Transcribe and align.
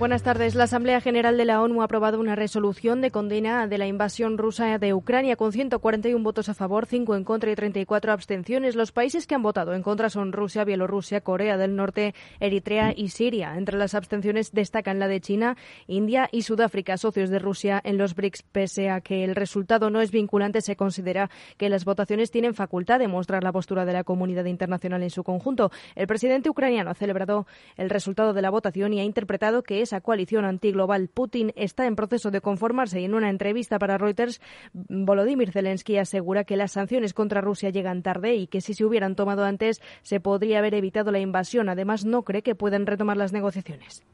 Buenas 0.00 0.22
tardes. 0.22 0.54
La 0.54 0.64
Asamblea 0.64 1.02
General 1.02 1.36
de 1.36 1.44
la 1.44 1.60
ONU 1.60 1.82
ha 1.82 1.84
aprobado 1.84 2.18
una 2.20 2.34
resolución 2.34 3.02
de 3.02 3.10
condena 3.10 3.66
de 3.66 3.76
la 3.76 3.86
invasión 3.86 4.38
rusa 4.38 4.78
de 4.78 4.94
Ucrania 4.94 5.36
con 5.36 5.52
141 5.52 6.24
votos 6.24 6.48
a 6.48 6.54
favor, 6.54 6.86
5 6.86 7.16
en 7.16 7.24
contra 7.24 7.52
y 7.52 7.54
34 7.54 8.10
abstenciones. 8.10 8.76
Los 8.76 8.92
países 8.92 9.26
que 9.26 9.34
han 9.34 9.42
votado 9.42 9.74
en 9.74 9.82
contra 9.82 10.08
son 10.08 10.32
Rusia, 10.32 10.64
Bielorrusia, 10.64 11.20
Corea 11.20 11.58
del 11.58 11.76
Norte, 11.76 12.14
Eritrea 12.40 12.94
y 12.96 13.10
Siria. 13.10 13.58
Entre 13.58 13.76
las 13.76 13.94
abstenciones 13.94 14.52
destacan 14.52 14.98
la 14.98 15.06
de 15.06 15.20
China, 15.20 15.58
India 15.86 16.30
y 16.32 16.42
Sudáfrica, 16.42 16.96
socios 16.96 17.28
de 17.28 17.38
Rusia 17.38 17.78
en 17.84 17.98
los 17.98 18.14
BRICS. 18.14 18.44
Pese 18.44 18.88
a 18.88 19.02
que 19.02 19.22
el 19.22 19.34
resultado 19.34 19.90
no 19.90 20.00
es 20.00 20.12
vinculante, 20.12 20.62
se 20.62 20.76
considera 20.76 21.28
que 21.58 21.68
las 21.68 21.84
votaciones 21.84 22.30
tienen 22.30 22.54
facultad 22.54 23.00
de 23.00 23.08
mostrar 23.08 23.44
la 23.44 23.52
postura 23.52 23.84
de 23.84 23.92
la 23.92 24.04
comunidad 24.04 24.46
internacional 24.46 25.02
en 25.02 25.10
su 25.10 25.24
conjunto. 25.24 25.70
El 25.94 26.06
presidente 26.06 26.48
ucraniano 26.48 26.90
ha 26.90 26.94
celebrado 26.94 27.46
el 27.76 27.90
resultado 27.90 28.32
de 28.32 28.40
la 28.40 28.48
votación 28.48 28.94
y 28.94 29.00
ha 29.00 29.04
interpretado 29.04 29.62
que 29.62 29.82
es 29.82 29.89
esa 29.90 30.00
coalición 30.00 30.44
antiglobal 30.44 31.08
Putin 31.08 31.52
está 31.56 31.84
en 31.86 31.96
proceso 31.96 32.30
de 32.30 32.40
conformarse 32.40 33.00
y 33.00 33.04
en 33.06 33.14
una 33.14 33.28
entrevista 33.28 33.76
para 33.80 33.98
Reuters, 33.98 34.40
Volodymyr 34.72 35.50
Zelensky 35.50 35.96
asegura 35.96 36.44
que 36.44 36.56
las 36.56 36.70
sanciones 36.72 37.12
contra 37.12 37.40
Rusia 37.40 37.70
llegan 37.70 38.04
tarde 38.04 38.36
y 38.36 38.46
que 38.46 38.60
si 38.60 38.74
se 38.74 38.84
hubieran 38.84 39.16
tomado 39.16 39.44
antes 39.44 39.80
se 40.02 40.20
podría 40.20 40.60
haber 40.60 40.74
evitado 40.74 41.10
la 41.10 41.18
invasión. 41.18 41.68
Además, 41.68 42.04
no 42.04 42.22
cree 42.22 42.42
que 42.42 42.54
puedan 42.54 42.86
retomar 42.86 43.16
las 43.16 43.32
negociaciones. 43.32 44.04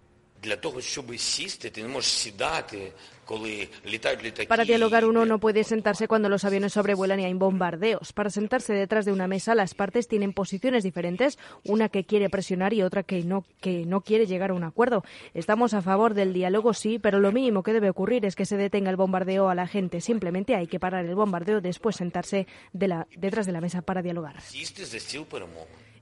Para 4.49 4.65
dialogar 4.65 5.05
uno 5.05 5.27
no 5.27 5.41
puede 5.41 5.65
sentarse 5.65 6.07
cuando 6.07 6.29
los 6.29 6.45
aviones 6.45 6.73
sobrevuelan 6.73 7.21
y 7.21 7.25
hay 7.25 7.35
bombardeos. 7.35 8.13
Para 8.13 8.31
sentarse 8.31 8.73
detrás 8.73 9.05
de 9.05 9.13
una 9.13 9.27
mesa 9.27 9.55
las 9.55 9.75
partes 9.75 10.07
tienen 10.07 10.33
posiciones 10.33 10.85
diferentes, 10.85 11.39
una 11.65 11.89
que 11.89 12.05
quiere 12.05 12.31
presionar 12.31 12.73
y 12.73 12.83
otra 12.83 13.03
que 13.03 13.23
no, 13.25 13.45
que 13.61 13.85
no 13.85 14.01
quiere 14.01 14.27
llegar 14.27 14.51
a 14.51 14.55
un 14.55 14.65
acuerdo. 14.65 15.05
Estamos 15.35 15.75
a 15.75 15.83
favor 15.83 16.15
del 16.15 16.33
diálogo, 16.33 16.73
sí, 16.73 16.99
pero 16.99 17.19
lo 17.19 17.33
mínimo 17.33 17.63
que 17.63 17.73
debe 17.73 17.91
ocurrir 17.91 18.25
es 18.25 18.37
que 18.37 18.47
se 18.47 18.57
detenga 18.57 18.91
el 18.91 18.97
bombardeo 18.97 19.49
a 19.49 19.55
la 19.55 19.67
gente. 19.67 20.01
Simplemente 20.01 20.55
hay 20.55 20.69
que 20.69 20.79
parar 20.79 21.05
el 21.05 21.15
bombardeo, 21.15 21.61
después 21.61 21.97
sentarse 21.97 22.47
de 22.73 22.89
la, 22.89 23.07
detrás 23.17 23.47
de 23.47 23.53
la 23.53 23.61
mesa 23.61 23.83
para 23.83 24.03
dialogar. 24.03 24.41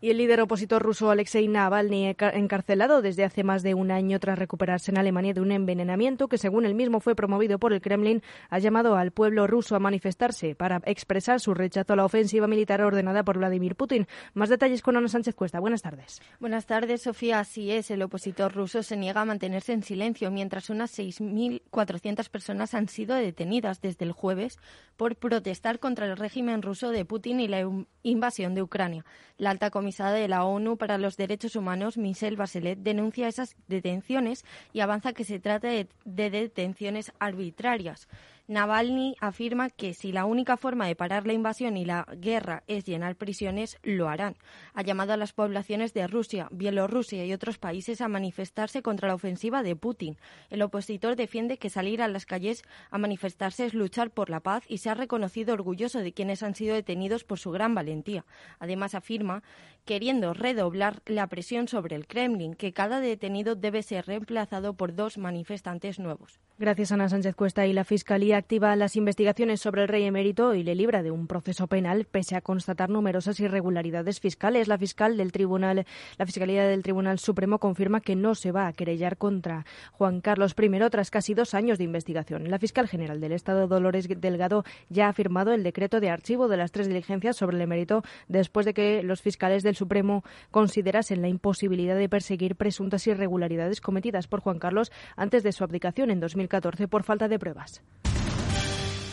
Y 0.00 0.11
el 0.11 0.19
líder 0.19 0.41
opositor 0.41 0.83
ruso 0.83 1.11
Alexei 1.11 1.48
Navalny, 1.48 2.14
encarcelado 2.19 3.03
desde 3.03 3.25
hace 3.25 3.45
más 3.45 3.62
de 3.62 3.75
un 3.75 3.91
año 3.91 4.20
tras 4.20 4.39
recuperarse 4.39 4.91
en 4.91 4.98
Alemania 4.98 5.34
de 5.34 5.41
un 5.41 5.53
envenenamiento 5.53 6.28
que, 6.28 6.39
según 6.39 6.67
él 6.67 6.75
mismo 6.75 7.00
fue 7.00 7.14
promovido 7.14 7.59
por 7.59 7.73
el 7.73 7.81
Kremlin, 7.81 8.22
ha 8.50 8.59
llamado 8.59 8.97
al 8.97 9.12
pueblo 9.12 9.47
ruso 9.47 9.77
a 9.77 9.81
manifestarse 9.81 10.55
para 10.55 10.81
expresar 10.84 11.41
su 11.41 11.55
rechazo 11.55 11.92
a 11.92 11.97
la 11.97 12.05
ofensiva 12.05 12.47
militar 12.47 12.83
ordenada 12.83 13.25
por 13.25 13.39
Vladimir 13.39 13.77
Putin. 13.77 14.06
Más 14.34 14.48
detalles 14.48 14.83
con 14.83 14.97
Ana 14.97 15.09
Sánchez 15.09 15.34
Cuesta. 15.34 15.61
Buenas 15.61 15.83
tardes. 15.83 16.20
Buenas 16.41 16.67
tardes, 16.67 17.03
Sofía. 17.03 17.41
Así 17.41 17.70
es, 17.70 17.91
el 17.91 18.03
opositor 18.03 18.53
ruso 18.53 18.83
se 18.83 18.97
niega 18.97 19.22
a 19.22 19.25
mantenerse 19.25 19.72
en 19.72 19.83
silencio 19.83 20.31
mientras 20.31 20.70
unas 20.70 20.98
6.400 20.98 22.28
personas 22.28 22.75
han 22.75 22.89
sido 22.89 23.15
detenidas 23.15 23.81
desde 23.81 24.05
el 24.05 24.12
jueves 24.12 24.59
por 24.97 25.17
protestar 25.17 25.78
contra 25.78 26.06
el 26.06 26.17
régimen 26.17 26.62
ruso 26.62 26.91
de 26.91 27.05
Putin 27.05 27.41
y 27.41 27.48
la 27.48 27.69
invasión 28.03 28.55
de 28.55 28.62
Ucrania. 28.62 29.05
La 29.37 29.50
alta 29.50 29.70
de 29.98 30.28
la 30.28 30.45
ONU 30.45 30.77
para 30.77 30.98
los 30.98 31.17
Derechos 31.17 31.56
Humanos, 31.56 31.97
Michelle 31.97 32.37
Bachelet, 32.37 32.78
denuncia 32.78 33.28
esas 33.28 33.56
detenciones 33.69 34.45
y 34.73 34.81
avanza 34.81 35.12
que 35.12 35.25
se 35.25 35.39
trata 35.39 35.69
de 35.69 35.87
detenciones 36.05 37.12
arbitrarias. 37.20 38.09
Navalny 38.47 39.17
afirma 39.20 39.70
que 39.70 39.95
si 39.95 40.12
la 40.12 40.27
única 40.27 40.59
forma 40.59 40.87
de 40.87 40.95
parar 40.95 41.27
la 41.27 41.33
invasión 41.33 41.78
y 41.78 41.87
la 41.87 42.06
guerra 42.19 42.62
es 42.67 42.84
llenar 42.84 43.17
prisiones, 43.17 43.78
lo 43.83 44.11
harán. 44.11 44.37
Ha 44.75 44.83
llamado 44.83 45.14
a 45.14 45.17
las 45.17 45.33
poblaciones 45.33 45.94
de 45.94 46.06
Rusia, 46.06 46.49
Bielorrusia 46.50 47.25
y 47.25 47.32
otros 47.32 47.56
países 47.56 48.03
a 48.03 48.09
manifestarse 48.09 48.82
contra 48.82 49.09
la 49.09 49.15
ofensiva 49.15 49.62
de 49.62 49.77
Putin. 49.77 50.19
El 50.50 50.60
opositor 50.60 51.16
defiende 51.16 51.56
que 51.56 51.71
salir 51.71 52.03
a 52.03 52.09
las 52.09 52.27
calles 52.27 52.65
a 52.91 52.99
manifestarse 52.99 53.65
es 53.65 53.72
luchar 53.72 54.10
por 54.10 54.28
la 54.28 54.41
paz 54.41 54.65
y 54.69 54.78
se 54.78 54.91
ha 54.91 54.94
reconocido 54.94 55.55
orgulloso 55.55 56.00
de 56.00 56.12
quienes 56.12 56.43
han 56.43 56.55
sido 56.55 56.75
detenidos 56.75 57.25
por 57.25 57.38
su 57.38 57.50
gran 57.50 57.75
valentía. 57.75 58.26
Además 58.59 58.94
afirma 58.94 59.43
queriendo 59.87 60.34
redoblar 60.34 61.00
la 61.06 61.26
presión 61.28 61.66
sobre 61.66 61.97
el 61.97 62.06
Kremlin, 62.06 62.55
que 62.55 62.75
cada 62.75 63.00
detenido 63.00 63.55
debe 63.55 63.82
ser 63.82 64.05
reemplazado 64.06 64.75
por 64.75 64.94
dos 64.94 65.16
manifestantes 65.16 65.99
nuevos. 65.99 66.41
Gracias, 66.56 66.92
Ana 66.92 67.09
Sánchez 67.09 67.34
Cuesta. 67.34 67.66
Y 67.66 67.72
la 67.72 67.82
Fiscalía 67.82 68.37
activa 68.37 68.76
las 68.76 68.94
investigaciones 68.94 69.60
sobre 69.60 69.82
el 69.82 69.88
rey 69.88 70.04
emérito 70.04 70.54
y 70.54 70.62
le 70.62 70.76
libra 70.76 71.03
de 71.03 71.10
un 71.10 71.26
proceso 71.26 71.66
penal 71.66 72.04
pese 72.04 72.37
a 72.37 72.42
constatar 72.42 72.91
numerosas 72.91 73.41
irregularidades 73.41 74.20
fiscales. 74.20 74.69
La 74.69 74.78
fiscal 74.78 75.16
del 75.16 75.32
Tribunal, 75.32 75.84
la 76.16 76.26
Fiscalía 76.26 76.64
del 76.69 76.84
Tribunal 76.84 77.19
Supremo 77.19 77.59
confirma 77.59 78.00
que 78.00 78.14
no 78.14 78.37
se 78.37 78.53
va 78.53 78.69
a 78.69 78.72
querellar 78.72 79.16
contra 79.16 79.66
Juan 79.91 80.20
Carlos 80.20 80.54
I 80.56 80.91
tras 80.91 81.10
casi 81.10 81.34
dos 81.34 81.54
años 81.54 81.76
de 81.78 81.84
investigación. 81.84 82.48
La 82.48 82.60
fiscal 82.60 82.87
general 82.87 83.20
del 83.20 83.32
Estado, 83.32 83.66
Dolores 83.66 84.06
Delgado, 84.06 84.62
ya 84.88 85.09
ha 85.09 85.12
firmado 85.12 85.54
el 85.54 85.64
decreto 85.64 85.98
de 85.98 86.10
archivo 86.10 86.47
de 86.47 86.56
las 86.56 86.70
tres 86.70 86.87
diligencias 86.87 87.37
sobre 87.37 87.56
el 87.56 87.62
emérito 87.62 88.04
después 88.28 88.64
de 88.64 88.75
que 88.75 89.03
los 89.03 89.22
fiscales 89.22 89.64
del 89.64 89.75
Supremo 89.75 90.22
considerasen 90.53 91.20
la 91.20 91.26
imposibilidad 91.26 91.97
de 91.97 92.09
perseguir 92.09 92.54
presuntas 92.54 93.09
irregularidades 93.09 93.81
cometidas 93.81 94.28
por 94.28 94.38
Juan 94.38 94.60
Carlos 94.60 94.93
antes 95.16 95.43
de 95.43 95.50
su 95.50 95.64
abdicación 95.64 96.12
en 96.12 96.20
2014 96.44 96.88
por 96.88 97.03
falta 97.03 97.28
de 97.28 97.38
pruebas. 97.38 97.82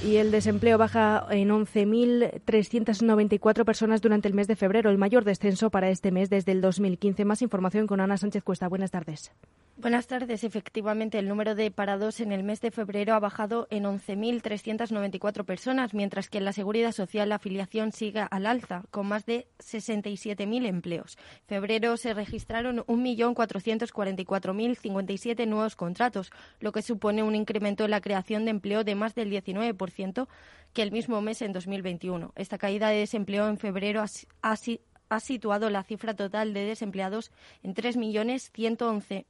Y 0.03 0.15
el 0.15 0.31
desempleo 0.31 0.79
baja 0.79 1.27
en 1.29 1.49
11.394 1.49 3.65
personas 3.65 4.01
durante 4.01 4.27
el 4.27 4.33
mes 4.33 4.47
de 4.47 4.55
febrero, 4.55 4.89
el 4.89 4.97
mayor 4.97 5.23
descenso 5.23 5.69
para 5.69 5.89
este 5.89 6.11
mes 6.11 6.31
desde 6.31 6.53
el 6.53 6.61
2015. 6.61 7.23
Más 7.23 7.43
información 7.43 7.85
con 7.85 7.99
Ana 7.99 8.17
Sánchez 8.17 8.43
Cuesta. 8.43 8.67
Buenas 8.67 8.89
tardes. 8.89 9.31
Buenas 9.77 10.05
tardes. 10.05 10.43
Efectivamente, 10.43 11.17
el 11.17 11.27
número 11.27 11.55
de 11.55 11.71
parados 11.71 12.19
en 12.19 12.31
el 12.31 12.43
mes 12.43 12.61
de 12.61 12.69
febrero 12.69 13.15
ha 13.15 13.19
bajado 13.19 13.65
en 13.71 13.85
11.394 13.85 15.43
personas, 15.43 15.95
mientras 15.95 16.29
que 16.29 16.37
en 16.37 16.45
la 16.45 16.53
Seguridad 16.53 16.91
Social 16.91 17.29
la 17.29 17.35
afiliación 17.35 17.91
sigue 17.91 18.27
al 18.29 18.45
alza, 18.45 18.83
con 18.91 19.07
más 19.07 19.25
de 19.25 19.47
67.000 19.57 20.67
empleos. 20.67 21.17
En 21.47 21.47
febrero 21.47 21.97
se 21.97 22.13
registraron 22.13 22.85
1.444.057 22.85 25.47
nuevos 25.47 25.75
contratos, 25.75 26.31
lo 26.59 26.71
que 26.71 26.83
supone 26.83 27.23
un 27.23 27.33
incremento 27.33 27.85
en 27.85 27.91
la 27.91 28.01
creación 28.01 28.45
de 28.45 28.51
empleo 28.51 28.83
de 28.83 28.93
más 28.93 29.15
del 29.15 29.31
19% 29.31 29.90
que 30.73 30.81
el 30.81 30.91
mismo 30.91 31.21
mes 31.21 31.41
en 31.41 31.53
2021. 31.53 32.33
Esta 32.35 32.57
caída 32.57 32.89
de 32.89 32.97
desempleo 32.97 33.47
en 33.47 33.57
febrero 33.57 34.01
ha, 34.01 34.55
ha 35.09 35.19
situado 35.19 35.69
la 35.69 35.83
cifra 35.83 36.15
total 36.15 36.53
de 36.53 36.65
desempleados 36.65 37.31
en 37.63 37.75
3.111.000 37.75 39.25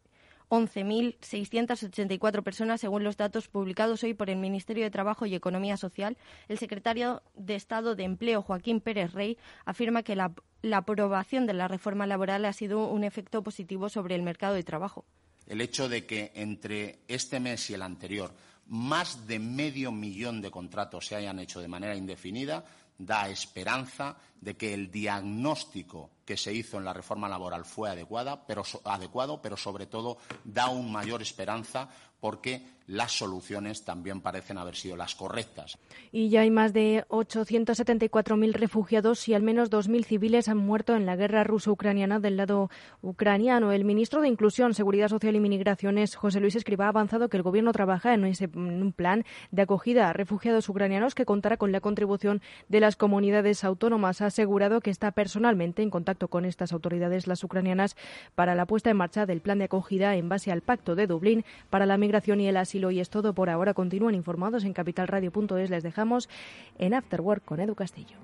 11.684 0.51 2.44
personas, 2.44 2.81
según 2.81 3.05
los 3.05 3.16
datos 3.16 3.47
publicados 3.47 4.03
hoy 4.03 4.13
por 4.13 4.29
el 4.29 4.35
Ministerio 4.35 4.83
de 4.83 4.91
Trabajo 4.91 5.25
y 5.25 5.33
Economía 5.33 5.77
Social. 5.77 6.17
El 6.50 6.57
secretario 6.57 7.23
de 7.35 7.55
Estado 7.55 7.95
de 7.95 8.03
Empleo, 8.03 8.41
Joaquín 8.41 8.81
Pérez 8.81 9.13
Rey, 9.13 9.38
afirma 9.63 10.03
que 10.03 10.17
la, 10.17 10.33
la 10.61 10.77
aprobación 10.77 11.47
de 11.47 11.53
la 11.53 11.69
reforma 11.69 12.05
laboral 12.05 12.44
ha 12.44 12.51
sido 12.51 12.85
un 12.85 13.05
efecto 13.05 13.41
positivo 13.44 13.88
sobre 13.88 14.16
el 14.16 14.23
mercado 14.23 14.55
de 14.55 14.63
trabajo. 14.63 15.05
El 15.47 15.61
hecho 15.61 15.88
de 15.88 16.05
que 16.05 16.33
entre 16.35 17.00
este 17.07 17.39
mes 17.39 17.69
y 17.69 17.73
el 17.73 17.81
anterior 17.81 18.33
más 18.71 19.27
de 19.27 19.37
medio 19.37 19.91
millón 19.91 20.41
de 20.41 20.49
contratos 20.49 21.05
se 21.05 21.15
hayan 21.15 21.39
hecho 21.39 21.59
de 21.59 21.67
manera 21.67 21.93
indefinida 21.93 22.63
da 22.97 23.27
esperanza 23.27 24.15
de 24.39 24.55
que 24.55 24.73
el 24.73 24.89
diagnóstico 24.89 26.11
que 26.23 26.37
se 26.37 26.53
hizo 26.53 26.77
en 26.77 26.85
la 26.85 26.93
reforma 26.93 27.27
laboral 27.27 27.65
fue 27.65 27.89
adecuado, 27.89 29.41
pero 29.41 29.57
sobre 29.57 29.87
todo 29.87 30.19
da 30.45 30.69
un 30.69 30.89
mayor 30.89 31.21
esperanza 31.21 31.89
porque 32.21 32.65
las 32.88 33.14
soluciones 33.14 33.86
también 33.86 34.22
parecen 34.22 34.58
haber 34.58 34.75
sido 34.75 34.96
las 34.96 35.16
correctas. 35.16 35.78
Y 36.12 36.30
ya 36.30 36.42
hay 36.42 36.51
más 36.51 36.74
de 36.74 37.06
874.000 37.10 38.54
refugiados 38.54 39.28
y 39.30 39.33
al 39.33 39.44
menos 39.44 39.72
2.000 39.72 40.04
civiles 40.04 40.50
han 40.50 40.57
muerto 40.57 40.95
en 40.95 41.06
la 41.06 41.16
guerra 41.16 41.44
ruso-ucraniana 41.44 42.19
del 42.19 42.38
lado 42.38 42.69
ucraniano. 43.01 43.72
El 43.72 43.86
ministro 43.86 44.22
de 44.22 44.28
Inclusión, 44.28 44.74
Seguridad 44.74 45.07
Social 45.07 45.36
y 45.36 45.39
Migraciones, 45.39 46.16
José 46.16 46.39
Luis 46.39 46.56
Escriba, 46.56 46.86
ha 46.86 46.89
avanzado 46.89 47.30
que 47.30 47.38
el 47.38 47.44
Gobierno 47.44 47.72
trabaja 47.72 48.13
en, 48.13 48.25
en 48.25 48.81
un 48.81 48.94
plan 48.94 49.25
de 49.51 49.62
acogida 49.62 50.10
a 50.10 50.13
refugiados 50.13 50.68
ucranianos 50.68 51.16
que 51.16 51.25
contará 51.25 51.57
con 51.57 51.72
la 51.72 51.81
contribución 51.81 52.42
de 52.68 52.80
las 52.80 52.95
comunidades 52.95 53.63
autónomas. 53.63 54.22
Ha 54.22 54.27
asegurado 54.27 54.81
que 54.81 54.89
está 54.89 55.12
personalmente 55.12 55.81
en 55.81 55.89
contacto 55.89 56.27
con 56.27 56.45
estas 56.45 56.74
autoridades, 56.74 57.27
las 57.27 57.44
ucranianas, 57.44 57.95
para 58.36 58.56
la 58.56 58.66
puesta 58.66 58.89
en 58.89 58.98
marcha 58.98 59.25
del 59.25 59.42
plan 59.42 59.60
de 59.60 59.66
acogida 59.66 60.16
en 60.16 60.30
base 60.30 60.51
al 60.51 60.62
Pacto 60.62 60.95
de 60.95 61.07
Dublín 61.07 61.45
para 61.69 61.86
la 61.86 61.98
migración 61.98 62.42
y 62.42 62.48
el 62.48 62.57
asilo. 62.57 62.70
Y 62.73 63.00
es 63.00 63.09
todo 63.09 63.33
por 63.33 63.50
ahora. 63.50 63.73
Continúen 63.73 64.15
informados 64.15 64.63
en 64.63 64.73
capitalradio.es. 64.73 65.69
Les 65.69 65.83
dejamos 65.83 66.29
en 66.77 66.94
Afterwork 66.94 67.44
con 67.44 67.59
Edu 67.59 67.75
Castillo. 67.75 68.18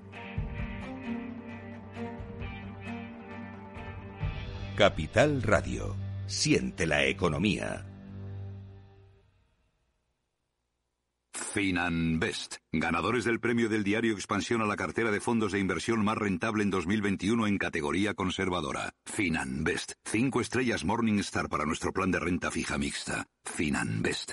Capital 4.76 5.42
Radio. 5.42 5.96
Siente 6.26 6.86
la 6.86 7.04
economía. 7.04 7.84
Finanbest, 11.58 12.56
ganadores 12.72 13.24
del 13.24 13.40
premio 13.40 13.68
del 13.68 13.82
diario 13.82 14.12
Expansión 14.12 14.60
a 14.60 14.66
la 14.66 14.76
cartera 14.76 15.10
de 15.10 15.20
fondos 15.20 15.52
de 15.52 15.58
inversión 15.58 16.04
más 16.04 16.16
rentable 16.16 16.62
en 16.62 16.70
2021 16.70 17.46
en 17.46 17.58
categoría 17.58 18.14
conservadora. 18.14 18.92
Finanbest, 19.06 19.92
cinco 20.04 20.40
estrellas 20.40 20.84
Morningstar 20.84 21.48
para 21.48 21.64
nuestro 21.64 21.92
plan 21.92 22.10
de 22.10 22.20
renta 22.20 22.50
fija 22.50 22.78
mixta. 22.78 23.26
Finanbest, 23.44 24.32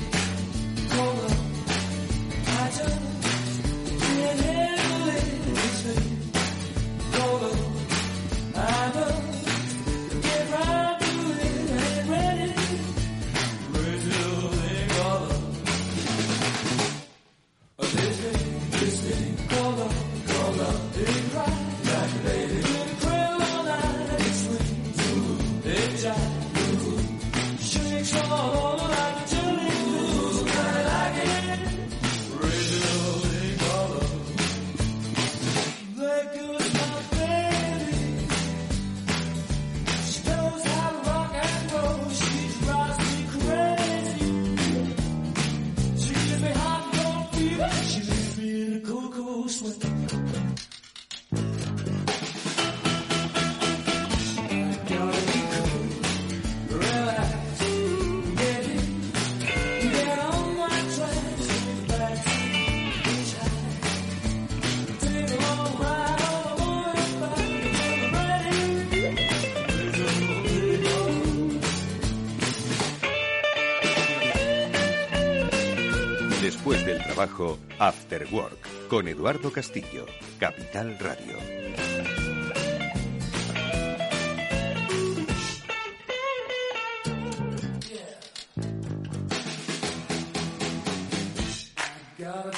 After 78.11 78.27
Work, 78.33 78.87
con 78.89 79.07
Eduardo 79.07 79.53
Castillo, 79.53 80.05
Capital 80.37 80.99
Radio. 80.99 81.37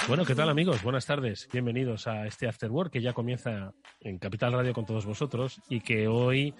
Bueno, 0.07 0.25
¿qué 0.25 0.33
tal 0.33 0.49
amigos? 0.49 0.81
Buenas 0.81 1.05
tardes. 1.05 1.47
Bienvenidos 1.53 2.07
a 2.07 2.25
este 2.25 2.47
After 2.47 2.71
Work 2.71 2.91
que 2.91 3.01
ya 3.01 3.13
comienza 3.13 3.73
en 3.99 4.17
Capital 4.17 4.53
Radio 4.53 4.73
con 4.73 4.87
todos 4.87 5.05
vosotros 5.05 5.61
y 5.69 5.81
que 5.81 6.07
hoy 6.07 6.55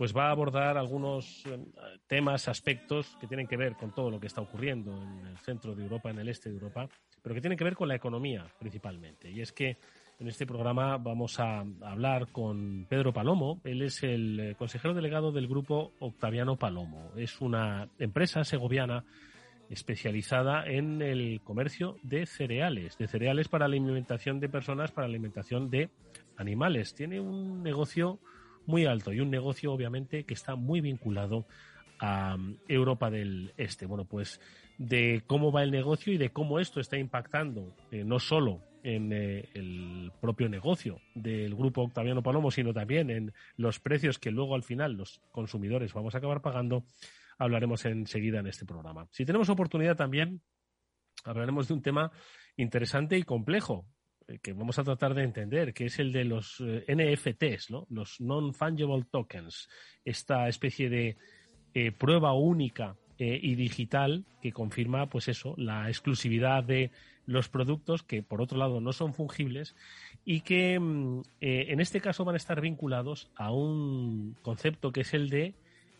pues 0.00 0.16
va 0.16 0.28
a 0.28 0.30
abordar 0.30 0.78
algunos 0.78 1.44
eh, 1.44 1.58
temas, 2.06 2.48
aspectos 2.48 3.18
que 3.20 3.26
tienen 3.26 3.46
que 3.46 3.58
ver 3.58 3.76
con 3.76 3.92
todo 3.92 4.10
lo 4.10 4.18
que 4.18 4.28
está 4.28 4.40
ocurriendo 4.40 4.96
en 4.96 5.26
el 5.26 5.36
centro 5.36 5.74
de 5.74 5.82
Europa, 5.82 6.08
en 6.08 6.18
el 6.18 6.30
este 6.30 6.48
de 6.48 6.54
Europa, 6.54 6.88
pero 7.20 7.34
que 7.34 7.42
tienen 7.42 7.58
que 7.58 7.64
ver 7.64 7.76
con 7.76 7.86
la 7.86 7.96
economía 7.96 8.46
principalmente. 8.58 9.30
Y 9.30 9.42
es 9.42 9.52
que 9.52 9.76
en 10.18 10.26
este 10.26 10.46
programa 10.46 10.96
vamos 10.96 11.38
a 11.38 11.58
hablar 11.82 12.32
con 12.32 12.86
Pedro 12.88 13.12
Palomo. 13.12 13.60
Él 13.62 13.82
es 13.82 14.02
el 14.02 14.40
eh, 14.40 14.54
consejero 14.54 14.94
delegado 14.94 15.32
del 15.32 15.46
grupo 15.46 15.92
Octaviano 15.98 16.56
Palomo. 16.56 17.12
Es 17.16 17.38
una 17.42 17.86
empresa 17.98 18.42
segoviana 18.42 19.04
especializada 19.68 20.64
en 20.64 21.02
el 21.02 21.42
comercio 21.44 21.98
de 22.02 22.24
cereales, 22.24 22.96
de 22.96 23.06
cereales 23.06 23.48
para 23.48 23.68
la 23.68 23.74
alimentación 23.74 24.40
de 24.40 24.48
personas, 24.48 24.92
para 24.92 25.08
la 25.08 25.12
alimentación 25.12 25.68
de 25.68 25.90
animales. 26.38 26.94
Tiene 26.94 27.20
un 27.20 27.62
negocio 27.62 28.18
muy 28.66 28.86
alto 28.86 29.12
y 29.12 29.20
un 29.20 29.30
negocio 29.30 29.72
obviamente 29.72 30.24
que 30.24 30.34
está 30.34 30.56
muy 30.56 30.80
vinculado 30.80 31.46
a 31.98 32.34
um, 32.34 32.56
Europa 32.68 33.10
del 33.10 33.52
Este. 33.56 33.86
Bueno, 33.86 34.04
pues 34.04 34.40
de 34.78 35.22
cómo 35.26 35.52
va 35.52 35.62
el 35.62 35.70
negocio 35.70 36.12
y 36.12 36.18
de 36.18 36.30
cómo 36.30 36.58
esto 36.58 36.80
está 36.80 36.96
impactando 36.96 37.74
eh, 37.90 38.04
no 38.04 38.18
solo 38.18 38.62
en 38.82 39.12
eh, 39.12 39.48
el 39.54 40.10
propio 40.20 40.48
negocio 40.48 41.00
del 41.14 41.54
grupo 41.54 41.82
Octaviano 41.82 42.22
Palomo, 42.22 42.50
sino 42.50 42.72
también 42.72 43.10
en 43.10 43.32
los 43.56 43.78
precios 43.78 44.18
que 44.18 44.30
luego 44.30 44.54
al 44.54 44.62
final 44.62 44.94
los 44.94 45.20
consumidores 45.32 45.92
vamos 45.92 46.14
a 46.14 46.18
acabar 46.18 46.40
pagando, 46.40 46.84
hablaremos 47.38 47.84
enseguida 47.84 48.40
en 48.40 48.46
este 48.46 48.64
programa. 48.64 49.06
Si 49.10 49.26
tenemos 49.26 49.50
oportunidad 49.50 49.96
también, 49.96 50.40
hablaremos 51.24 51.68
de 51.68 51.74
un 51.74 51.82
tema 51.82 52.10
interesante 52.56 53.18
y 53.18 53.22
complejo 53.22 53.84
que 54.38 54.52
vamos 54.52 54.78
a 54.78 54.84
tratar 54.84 55.14
de 55.14 55.24
entender, 55.24 55.74
que 55.74 55.86
es 55.86 55.98
el 55.98 56.12
de 56.12 56.24
los 56.24 56.60
eh, 56.60 56.84
NFTs, 56.88 57.70
los 57.90 58.20
Non-Fungible 58.20 59.04
Tokens, 59.10 59.68
esta 60.04 60.48
especie 60.48 60.88
de 60.88 61.16
eh, 61.74 61.92
prueba 61.92 62.32
única 62.32 62.96
y 63.22 63.54
digital 63.54 64.24
que 64.40 64.50
confirma, 64.50 65.10
pues 65.10 65.28
eso, 65.28 65.54
la 65.58 65.88
exclusividad 65.88 66.64
de 66.64 66.90
los 67.26 67.50
productos 67.50 68.02
que, 68.02 68.22
por 68.22 68.40
otro 68.40 68.56
lado, 68.56 68.80
no 68.80 68.94
son 68.94 69.12
fungibles 69.12 69.76
y 70.24 70.40
que 70.40 70.80
mm, 70.80 71.24
en 71.38 71.80
este 71.80 72.00
caso 72.00 72.24
van 72.24 72.36
a 72.36 72.38
estar 72.38 72.62
vinculados 72.62 73.30
a 73.36 73.52
un 73.52 74.36
concepto 74.40 74.90
que 74.90 75.02
es 75.02 75.12
el 75.12 75.28
de 75.28 75.54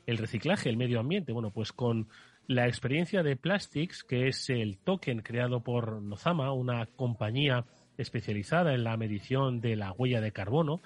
el 0.07 0.19
reciclaje, 0.19 0.69
el 0.69 0.77
medio 0.77 0.99
ambiente. 0.99 1.33
Bueno, 1.33 1.51
pues 1.51 1.73
con 1.73 2.09
la 2.47 2.67
experiencia 2.67 3.23
de 3.23 3.37
Plastics, 3.37 4.03
que 4.03 4.29
es 4.29 4.51
el 4.51 4.79
token 4.79 5.23
creado 5.23 5.61
por 5.61 6.03
Nozama, 6.03 6.53
una 6.53 6.87
compañía 6.87 7.65
especializada 8.01 8.75
en 8.75 8.85
la 8.85 8.97
medición 8.97 9.61
de 9.61 9.77
la 9.77 9.93
huella 9.93 10.21
de 10.21 10.33
carbono. 10.33 10.81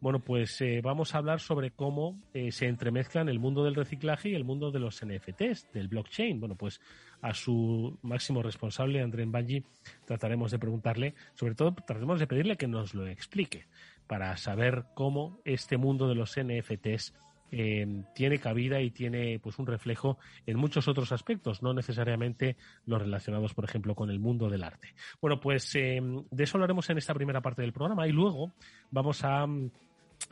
Bueno, 0.00 0.20
pues 0.20 0.60
eh, 0.60 0.80
vamos 0.82 1.14
a 1.14 1.18
hablar 1.18 1.40
sobre 1.40 1.72
cómo 1.72 2.20
eh, 2.32 2.52
se 2.52 2.66
entremezclan 2.66 3.28
el 3.28 3.40
mundo 3.40 3.64
del 3.64 3.74
reciclaje 3.74 4.28
y 4.28 4.34
el 4.36 4.44
mundo 4.44 4.70
de 4.70 4.78
los 4.78 5.04
NFTs, 5.04 5.72
del 5.72 5.88
blockchain. 5.88 6.38
Bueno, 6.38 6.54
pues 6.54 6.80
a 7.20 7.34
su 7.34 7.98
máximo 8.02 8.42
responsable, 8.42 9.02
André 9.02 9.24
Banji, 9.26 9.64
trataremos 10.04 10.52
de 10.52 10.58
preguntarle, 10.60 11.14
sobre 11.34 11.56
todo 11.56 11.74
trataremos 11.74 12.20
de 12.20 12.28
pedirle 12.28 12.56
que 12.56 12.68
nos 12.68 12.94
lo 12.94 13.08
explique 13.08 13.66
para 14.06 14.36
saber 14.36 14.84
cómo 14.94 15.40
este 15.44 15.76
mundo 15.76 16.08
de 16.08 16.14
los 16.14 16.36
NFTs 16.38 17.12
eh, 17.50 18.02
tiene 18.14 18.38
cabida 18.38 18.80
y 18.80 18.90
tiene 18.90 19.38
pues 19.38 19.58
un 19.58 19.66
reflejo 19.66 20.18
en 20.46 20.58
muchos 20.58 20.88
otros 20.88 21.12
aspectos, 21.12 21.62
no 21.62 21.72
necesariamente 21.72 22.56
los 22.86 23.00
relacionados, 23.00 23.54
por 23.54 23.64
ejemplo, 23.64 23.94
con 23.94 24.10
el 24.10 24.18
mundo 24.18 24.50
del 24.50 24.64
arte. 24.64 24.94
Bueno, 25.20 25.40
pues 25.40 25.74
eh, 25.74 26.00
de 26.30 26.44
eso 26.44 26.56
hablaremos 26.56 26.88
en 26.90 26.98
esta 26.98 27.14
primera 27.14 27.40
parte 27.40 27.62
del 27.62 27.72
programa 27.72 28.06
y 28.06 28.12
luego 28.12 28.52
vamos 28.90 29.24
a 29.24 29.46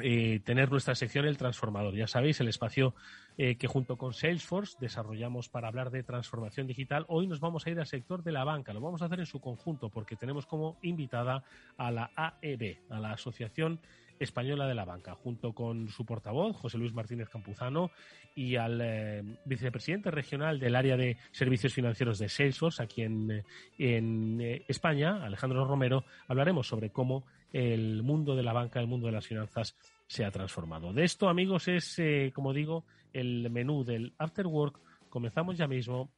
eh, 0.02 0.40
tener 0.44 0.70
nuestra 0.70 0.94
sección 0.94 1.25
El 1.25 1.38
Transformador. 1.38 1.94
Ya 1.94 2.06
sabéis, 2.06 2.40
el 2.40 2.49
espacio 2.49 2.94
que 3.37 3.66
junto 3.66 3.99
con 3.99 4.14
Salesforce 4.14 4.78
desarrollamos 4.80 5.50
para 5.50 5.68
hablar 5.68 5.90
de 5.90 6.02
transformación 6.02 6.66
digital. 6.66 7.04
Hoy 7.08 7.26
nos 7.26 7.38
vamos 7.38 7.66
a 7.66 7.70
ir 7.70 7.78
al 7.78 7.87
sector 7.87 8.23
de 8.23 8.32
la 8.32 8.44
banca. 8.44 8.73
Lo 8.73 8.80
vamos 8.80 9.02
a 9.02 9.04
hacer 9.04 9.20
en 9.20 9.26
su 9.26 9.40
conjunto 9.42 9.90
porque 9.90 10.16
tenemos 10.16 10.46
como 10.46 10.78
invitada 10.80 11.44
a 11.76 11.90
la 11.90 12.11
AEB, 12.16 12.78
a 12.88 12.99
la 12.99 13.12
Asociación 13.12 13.78
Española 14.18 14.66
de 14.66 14.75
la 14.75 14.85
Banca, 14.85 15.14
junto 15.14 15.52
con 15.52 15.88
su 15.88 16.04
portavoz, 16.04 16.56
José 16.56 16.78
Luis 16.78 16.92
Martínez 16.92 17.28
Campuzano, 17.28 17.90
y 18.35 18.56
al 18.56 18.80
eh, 18.82 19.23
vicepresidente 19.44 20.11
regional 20.11 20.58
del 20.58 20.76
área 20.76 20.96
de 20.96 21.16
servicios 21.32 21.73
financieros 21.73 22.18
de 22.18 22.28
Salesforce, 22.28 22.82
aquí 22.82 23.02
en, 23.02 23.44
en 23.78 24.40
eh, 24.40 24.64
España, 24.68 25.25
Alejandro 25.25 25.64
Romero, 25.64 26.04
hablaremos 26.28 26.66
sobre 26.66 26.90
cómo 26.90 27.25
el 27.52 28.02
mundo 28.02 28.37
de 28.37 28.42
la 28.42 28.52
banca, 28.52 28.80
el 28.80 28.87
mundo 28.87 29.06
de 29.06 29.12
las 29.12 29.26
finanzas 29.26 29.76
se 30.06 30.25
ha 30.25 30.30
transformado. 30.30 30.92
De 30.92 31.04
esto, 31.04 31.28
amigos, 31.28 31.68
es, 31.68 31.99
eh, 31.99 32.32
como 32.35 32.52
digo, 32.52 32.85
el 33.12 33.49
menú 33.50 33.85
del 33.85 34.12
After 34.18 34.46
Work. 34.46 34.80
Comenzamos 35.08 35.56
ya 35.56 35.66
mismo. 35.66 36.11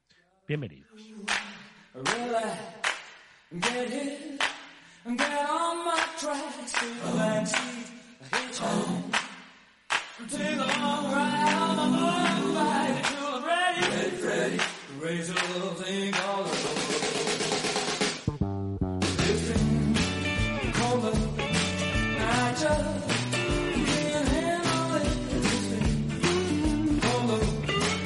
Bienvenidos. 0.47 0.89
and 5.05 5.17
get 5.17 5.49
on 5.49 5.85
my 5.85 6.03
tracks 6.17 6.73
to 6.73 6.85
and 6.85 7.47
see 7.47 7.57
a 8.21 8.35
hitchhike. 8.35 9.15
Take 10.29 10.57
a 10.57 10.79
long 10.81 11.11
ride 11.13 11.53
on 11.53 11.75
my 11.77 11.87
motorbike 11.97 12.97
until 12.97 13.27
I'm 13.27 13.45
ready. 13.45 13.81
Ready, 13.95 14.27
ready. 14.27 14.59
Raise 14.99 15.29
a 15.29 15.33
little 15.33 15.75
thing 15.75 16.11
called 16.11 16.47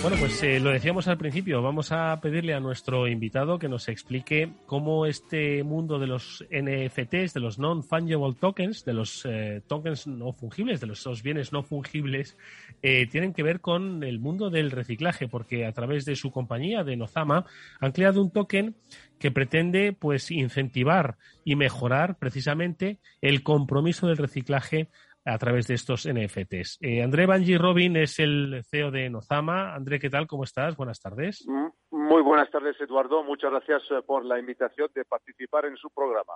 Bueno, 0.03 0.17
pues 0.19 0.43
eh, 0.43 0.59
lo 0.59 0.71
decíamos 0.71 1.07
al 1.07 1.17
principio, 1.17 1.61
vamos 1.61 1.93
a 1.93 2.19
pedirle 2.19 2.53
a 2.53 2.59
nuestro 2.59 3.07
invitado 3.07 3.57
que 3.57 3.69
nos 3.69 3.87
explique 3.87 4.51
cómo 4.65 5.05
este 5.05 5.63
mundo 5.63 5.97
de 5.97 6.07
los 6.07 6.45
NFTs, 6.51 7.33
de 7.33 7.39
los 7.39 7.57
non-fungible 7.57 8.35
tokens, 8.37 8.83
de 8.83 8.91
los 8.91 9.25
eh, 9.25 9.61
tokens 9.65 10.05
no 10.05 10.33
fungibles, 10.33 10.81
de 10.81 10.87
los 10.87 11.23
bienes 11.23 11.53
no 11.53 11.63
fungibles, 11.63 12.37
eh, 12.81 13.07
tienen 13.07 13.31
que 13.31 13.43
ver 13.43 13.61
con 13.61 14.03
el 14.03 14.19
mundo 14.19 14.49
del 14.49 14.71
reciclaje, 14.71 15.29
porque 15.29 15.65
a 15.65 15.71
través 15.71 16.03
de 16.03 16.17
su 16.17 16.31
compañía, 16.31 16.83
de 16.83 16.97
Nozama, 16.97 17.45
han 17.79 17.93
creado 17.93 18.21
un 18.21 18.29
token 18.29 18.75
que 19.19 19.31
pretende 19.31 19.93
pues 19.93 20.31
incentivar 20.31 21.15
y 21.45 21.55
mejorar 21.55 22.17
precisamente 22.17 22.99
el 23.21 23.41
compromiso 23.41 24.07
del 24.07 24.17
reciclaje 24.17 24.89
a 25.25 25.37
través 25.37 25.67
de 25.67 25.75
estos 25.75 26.07
NFTs. 26.07 26.79
Eh, 26.81 27.01
André 27.01 27.25
Banji 27.25 27.57
Robin 27.57 27.95
es 27.97 28.19
el 28.19 28.61
CEO 28.69 28.91
de 28.91 29.09
Nozama. 29.09 29.73
André, 29.73 29.99
¿qué 29.99 30.09
tal? 30.09 30.27
¿Cómo 30.27 30.43
estás? 30.43 30.75
Buenas 30.75 30.99
tardes. 30.99 31.45
Muy 31.91 32.21
buenas 32.21 32.49
tardes, 32.51 32.75
Eduardo. 32.81 33.23
Muchas 33.23 33.51
gracias 33.51 33.83
eh, 33.91 34.01
por 34.05 34.25
la 34.25 34.39
invitación 34.39 34.89
de 34.93 35.05
participar 35.05 35.65
en 35.65 35.77
su 35.77 35.89
programa. 35.89 36.33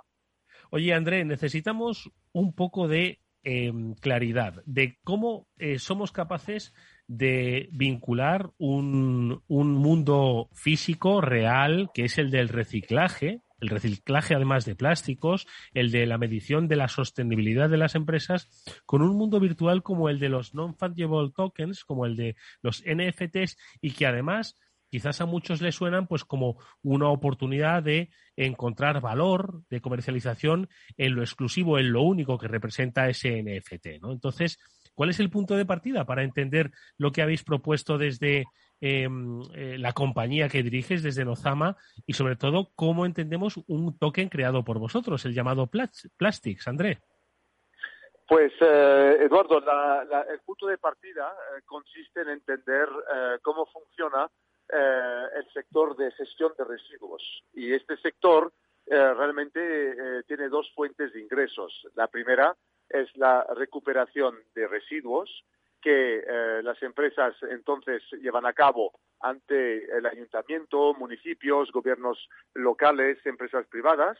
Oye, 0.70 0.94
André, 0.94 1.24
necesitamos 1.24 2.10
un 2.32 2.54
poco 2.54 2.88
de 2.88 3.20
em, 3.42 3.94
claridad 3.94 4.62
de 4.66 4.98
cómo 5.04 5.46
eh, 5.58 5.78
somos 5.78 6.12
capaces 6.12 6.74
de 7.06 7.68
vincular 7.72 8.50
un, 8.58 9.42
un 9.46 9.72
mundo 9.72 10.48
físico 10.52 11.20
real, 11.20 11.90
que 11.94 12.04
es 12.04 12.18
el 12.18 12.30
del 12.30 12.48
reciclaje, 12.48 13.42
el 13.60 13.68
reciclaje 13.68 14.34
además 14.34 14.64
de 14.64 14.74
plásticos, 14.74 15.46
el 15.74 15.90
de 15.90 16.06
la 16.06 16.18
medición 16.18 16.68
de 16.68 16.76
la 16.76 16.88
sostenibilidad 16.88 17.68
de 17.68 17.78
las 17.78 17.94
empresas, 17.94 18.48
con 18.86 19.02
un 19.02 19.16
mundo 19.16 19.40
virtual 19.40 19.82
como 19.82 20.08
el 20.08 20.18
de 20.18 20.28
los 20.28 20.54
non-fungible 20.54 21.32
tokens, 21.34 21.84
como 21.84 22.06
el 22.06 22.16
de 22.16 22.36
los 22.62 22.82
NFTs, 22.86 23.56
y 23.80 23.92
que 23.92 24.06
además 24.06 24.56
quizás 24.90 25.20
a 25.20 25.26
muchos 25.26 25.60
les 25.60 25.74
suenan 25.74 26.06
pues 26.06 26.24
como 26.24 26.58
una 26.82 27.08
oportunidad 27.08 27.82
de 27.82 28.10
encontrar 28.36 29.00
valor 29.00 29.62
de 29.68 29.80
comercialización 29.80 30.68
en 30.96 31.14
lo 31.14 31.22
exclusivo, 31.22 31.78
en 31.78 31.92
lo 31.92 32.02
único 32.02 32.38
que 32.38 32.48
representa 32.48 33.08
ese 33.08 33.42
NFT. 33.42 34.00
¿no? 34.00 34.12
Entonces, 34.12 34.58
¿cuál 34.94 35.10
es 35.10 35.20
el 35.20 35.30
punto 35.30 35.56
de 35.56 35.66
partida 35.66 36.04
para 36.04 36.24
entender 36.24 36.70
lo 36.96 37.12
que 37.12 37.22
habéis 37.22 37.42
propuesto 37.42 37.98
desde 37.98 38.46
Em, 38.80 39.42
eh, 39.54 39.76
la 39.76 39.92
compañía 39.92 40.48
que 40.48 40.62
diriges 40.62 41.02
desde 41.02 41.24
Nozama 41.24 41.76
y 42.06 42.12
sobre 42.12 42.36
todo 42.36 42.70
cómo 42.76 43.06
entendemos 43.06 43.56
un 43.66 43.98
token 43.98 44.28
creado 44.28 44.64
por 44.64 44.78
vosotros, 44.78 45.24
el 45.24 45.34
llamado 45.34 45.68
Plastics, 46.16 46.68
André. 46.68 47.00
Pues, 48.28 48.52
eh, 48.60 49.16
Eduardo, 49.20 49.58
el 49.58 50.40
punto 50.40 50.66
de 50.68 50.78
partida 50.78 51.28
eh, 51.56 51.62
consiste 51.64 52.20
en 52.20 52.28
entender 52.28 52.88
cómo 53.42 53.66
funciona 53.66 54.30
el 54.70 55.52
sector 55.52 55.96
de 55.96 56.12
gestión 56.12 56.52
de 56.56 56.64
residuos. 56.64 57.22
Y 57.54 57.72
este 57.72 57.96
sector 57.96 58.52
realmente 58.86 60.22
tiene 60.26 60.50
dos 60.50 60.70
fuentes 60.74 61.12
de 61.14 61.20
ingresos. 61.20 61.72
La 61.94 62.06
primera 62.06 62.54
es 62.90 63.08
la 63.16 63.46
recuperación 63.56 64.36
de 64.54 64.68
residuos 64.68 65.42
que 65.80 66.24
eh, 66.26 66.62
las 66.62 66.82
empresas 66.82 67.34
entonces 67.50 68.02
llevan 68.20 68.46
a 68.46 68.52
cabo 68.52 68.92
ante 69.20 69.84
el 69.96 70.06
ayuntamiento, 70.06 70.94
municipios, 70.94 71.70
gobiernos 71.72 72.28
locales, 72.54 73.18
empresas 73.24 73.66
privadas 73.66 74.18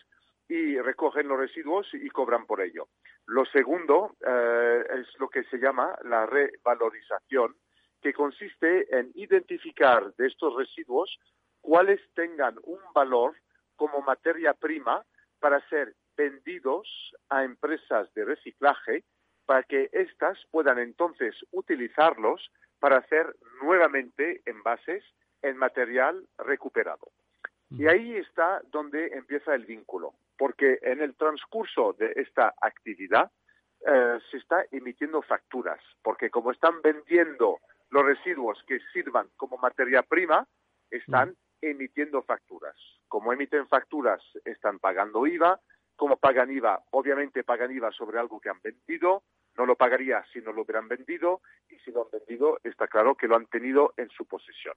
y 0.49 0.79
recogen 0.79 1.29
los 1.29 1.39
residuos 1.39 1.87
y 1.93 2.09
cobran 2.09 2.47
por 2.47 2.61
ello. 2.61 2.89
Lo 3.27 3.45
segundo 3.47 4.17
eh, 4.27 4.85
es 5.01 5.07
lo 5.21 5.29
que 5.29 5.45
se 5.45 5.59
llama 5.59 5.97
la 6.05 6.27
revalorización, 6.27 7.55
que 8.01 8.13
consiste 8.13 8.87
en 8.97 9.11
identificar 9.15 10.15
de 10.15 10.27
estos 10.29 10.57
residuos 10.57 11.19
cuáles 11.61 12.01
tengan 12.15 12.57
un 12.63 12.81
valor 12.95 13.35
como 13.77 14.01
materia 14.01 14.55
prima 14.55 15.05
para 15.39 15.61
ser 15.69 15.95
vendidos 16.17 16.89
a 17.29 17.45
empresas 17.45 18.13
de 18.15 18.25
reciclaje 18.25 19.05
para 19.49 19.63
que 19.63 19.89
éstas 19.93 20.37
puedan 20.51 20.79
entonces 20.79 21.35
utilizarlos 21.53 22.53
para 22.81 22.99
hacer 22.99 23.35
nuevamente 23.63 24.43
envases 24.45 25.03
en 25.41 25.57
material 25.57 26.29
recuperado. 26.37 27.09
Y 27.71 27.87
ahí 27.87 28.15
está 28.17 28.61
donde 28.71 29.07
empieza 29.07 29.55
el 29.55 29.65
vínculo, 29.65 30.13
porque 30.37 30.79
en 30.83 31.01
el 31.01 31.15
transcurso 31.15 31.95
de 31.95 32.13
esta 32.17 32.53
actividad 32.61 33.31
eh, 33.87 34.19
se 34.31 34.37
está 34.37 34.67
emitiendo 34.71 35.23
facturas, 35.23 35.81
porque 36.03 36.29
como 36.29 36.51
están 36.51 36.83
vendiendo 36.83 37.59
los 37.89 38.05
residuos 38.05 38.63
que 38.67 38.81
sirvan 38.93 39.29
como 39.39 39.57
materia 39.57 40.03
prima, 40.03 40.47
están 40.91 41.35
emitiendo 41.63 42.23
facturas. 42.23 42.77
Como 43.09 43.33
emiten 43.33 43.67
facturas, 43.67 44.21
están 44.45 44.79
pagando 44.79 45.27
IVA. 45.27 45.59
Como 45.97 46.17
pagan 46.19 46.51
IVA, 46.51 46.85
obviamente 46.91 47.45
pagan 47.45 47.73
IVA 47.73 47.91
sobre 47.93 48.19
algo 48.19 48.41
que 48.41 48.51
han 48.51 48.61
vendido, 48.63 49.25
no 49.59 49.67
lo 49.67 49.77
pagaría 49.77 50.25
si 50.33 50.41
no 50.41 50.53
lo 50.53 50.63
hubieran 50.63 50.89
vendido 50.89 51.43
y 51.69 51.77
si 51.81 51.91
lo 51.91 52.05
han 52.05 52.11
vendido 52.13 52.59
está 52.63 52.87
claro 52.87 53.17
que 53.17 53.27
lo 53.27 53.37
han 53.37 53.47
tenido 53.47 53.93
en 53.97 54.09
su 54.11 54.25
posesión. 54.25 54.75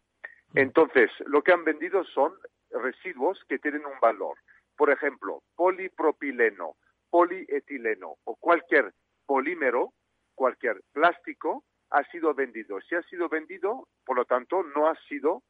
Entonces, 0.56 1.12
lo 1.28 1.44
que 1.44 1.54
han 1.54 1.64
vendido 1.64 2.04
son 2.04 2.34
residuos 2.72 3.40
que 3.48 3.60
tienen 3.60 3.86
un 3.86 4.00
valor. 4.02 4.38
Por 4.76 4.90
ejemplo, 4.90 5.44
polipropileno, 5.56 6.76
polietileno 7.10 8.16
o 8.24 8.36
cualquier 8.36 8.92
polímero, 9.26 9.94
cualquier 10.34 10.82
plástico 10.92 11.64
ha 11.92 12.04
sido 12.06 12.34
vendido. 12.34 12.82
Si 12.82 12.96
ha 12.96 13.04
sido 13.04 13.30
vendido, 13.30 13.88
por 14.06 14.18
lo 14.18 14.26
tanto, 14.26 14.64
no 14.64 14.88
ha 14.88 14.96
sido 15.08 15.44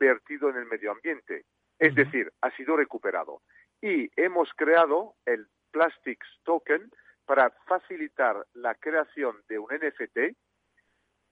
vertido 0.00 0.48
en 0.48 0.56
el 0.56 0.66
medio 0.66 0.92
ambiente. 0.92 1.44
Es 1.78 1.94
decir, 1.94 2.32
ha 2.40 2.50
sido 2.56 2.76
recuperado. 2.76 3.42
Y 3.80 4.08
hemos 4.16 4.48
creado 4.54 5.14
el 5.26 5.46
Plastics 5.72 6.26
Token, 6.44 6.90
para 7.32 7.48
facilitar 7.66 8.46
la 8.52 8.74
creación 8.74 9.42
de 9.48 9.58
un 9.58 9.66
NFT 9.68 10.36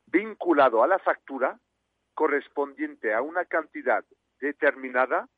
vinculado 0.07 0.83
a 0.83 0.87
la 0.87 0.99
factura 0.99 1.61
correspondiente 2.15 3.13
a 3.13 3.21
una 3.21 3.45
cantidad 3.45 4.03
determinada 4.41 5.29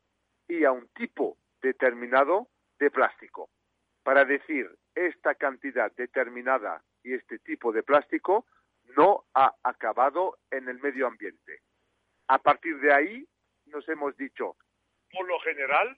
y 0.47 0.63
a 0.63 0.71
un 0.71 0.87
tipo 0.95 1.37
determinado 1.61 2.47
de 2.79 2.89
plástico. 2.91 3.49
Para 4.03 4.23
decir, 4.23 4.73
esta 4.95 5.35
cantidad 5.35 5.91
determinada 5.97 6.81
y 7.03 7.13
este 7.13 7.39
tipo 7.39 7.73
de 7.73 7.83
plástico 7.83 8.45
no 8.95 9.25
ha 9.33 9.53
acabado 9.63 10.37
en 10.49 10.69
el 10.69 10.79
medio 10.79 11.07
ambiente. 11.07 11.59
A 12.29 12.37
partir 12.37 12.79
de 12.79 12.93
ahí 12.93 13.27
nos 13.65 13.85
hemos 13.89 14.15
dicho, 14.15 14.55
por 15.11 15.27
lo 15.27 15.37
general, 15.41 15.97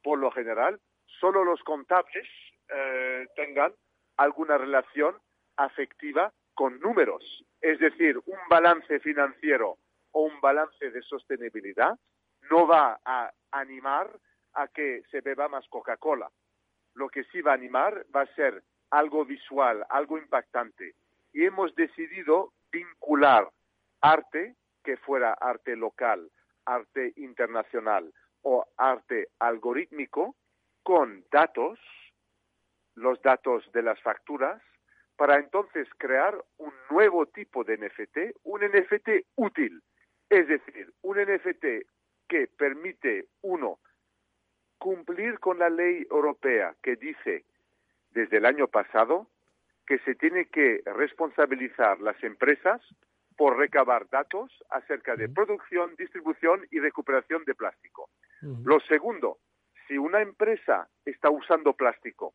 por 0.00 0.20
lo 0.20 0.30
general, 0.30 0.80
solo 1.18 1.42
los 1.42 1.60
contables 1.64 2.28
eh, 2.68 3.26
tengan 3.34 3.74
alguna 4.16 4.58
relación 4.58 5.16
afectiva 5.56 6.32
con 6.54 6.80
números. 6.80 7.44
Es 7.60 7.78
decir, 7.78 8.18
un 8.18 8.38
balance 8.48 9.00
financiero 9.00 9.78
o 10.12 10.22
un 10.22 10.40
balance 10.40 10.90
de 10.90 11.02
sostenibilidad 11.02 11.98
no 12.50 12.66
va 12.66 13.00
a 13.04 13.30
animar 13.52 14.10
a 14.54 14.68
que 14.68 15.02
se 15.10 15.20
beba 15.20 15.48
más 15.48 15.66
Coca-Cola. 15.68 16.30
Lo 16.94 17.08
que 17.08 17.24
sí 17.24 17.42
va 17.42 17.52
a 17.52 17.54
animar 17.54 18.06
va 18.14 18.22
a 18.22 18.34
ser 18.34 18.62
algo 18.90 19.24
visual, 19.24 19.84
algo 19.90 20.18
impactante. 20.18 20.94
Y 21.32 21.44
hemos 21.44 21.74
decidido 21.74 22.52
vincular 22.72 23.50
arte, 24.00 24.56
que 24.82 24.96
fuera 24.96 25.32
arte 25.34 25.76
local, 25.76 26.30
arte 26.64 27.12
internacional 27.16 28.12
o 28.42 28.64
arte 28.76 29.28
algorítmico, 29.38 30.36
con 30.82 31.24
datos 31.30 31.78
los 32.96 33.20
datos 33.22 33.70
de 33.72 33.82
las 33.82 34.00
facturas 34.00 34.60
para 35.16 35.36
entonces 35.38 35.88
crear 35.96 36.36
un 36.58 36.72
nuevo 36.90 37.26
tipo 37.26 37.64
de 37.64 37.78
NFT, 37.78 38.36
un 38.44 38.60
NFT 38.60 39.08
útil, 39.36 39.82
es 40.28 40.48
decir, 40.48 40.92
un 41.02 41.18
NFT 41.18 41.86
que 42.28 42.48
permite, 42.48 43.28
uno, 43.42 43.78
cumplir 44.78 45.38
con 45.38 45.58
la 45.58 45.70
ley 45.70 46.06
europea 46.10 46.74
que 46.82 46.96
dice 46.96 47.44
desde 48.10 48.38
el 48.38 48.46
año 48.46 48.68
pasado 48.68 49.28
que 49.86 49.98
se 50.00 50.14
tiene 50.16 50.46
que 50.46 50.82
responsabilizar 50.84 52.00
las 52.00 52.22
empresas 52.22 52.82
por 53.36 53.56
recabar 53.56 54.08
datos 54.08 54.50
acerca 54.70 55.14
de 55.14 55.28
producción, 55.28 55.94
distribución 55.96 56.66
y 56.70 56.80
recuperación 56.80 57.44
de 57.44 57.54
plástico. 57.54 58.10
Lo 58.64 58.80
segundo, 58.80 59.38
si 59.86 59.96
una 59.98 60.20
empresa 60.20 60.88
está 61.04 61.30
usando 61.30 61.74
plástico 61.74 62.34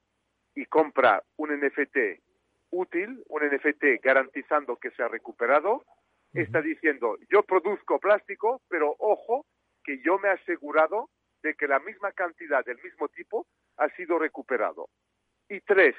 y 0.62 0.68
compra 0.68 1.24
un 1.38 1.50
NFT 1.50 2.22
útil, 2.70 3.24
un 3.30 3.42
NFT 3.42 4.00
garantizando 4.04 4.76
que 4.76 4.92
se 4.92 5.02
ha 5.02 5.08
recuperado, 5.08 5.84
está 6.34 6.62
diciendo, 6.62 7.18
yo 7.32 7.42
produzco 7.42 8.00
plástico, 8.00 8.62
pero 8.70 8.96
ojo, 9.00 9.48
que 9.84 10.04
yo 10.04 10.20
me 10.20 10.28
he 10.28 10.34
asegurado 10.34 11.10
de 11.42 11.56
que 11.56 11.68
la 11.68 11.80
misma 11.80 12.12
cantidad 12.12 12.64
del 12.64 12.78
mismo 12.84 13.08
tipo 13.10 13.48
ha 13.78 13.90
sido 13.96 14.20
recuperado. 14.20 14.88
Y 15.50 15.62
tres, 15.62 15.96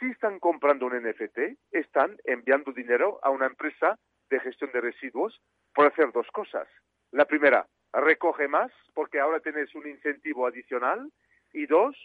si 0.00 0.06
están 0.06 0.40
comprando 0.40 0.86
un 0.86 1.00
NFT, 1.00 1.56
están 1.70 2.16
enviando 2.24 2.72
dinero 2.72 3.20
a 3.22 3.30
una 3.30 3.46
empresa 3.46 3.96
de 4.28 4.40
gestión 4.40 4.72
de 4.72 4.80
residuos 4.80 5.40
por 5.72 5.86
hacer 5.86 6.10
dos 6.10 6.26
cosas. 6.32 6.66
La 7.12 7.26
primera, 7.26 7.68
recoge 7.92 8.48
más 8.48 8.72
porque 8.92 9.20
ahora 9.20 9.38
tienes 9.38 9.72
un 9.76 9.86
incentivo 9.86 10.48
adicional. 10.48 11.12
Y 11.52 11.66
dos, 11.66 11.96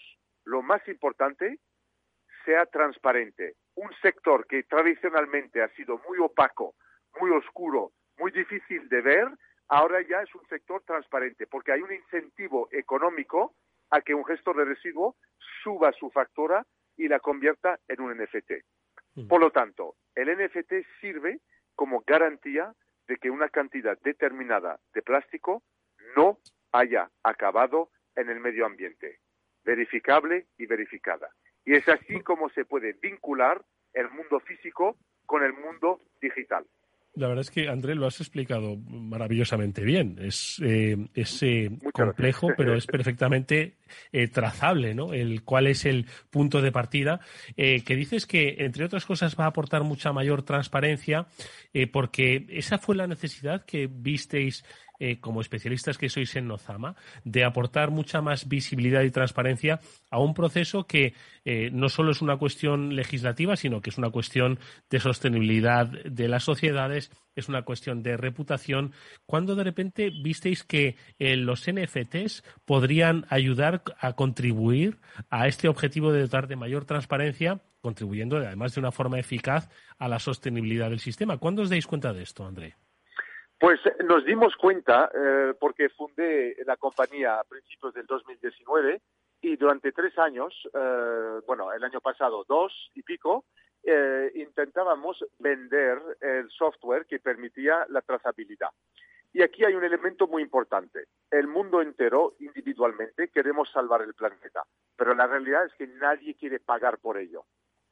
lo 0.45 0.61
más 0.61 0.87
importante, 0.87 1.57
sea 2.45 2.65
transparente. 2.65 3.55
Un 3.75 3.89
sector 4.01 4.45
que 4.47 4.63
tradicionalmente 4.63 5.61
ha 5.61 5.69
sido 5.69 5.99
muy 6.07 6.19
opaco, 6.19 6.75
muy 7.19 7.31
oscuro, 7.31 7.91
muy 8.17 8.31
difícil 8.31 8.87
de 8.89 9.01
ver, 9.01 9.27
ahora 9.67 10.01
ya 10.01 10.21
es 10.21 10.33
un 10.35 10.45
sector 10.47 10.83
transparente 10.83 11.47
porque 11.47 11.71
hay 11.71 11.81
un 11.81 11.93
incentivo 11.93 12.67
económico 12.71 13.55
a 13.91 14.01
que 14.01 14.13
un 14.13 14.25
gestor 14.25 14.57
de 14.57 14.65
residuos 14.65 15.15
suba 15.63 15.91
su 15.93 16.09
factura 16.11 16.65
y 16.97 17.07
la 17.07 17.19
convierta 17.19 17.79
en 17.87 18.01
un 18.01 18.17
NFT. 18.17 18.51
Mm. 19.15 19.27
Por 19.27 19.39
lo 19.39 19.51
tanto, 19.51 19.95
el 20.15 20.29
NFT 20.35 20.73
sirve 20.99 21.39
como 21.75 22.03
garantía 22.05 22.73
de 23.07 23.17
que 23.17 23.29
una 23.29 23.49
cantidad 23.49 23.97
determinada 24.01 24.79
de 24.93 25.01
plástico 25.01 25.63
no 26.15 26.37
haya 26.71 27.09
acabado 27.23 27.89
en 28.15 28.29
el 28.29 28.39
medio 28.39 28.65
ambiente, 28.65 29.19
verificable 29.63 30.47
y 30.57 30.65
verificada. 30.65 31.29
Y 31.69 31.75
es 31.75 31.87
así 31.87 32.19
como 32.21 32.49
se 32.49 32.65
puede 32.65 32.93
vincular 32.99 33.63
el 33.93 34.09
mundo 34.09 34.39
físico 34.39 34.97
con 35.27 35.43
el 35.43 35.53
mundo 35.53 35.99
digital. 36.19 36.65
La 37.13 37.27
verdad 37.27 37.41
es 37.41 37.51
que, 37.51 37.69
André, 37.69 37.93
lo 37.93 38.07
has 38.07 38.19
explicado 38.21 38.75
maravillosamente 38.75 39.83
bien. 39.83 40.17
Es, 40.19 40.59
eh, 40.65 40.97
eh 41.13 41.69
complejo, 41.93 42.47
pero 42.57 42.73
es 42.75 42.87
perfectamente 42.87 43.75
eh, 44.11 44.27
trazable, 44.29 44.95
¿no? 44.95 45.13
El 45.13 45.43
cuál 45.43 45.67
es 45.67 45.85
el 45.85 46.07
punto 46.31 46.59
de 46.59 46.71
partida. 46.71 47.19
Que 47.55 47.95
dices 47.95 48.25
que, 48.25 48.55
entre 48.65 48.85
otras 48.85 49.05
cosas, 49.05 49.39
va 49.39 49.43
a 49.43 49.49
aportar 49.49 49.83
mucha 49.83 50.11
mayor 50.11 50.41
transparencia, 50.41 51.27
porque 51.93 52.47
esa 52.49 52.79
fue 52.79 52.95
la 52.95 53.05
necesidad 53.05 53.63
que 53.63 53.87
visteis 53.87 54.63
eh, 54.99 55.19
como 55.19 55.41
especialistas 55.41 55.97
que 55.97 56.09
sois 56.09 56.35
en 56.35 56.47
Nozama, 56.47 56.95
de 57.23 57.43
aportar 57.43 57.89
mucha 57.89 58.21
más 58.21 58.47
visibilidad 58.47 59.03
y 59.03 59.11
transparencia 59.11 59.79
a 60.11 60.19
un 60.19 60.33
proceso 60.33 60.85
que 60.85 61.13
eh, 61.45 61.69
no 61.71 61.89
solo 61.89 62.11
es 62.11 62.21
una 62.21 62.37
cuestión 62.37 62.95
legislativa, 62.95 63.55
sino 63.55 63.81
que 63.81 63.89
es 63.91 63.97
una 63.97 64.09
cuestión 64.09 64.59
de 64.89 64.99
sostenibilidad 64.99 65.87
de 65.87 66.27
las 66.27 66.43
sociedades, 66.43 67.11
es 67.35 67.47
una 67.47 67.61
cuestión 67.63 68.03
de 68.03 68.17
reputación. 68.17 68.91
¿Cuándo 69.25 69.55
de 69.55 69.63
repente 69.63 70.09
visteis 70.09 70.63
que 70.63 70.97
eh, 71.17 71.35
los 71.35 71.65
NFTs 71.69 72.43
podrían 72.65 73.25
ayudar 73.29 73.83
a 73.99 74.13
contribuir 74.13 74.99
a 75.29 75.47
este 75.47 75.67
objetivo 75.67 76.11
de 76.11 76.21
dotar 76.21 76.47
de 76.47 76.55
mayor 76.55 76.85
transparencia, 76.85 77.61
contribuyendo 77.81 78.37
además 78.37 78.75
de 78.75 78.81
una 78.81 78.91
forma 78.91 79.19
eficaz 79.19 79.69
a 79.97 80.07
la 80.07 80.19
sostenibilidad 80.19 80.89
del 80.89 80.99
sistema? 80.99 81.37
¿Cuándo 81.37 81.61
os 81.61 81.69
dais 81.69 81.87
cuenta 81.87 82.13
de 82.13 82.23
esto, 82.23 82.45
André? 82.45 82.75
Pues 83.59 83.85
eh, 83.85 84.03
nos 84.05 84.23
dimos 84.23 84.55
cuenta 84.55 85.11
eh, 85.13 85.53
porque 85.59 85.89
fundé 85.89 86.55
la 86.65 86.77
compañía 86.77 87.39
a 87.39 87.43
principios 87.43 87.93
del 87.93 88.05
2019 88.05 89.01
y 89.41 89.57
durante 89.57 89.91
tres 89.91 90.17
años, 90.17 90.53
eh, 90.73 91.41
bueno, 91.45 91.73
el 91.73 91.83
año 91.83 91.99
pasado 91.99 92.45
dos 92.47 92.91
y 92.95 93.03
pico, 93.03 93.45
intentábamos 94.35 95.25
vender 95.39 95.99
el 96.19 96.49
software 96.51 97.05
que 97.05 97.19
permitía 97.19 97.87
la 97.89 98.01
trazabilidad. 98.01 98.69
Y 99.31 99.41
aquí 99.41 99.63
hay 99.63 99.73
un 99.73 99.83
elemento 99.83 100.27
muy 100.27 100.43
importante. 100.43 101.05
El 101.31 101.47
mundo 101.47 101.81
entero, 101.81 102.35
individualmente, 102.39 103.29
queremos 103.29 103.71
salvar 103.71 104.01
el 104.01 104.13
planeta, 104.13 104.63
pero 104.97 105.15
la 105.15 105.25
realidad 105.27 105.65
es 105.65 105.73
que 105.75 105.87
nadie 105.87 106.35
quiere 106.35 106.59
pagar 106.59 106.99
por 106.99 107.17
ello. 107.17 107.45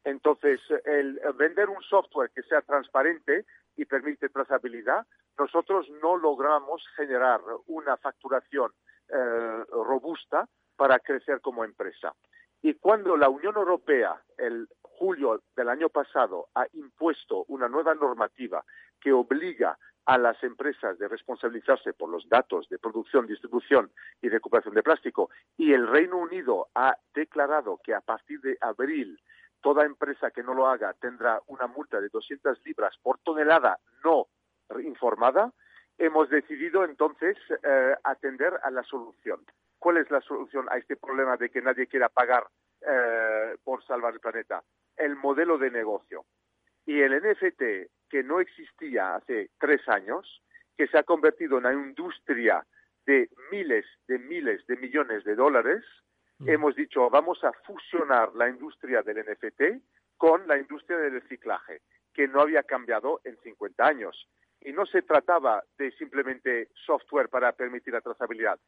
Entonces, 0.04 0.60
el 0.86 1.20
vender 1.36 1.70
un 1.70 1.82
software 1.82 2.32
que 2.36 2.44
sea 2.44 2.62
transparente 2.62 3.46
y 3.78 3.86
permite 3.86 4.30
trazabilidad, 4.30 5.08
nosotros 5.38 5.88
no 6.02 6.18
logramos 6.18 6.84
generar 6.96 7.42
una 7.68 7.98
facturación 7.98 8.72
eh, 9.10 9.64
robusta 9.72 10.48
para 10.76 11.00
crecer 11.00 11.42
como 11.42 11.64
empresa. 11.64 12.14
Y 12.62 12.74
cuando 12.76 13.16
la 13.16 13.30
Unión 13.30 13.56
Europea, 13.56 14.22
el 14.38 14.68
julio 14.82 15.44
del 15.56 15.70
año 15.70 15.90
pasado, 15.90 16.48
ha 16.56 16.66
impuesto 16.74 17.46
una 17.48 17.70
nueva 17.70 17.94
normativa 17.94 18.64
que 19.00 19.12
obliga 19.14 19.78
a 20.06 20.18
las 20.18 20.42
empresas 20.42 20.98
de 20.98 21.08
responsabilizarse 21.08 21.94
por 21.94 22.10
los 22.10 22.28
datos 22.30 22.68
de 22.70 22.80
producción, 22.80 23.28
distribución 23.28 23.92
y 24.22 24.30
recuperación 24.30 24.74
de 24.74 24.82
plástico, 24.82 25.30
y 25.58 25.74
el 25.74 25.86
Reino 25.86 26.18
Unido 26.18 26.70
ha 26.74 26.98
declarado 27.14 27.80
que 27.84 27.94
a 27.94 28.02
partir 28.02 28.40
de 28.40 28.58
abril 28.62 29.20
toda 29.62 29.86
empresa 29.86 30.32
que 30.32 30.44
no 30.44 30.54
lo 30.54 30.68
haga 30.68 30.94
tendrá 30.94 31.42
una 31.48 31.68
multa 31.68 32.00
de 32.00 32.10
200 32.10 32.64
libras 32.66 32.96
por 33.04 33.20
tonelada 33.20 33.80
no 34.04 34.28
informada, 34.84 35.52
hemos 35.98 36.30
decidido 36.30 36.84
entonces 36.84 37.38
eh, 37.64 37.96
atender 38.04 38.54
a 38.64 38.72
la 38.72 38.84
solución. 38.84 39.42
¿Cuál 39.80 39.98
es 39.98 40.10
la 40.12 40.22
solución 40.22 40.68
a 40.70 40.78
este 40.78 40.96
problema 40.96 41.38
de 41.38 41.50
que 41.50 41.62
nadie 41.62 41.88
quiera 41.88 42.10
pagar 42.10 42.48
eh, 42.82 43.56
por 43.64 43.84
salvar 43.86 44.14
el 44.14 44.20
planeta? 44.20 44.64
El 44.96 45.16
modelo 45.16 45.58
de 45.58 45.72
negocio. 45.72 46.26
Y 46.86 47.02
el 47.02 47.22
NFT, 47.22 47.90
que 48.10 48.24
no 48.24 48.40
existía 48.40 49.16
hace 49.16 49.50
tres 49.60 49.88
años, 49.88 50.42
que 50.78 50.88
se 50.88 50.98
ha 50.98 51.04
convertido 51.04 51.58
en 51.58 51.66
una 51.66 51.74
industria 51.74 52.66
de 53.06 53.30
miles 53.52 53.86
de 54.08 54.20
miles 54.20 54.66
de 54.68 54.78
millones 54.78 55.24
de 55.24 55.36
dólares, 55.36 55.84
mm. 56.40 56.50
hemos 56.50 56.76
dicho, 56.76 57.10
vamos 57.10 57.44
a 57.44 57.52
fusionar 57.66 58.34
la 58.36 58.50
industria 58.50 59.02
del 59.02 59.20
NFT 59.20 59.84
con 60.18 60.48
la 60.48 60.58
industria 60.58 60.98
del 60.98 61.22
reciclaje, 61.22 61.82
que 62.14 62.28
no 62.28 62.42
había 62.42 62.64
cambiado 62.64 63.22
en 63.24 63.38
50 63.38 63.86
años 63.86 64.28
y 64.68 64.74
no 64.74 64.86
se 64.86 65.02
trataba 65.02 65.64
de 65.78 65.92
simplemente 65.94 66.68
software 66.86 67.30
para 67.30 67.54
permitir 67.54 67.94
la 67.94 68.02
trazabilidad, 68.02 68.60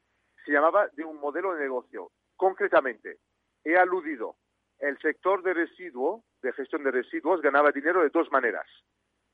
se 0.46 0.54
llamaba 0.54 0.88
de 0.94 1.04
un 1.04 1.20
modelo 1.20 1.54
de 1.54 1.60
negocio. 1.60 2.12
Concretamente, 2.38 3.18
he 3.66 3.76
aludido, 3.76 4.38
el 4.78 4.98
sector 5.00 5.44
de 5.44 5.54
residuo, 5.54 6.24
de 6.42 6.54
gestión 6.54 6.86
de 6.86 6.92
residuos, 6.92 7.42
ganaba 7.42 7.74
dinero 7.74 8.02
de 8.02 8.12
dos 8.12 8.32
maneras. 8.32 8.66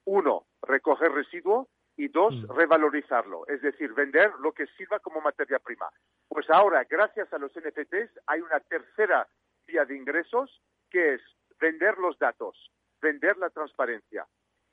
Uno, 0.06 0.48
recoger 0.64 1.12
residuo 1.12 1.70
y 1.98 2.08
dos, 2.08 2.34
mm. 2.34 2.52
revalorizarlo, 2.56 3.46
es 3.46 3.62
decir, 3.62 3.94
vender 3.94 4.32
lo 4.40 4.52
que 4.52 4.66
sirva 4.76 4.98
como 4.98 5.22
materia 5.22 5.60
prima. 5.60 5.88
Pues 6.28 6.50
ahora, 6.50 6.84
gracias 6.90 7.32
a 7.32 7.38
los 7.38 7.52
NFTs, 7.52 8.10
hay 8.26 8.42
una 8.42 8.60
tercera 8.62 9.28
vía 9.68 9.86
de 9.86 9.96
ingresos 9.96 10.64
que 10.90 11.14
es 11.14 11.22
vender 11.60 12.00
los 12.00 12.18
datos, 12.18 12.72
vender 13.00 13.38
la 13.38 13.52
transparencia 13.52 14.26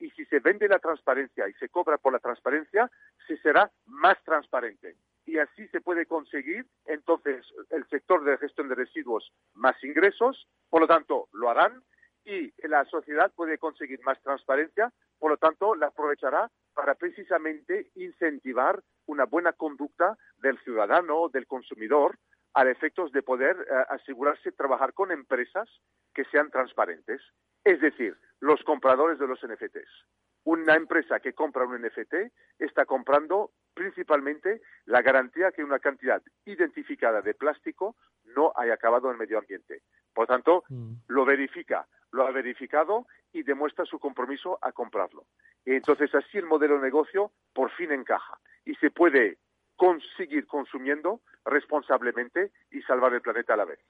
y 0.02 0.10
si 0.10 0.24
se 0.26 0.40
vende 0.40 0.66
la 0.66 0.80
transparencia 0.80 1.48
y 1.48 1.52
se 1.54 1.68
cobra 1.68 1.96
por 1.96 2.12
la 2.12 2.18
transparencia, 2.18 2.90
se 3.28 3.36
será 3.38 3.70
más 3.86 4.22
transparente. 4.24 4.96
Y 5.24 5.38
así 5.38 5.68
se 5.68 5.80
puede 5.80 6.06
conseguir 6.06 6.66
entonces 6.86 7.46
el 7.70 7.86
sector 7.86 8.24
de 8.24 8.36
gestión 8.38 8.68
de 8.68 8.74
residuos 8.74 9.32
más 9.54 9.76
ingresos, 9.84 10.48
por 10.68 10.80
lo 10.80 10.88
tanto 10.88 11.28
lo 11.32 11.48
harán 11.48 11.84
y 12.24 12.52
la 12.66 12.84
sociedad 12.86 13.32
puede 13.34 13.58
conseguir 13.58 14.00
más 14.02 14.20
transparencia, 14.22 14.92
por 15.20 15.30
lo 15.30 15.36
tanto 15.36 15.76
la 15.76 15.86
aprovechará 15.86 16.50
para 16.74 16.96
precisamente 16.96 17.92
incentivar 17.94 18.82
una 19.06 19.24
buena 19.24 19.52
conducta 19.52 20.18
del 20.38 20.58
ciudadano, 20.64 21.28
del 21.28 21.46
consumidor, 21.46 22.18
al 22.54 22.68
efectos 22.68 23.12
de 23.12 23.22
poder 23.22 23.56
eh, 23.56 23.74
asegurarse 23.88 24.50
trabajar 24.50 24.92
con 24.94 25.12
empresas 25.12 25.68
que 26.12 26.24
sean 26.24 26.50
transparentes. 26.50 27.22
Es 27.64 27.81
decir, 27.81 28.16
los 28.40 28.62
compradores 28.64 29.18
de 29.18 29.27
los 29.27 29.40
NFTs. 29.42 30.07
Una 30.44 30.75
empresa 30.75 31.20
que 31.20 31.33
compra 31.33 31.64
un 31.64 31.81
NFT 31.81 32.14
está 32.59 32.85
comprando 32.85 33.53
principalmente 33.75 34.61
la 34.87 35.01
garantía 35.01 35.53
que 35.53 35.62
una 35.62 35.79
cantidad 35.79 36.20
identificada 36.44 37.22
de 37.22 37.35
plástico 37.35 37.96
no 38.35 38.53
haya 38.57 38.75
acabado 38.75 39.09
en 39.09 39.12
el 39.12 39.18
medio 39.18 39.38
ambiente. 39.38 39.83
Por 40.12 40.27
tanto, 40.27 40.64
mm. 40.68 40.94
lo 41.09 41.25
verifica, 41.25 41.87
lo 42.11 42.27
ha 42.27 42.33
verificado 42.33 43.07
y 43.33 43.44
demuestra 43.44 43.85
su 43.85 44.01
compromiso 44.01 44.59
a 44.61 44.72
comprarlo. 44.72 45.27
Y 45.64 45.75
entonces 45.75 46.12
así 46.14 46.38
el 46.38 46.46
modelo 46.46 46.77
de 46.77 46.83
negocio 46.83 47.31
por 47.53 47.70
fin 47.70 47.92
encaja 47.92 48.38
y 48.64 48.75
se 48.77 48.90
puede 48.90 49.38
conseguir 49.77 50.46
consumiendo 50.46 51.20
responsablemente 51.44 52.51
y 52.70 52.83
salvar 52.83 53.14
el 53.14 53.22
planeta 53.22 53.55
a 53.55 53.59
la 53.59 53.64
vez. 53.64 53.81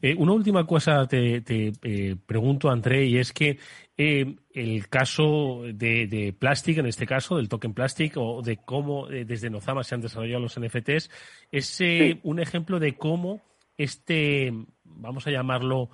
Eh, 0.00 0.14
una 0.16 0.32
última 0.32 0.66
cosa 0.66 1.06
te, 1.06 1.42
eh, 1.46 2.16
pregunto, 2.26 2.70
André, 2.70 3.06
y 3.06 3.18
es 3.18 3.32
que 3.32 3.58
eh, 3.96 4.36
el 4.52 4.88
caso 4.88 5.62
de, 5.64 6.06
de 6.06 6.32
Plastic, 6.32 6.78
en 6.78 6.86
este 6.86 7.06
caso, 7.06 7.36
del 7.36 7.48
token 7.48 7.74
Plastic, 7.74 8.16
o 8.16 8.42
de 8.42 8.56
cómo 8.58 9.06
desde 9.06 9.50
Nozama 9.50 9.84
se 9.84 9.94
han 9.94 10.00
desarrollado 10.00 10.40
los 10.40 10.58
NFTs, 10.58 11.10
es 11.50 11.80
un 12.22 12.40
ejemplo 12.40 12.78
de 12.78 12.96
cómo 12.96 13.42
este, 13.76 14.52
vamos 14.84 15.26
a 15.26 15.30
llamarlo, 15.30 15.90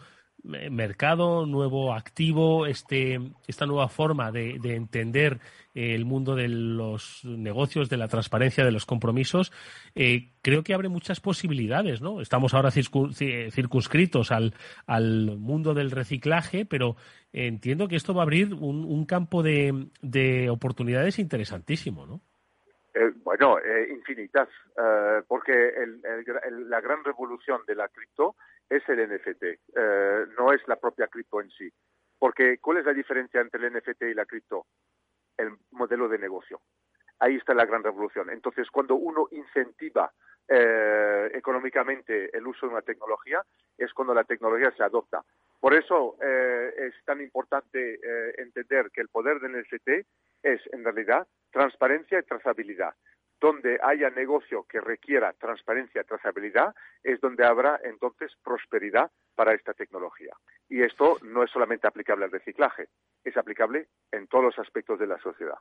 mercado, 0.48 1.46
nuevo 1.46 1.92
activo, 1.92 2.66
este, 2.66 3.20
esta 3.46 3.66
nueva 3.66 3.88
forma 3.88 4.32
de, 4.32 4.58
entender 4.64 5.40
eh, 5.74 5.94
el 5.94 6.04
mundo 6.04 6.34
de 6.34 6.48
los 6.48 7.20
negocios, 7.24 7.88
de 7.88 7.98
la 7.98 8.08
transparencia, 8.08 8.64
de 8.64 8.72
los 8.72 8.86
compromisos, 8.86 9.52
eh, 9.94 10.30
creo 10.42 10.64
que 10.64 10.74
abre 10.74 10.88
muchas 10.88 11.20
posibilidades, 11.20 12.00
¿no? 12.00 12.20
Estamos 12.20 12.54
ahora 12.54 12.70
circunscritos 12.70 14.32
al, 14.32 14.54
al 14.86 15.36
mundo 15.36 15.74
del 15.74 15.90
reciclaje, 15.90 16.64
pero 16.64 16.96
entiendo 17.32 17.88
que 17.88 17.96
esto 17.96 18.14
va 18.14 18.22
a 18.22 18.24
abrir 18.24 18.54
un, 18.54 19.04
campo 19.04 19.42
de, 19.42 19.88
de, 20.00 20.50
oportunidades 20.50 21.18
interesantísimo, 21.18 22.06
¿no? 22.06 22.22
Eh, 22.98 23.12
bueno, 23.22 23.58
infinitas, 23.90 24.48
porque 25.28 25.72
la 26.68 26.80
gran 26.80 27.04
revolución 27.04 27.62
de 27.66 27.76
la 27.76 27.88
cripto 27.88 28.34
es 28.68 28.86
el 28.88 29.08
NFT, 29.08 29.42
eh, 29.76 30.26
no 30.36 30.52
es 30.52 30.66
la 30.66 30.76
propia 30.76 31.06
cripto 31.08 31.40
en 31.40 31.50
sí. 31.50 31.72
Porque, 32.18 32.58
¿cuál 32.58 32.78
es 32.78 32.84
la 32.84 32.92
diferencia 32.92 33.40
entre 33.40 33.66
el 33.66 33.72
NFT 33.72 34.02
y 34.02 34.14
la 34.14 34.26
cripto? 34.26 34.66
El 35.36 35.52
modelo 35.70 36.08
de 36.08 36.18
negocio. 36.18 36.60
Ahí 37.20 37.36
está 37.36 37.54
la 37.54 37.64
gran 37.64 37.82
revolución. 37.82 38.30
Entonces, 38.30 38.68
cuando 38.70 38.96
uno 38.96 39.28
incentiva 39.30 40.12
eh, 40.48 41.30
económicamente 41.34 42.36
el 42.36 42.46
uso 42.46 42.66
de 42.66 42.72
una 42.72 42.82
tecnología, 42.82 43.42
es 43.76 43.92
cuando 43.92 44.14
la 44.14 44.24
tecnología 44.24 44.72
se 44.76 44.82
adopta. 44.82 45.22
Por 45.60 45.74
eso 45.74 46.16
eh, 46.20 46.74
es 46.76 46.94
tan 47.04 47.20
importante 47.20 48.00
entender 48.40 48.90
que 48.90 49.00
el 49.00 49.08
poder 49.08 49.40
del 49.40 49.60
NFT 49.60 50.06
es, 50.42 50.60
en 50.72 50.84
realidad, 50.84 51.26
transparencia 51.50 52.18
y 52.18 52.22
trazabilidad 52.22 52.94
donde 53.40 53.78
haya 53.82 54.10
negocio 54.10 54.66
que 54.68 54.80
requiera 54.80 55.32
transparencia 55.34 56.02
y 56.02 56.04
trazabilidad, 56.04 56.74
es 57.02 57.20
donde 57.20 57.46
habrá 57.46 57.80
entonces 57.84 58.32
prosperidad 58.42 59.10
para 59.34 59.54
esta 59.54 59.74
tecnología. 59.74 60.32
Y 60.68 60.82
esto 60.82 61.18
no 61.22 61.44
es 61.44 61.50
solamente 61.50 61.86
aplicable 61.86 62.24
al 62.24 62.32
reciclaje, 62.32 62.88
es 63.24 63.36
aplicable 63.36 63.88
en 64.10 64.26
todos 64.26 64.44
los 64.44 64.58
aspectos 64.58 64.98
de 64.98 65.06
la 65.06 65.18
sociedad. 65.18 65.58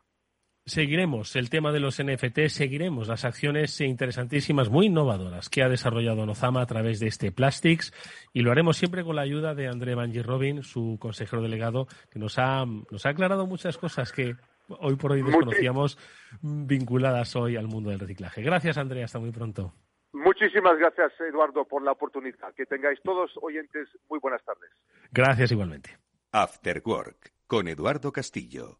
Seguiremos 0.65 1.37
el 1.37 1.49
tema 1.49 1.71
de 1.71 1.79
los 1.79 2.03
NFT, 2.03 2.47
seguiremos 2.47 3.07
las 3.07 3.23
acciones 3.23 3.79
interesantísimas, 3.79 4.69
muy 4.69 4.87
innovadoras 4.87 5.47
que 5.47 5.63
ha 5.63 5.69
desarrollado 5.69 6.25
Nozama 6.25 6.61
a 6.61 6.65
través 6.65 6.99
de 6.99 7.07
este 7.07 7.31
Plastics 7.31 7.93
y 8.33 8.41
lo 8.41 8.51
haremos 8.51 8.75
siempre 8.75 9.05
con 9.05 9.15
la 9.15 9.21
ayuda 9.21 9.55
de 9.55 9.69
André 9.69 9.95
Bangi 9.95 10.21
Robin, 10.21 10.63
su 10.63 10.97
consejero 10.99 11.41
delegado, 11.41 11.87
que 12.11 12.19
nos 12.19 12.37
ha, 12.37 12.65
nos 12.65 13.05
ha 13.05 13.09
aclarado 13.09 13.47
muchas 13.47 13.77
cosas 13.77 14.11
que 14.11 14.35
hoy 14.67 14.95
por 14.95 15.11
hoy 15.11 15.21
desconocíamos 15.21 15.97
vinculadas 16.41 17.35
hoy 17.35 17.55
al 17.55 17.67
mundo 17.67 17.89
del 17.89 17.99
reciclaje. 17.99 18.41
Gracias, 18.41 18.77
Andrea. 18.77 19.05
Hasta 19.05 19.19
muy 19.19 19.31
pronto. 19.31 19.73
Muchísimas 20.13 20.77
gracias, 20.77 21.11
Eduardo, 21.21 21.65
por 21.65 21.83
la 21.83 21.91
oportunidad. 21.91 22.53
Que 22.55 22.65
tengáis 22.65 22.99
todos 23.03 23.31
oyentes 23.41 23.87
muy 24.09 24.19
buenas 24.19 24.43
tardes. 24.43 24.71
Gracias 25.11 25.51
igualmente. 25.51 25.97
After 26.31 26.81
Work 26.85 27.33
con 27.47 27.67
Eduardo 27.67 28.11
Castillo. 28.11 28.79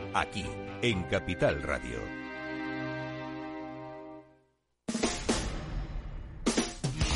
Aquí 0.13 0.45
en 0.81 1.03
Capital 1.03 1.61
Radio. 1.63 1.99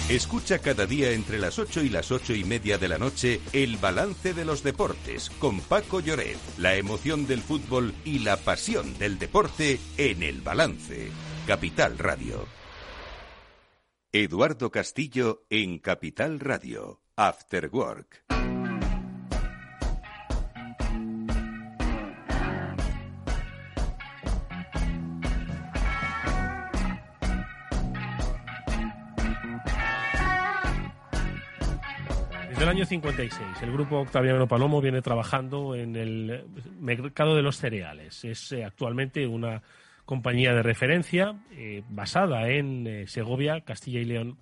Escucha 0.08 0.60
cada 0.60 0.86
día 0.86 1.12
entre 1.12 1.39
las 1.39 1.60
8 1.60 1.81
y 1.81 1.89
las 1.89 2.12
ocho 2.12 2.34
y 2.34 2.43
media 2.43 2.77
de 2.77 2.88
la 2.88 2.97
noche 2.97 3.41
el 3.53 3.77
balance 3.77 4.34
de 4.34 4.45
los 4.45 4.63
deportes 4.63 5.29
con 5.39 5.60
Paco 5.60 5.99
Lloret, 5.99 6.38
la 6.58 6.75
emoción 6.75 7.27
del 7.27 7.41
fútbol 7.41 7.93
y 8.05 8.19
la 8.19 8.38
pasión 8.38 8.97
del 8.97 9.19
deporte 9.19 9.79
en 9.97 10.23
el 10.23 10.41
balance. 10.41 11.10
Capital 11.47 11.97
Radio. 11.97 12.45
Eduardo 14.13 14.71
Castillo 14.71 15.43
en 15.49 15.79
Capital 15.79 16.39
Radio. 16.39 17.01
After 17.17 17.69
Work. 17.73 18.55
El 32.65 32.69
año 32.69 32.86
56, 32.88 33.62
el 33.62 33.71
grupo 33.71 33.99
Octaviano 33.99 34.47
Palomo 34.47 34.82
viene 34.82 35.04
trabajando 35.04 35.75
en 35.75 35.95
el 35.95 36.45
mercado 36.80 37.36
de 37.36 37.43
los 37.43 37.58
cereales. 37.58 38.25
Es 38.25 38.51
eh, 38.54 38.65
actualmente 38.65 39.28
una 39.28 39.62
compañía 40.04 40.51
de 40.51 40.63
referencia 40.63 41.36
eh, 41.51 41.84
basada 41.89 42.49
en 42.49 42.88
eh, 42.88 43.08
Segovia, 43.08 43.62
Castilla 43.62 43.99
y 43.99 44.06
León, 44.06 44.38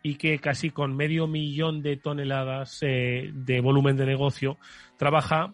y 0.00 0.14
que 0.14 0.38
casi 0.38 0.70
con 0.70 0.94
medio 0.94 1.26
millón 1.26 1.82
de 1.82 1.96
toneladas 1.96 2.78
de 2.78 3.60
volumen 3.60 3.96
de 3.96 4.06
negocio 4.06 4.56
trabaja 4.96 5.52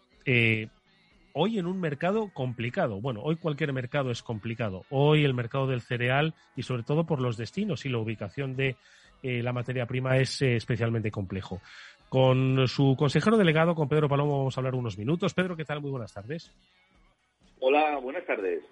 hoy 1.32 1.58
en 1.58 1.66
un 1.66 1.80
mercado 1.80 2.30
complicado. 2.34 3.00
Bueno, 3.00 3.22
hoy 3.22 3.36
cualquier 3.36 3.72
mercado 3.72 4.10
es 4.10 4.22
complicado. 4.22 4.84
Hoy 4.90 5.24
el 5.24 5.32
mercado 5.32 5.66
del 5.66 5.80
cereal 5.80 6.34
y 6.56 6.62
sobre 6.62 6.82
todo 6.82 7.06
por 7.06 7.22
los 7.22 7.38
destinos 7.38 7.86
y 7.86 7.88
la 7.88 7.98
ubicación 7.98 8.54
de 8.54 8.76
eh, 9.26 9.42
la 9.42 9.52
materia 9.52 9.86
prima 9.86 10.16
es 10.16 10.40
eh, 10.42 10.56
especialmente 10.56 11.10
complejo. 11.10 11.60
Con 12.08 12.68
su 12.68 12.94
consejero 12.96 13.36
delegado, 13.36 13.74
con 13.74 13.88
Pedro 13.88 14.08
Palomo, 14.08 14.38
vamos 14.38 14.56
a 14.56 14.60
hablar 14.60 14.74
unos 14.74 14.96
minutos. 14.96 15.34
Pedro, 15.34 15.56
¿qué 15.56 15.64
tal? 15.64 15.80
Muy 15.80 15.90
buenas 15.90 16.12
tardes. 16.12 16.52
Hola, 17.58 17.98
buenas 17.98 18.24
tardes. 18.24 18.62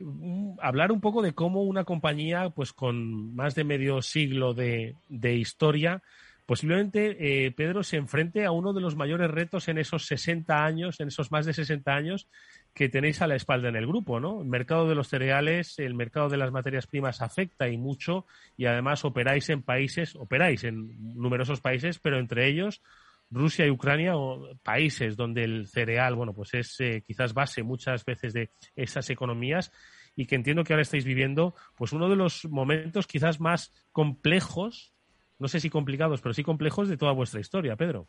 Mm, 0.00 0.54
hablar 0.60 0.90
un 0.92 1.00
poco 1.00 1.22
de 1.22 1.34
cómo 1.34 1.62
una 1.62 1.84
compañía, 1.84 2.50
pues 2.50 2.72
con 2.72 3.34
más 3.34 3.54
de 3.54 3.64
medio 3.64 4.02
siglo 4.02 4.54
de, 4.54 4.96
historia, 5.08 6.02
posiblemente 6.46 7.44
eh, 7.46 7.52
Pedro 7.52 7.82
se 7.82 7.98
enfrente 7.98 8.44
a 8.44 8.50
uno 8.50 8.72
de 8.72 8.80
los 8.80 8.96
mayores 8.96 9.30
retos 9.30 9.68
en 9.68 9.78
esos 9.78 10.06
60 10.06 10.64
años, 10.64 10.98
en 11.00 11.08
esos 11.08 11.30
más 11.30 11.46
de 11.46 11.52
60 11.52 11.94
años, 11.94 12.28
que 12.74 12.88
tenéis 12.88 13.20
a 13.22 13.26
la 13.26 13.34
espalda 13.34 13.68
en 13.68 13.76
el 13.76 13.86
grupo, 13.86 14.20
¿no? 14.20 14.42
El 14.42 14.48
mercado 14.48 14.88
de 14.88 14.94
los 14.94 15.08
cereales, 15.08 15.78
el 15.78 15.94
mercado 15.94 16.28
de 16.28 16.36
las 16.36 16.52
materias 16.52 16.86
primas 16.86 17.20
afecta 17.20 17.68
y 17.68 17.76
mucho 17.76 18.26
y 18.56 18.66
además 18.66 19.04
operáis 19.04 19.48
en 19.50 19.62
países, 19.62 20.14
operáis 20.16 20.64
en 20.64 21.14
numerosos 21.14 21.60
países, 21.60 21.98
pero 21.98 22.18
entre 22.18 22.48
ellos 22.48 22.82
Rusia 23.30 23.66
y 23.66 23.70
Ucrania, 23.70 24.16
o 24.16 24.56
países 24.62 25.16
donde 25.16 25.44
el 25.44 25.68
cereal, 25.68 26.14
bueno, 26.14 26.34
pues 26.34 26.54
es 26.54 26.80
eh, 26.80 27.02
quizás 27.06 27.32
base 27.32 27.62
muchas 27.62 28.04
veces 28.04 28.32
de 28.32 28.50
esas 28.74 29.08
economías 29.10 29.72
y 30.16 30.26
que 30.26 30.34
entiendo 30.34 30.64
que 30.64 30.72
ahora 30.72 30.82
estáis 30.82 31.04
viviendo, 31.04 31.54
pues 31.76 31.92
uno 31.92 32.08
de 32.08 32.16
los 32.16 32.44
momentos 32.46 33.06
quizás 33.06 33.40
más 33.40 33.72
complejos, 33.92 34.92
no 35.38 35.46
sé 35.48 35.60
si 35.60 35.70
complicados, 35.70 36.20
pero 36.20 36.34
sí 36.34 36.42
complejos 36.42 36.88
de 36.88 36.96
toda 36.96 37.12
vuestra 37.12 37.40
historia, 37.40 37.76
Pedro. 37.76 38.08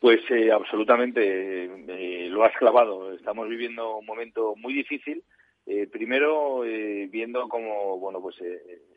Pues 0.00 0.20
eh, 0.30 0.52
absolutamente, 0.52 1.64
eh, 1.64 2.28
lo 2.28 2.44
has 2.44 2.56
clavado. 2.56 3.12
Estamos 3.12 3.48
viviendo 3.48 3.96
un 3.96 4.06
momento 4.06 4.54
muy 4.56 4.72
difícil. 4.72 5.24
Eh, 5.66 5.88
primero, 5.90 6.60
viendo 6.60 7.48
como 7.48 7.98
bueno, 7.98 8.22
pues 8.22 8.36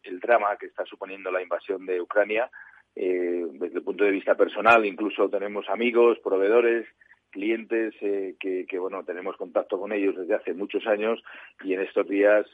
el 0.04 0.20
drama 0.20 0.56
que 0.58 0.68
está 0.68 0.86
suponiendo 0.86 1.32
la 1.32 1.42
invasión 1.42 1.86
de 1.86 2.00
Ucrania, 2.00 2.50
desde 2.96 3.78
el 3.78 3.84
punto 3.84 4.06
de 4.06 4.12
vista 4.12 4.36
personal, 4.36 4.86
incluso 4.86 5.30
tenemos 5.30 5.68
amigos, 5.70 6.20
proveedores, 6.20 6.88
clientes 7.30 7.94
que, 8.00 8.66
que, 8.70 8.80
bueno 8.80 9.04
tenemos 9.04 9.36
contacto 9.38 9.80
con 9.80 9.92
ellos 9.92 10.16
desde 10.18 10.36
hace 10.36 10.54
muchos 10.54 10.86
años 10.88 11.22
y 11.64 11.74
en 11.74 11.82
estos 11.82 12.08
días 12.08 12.46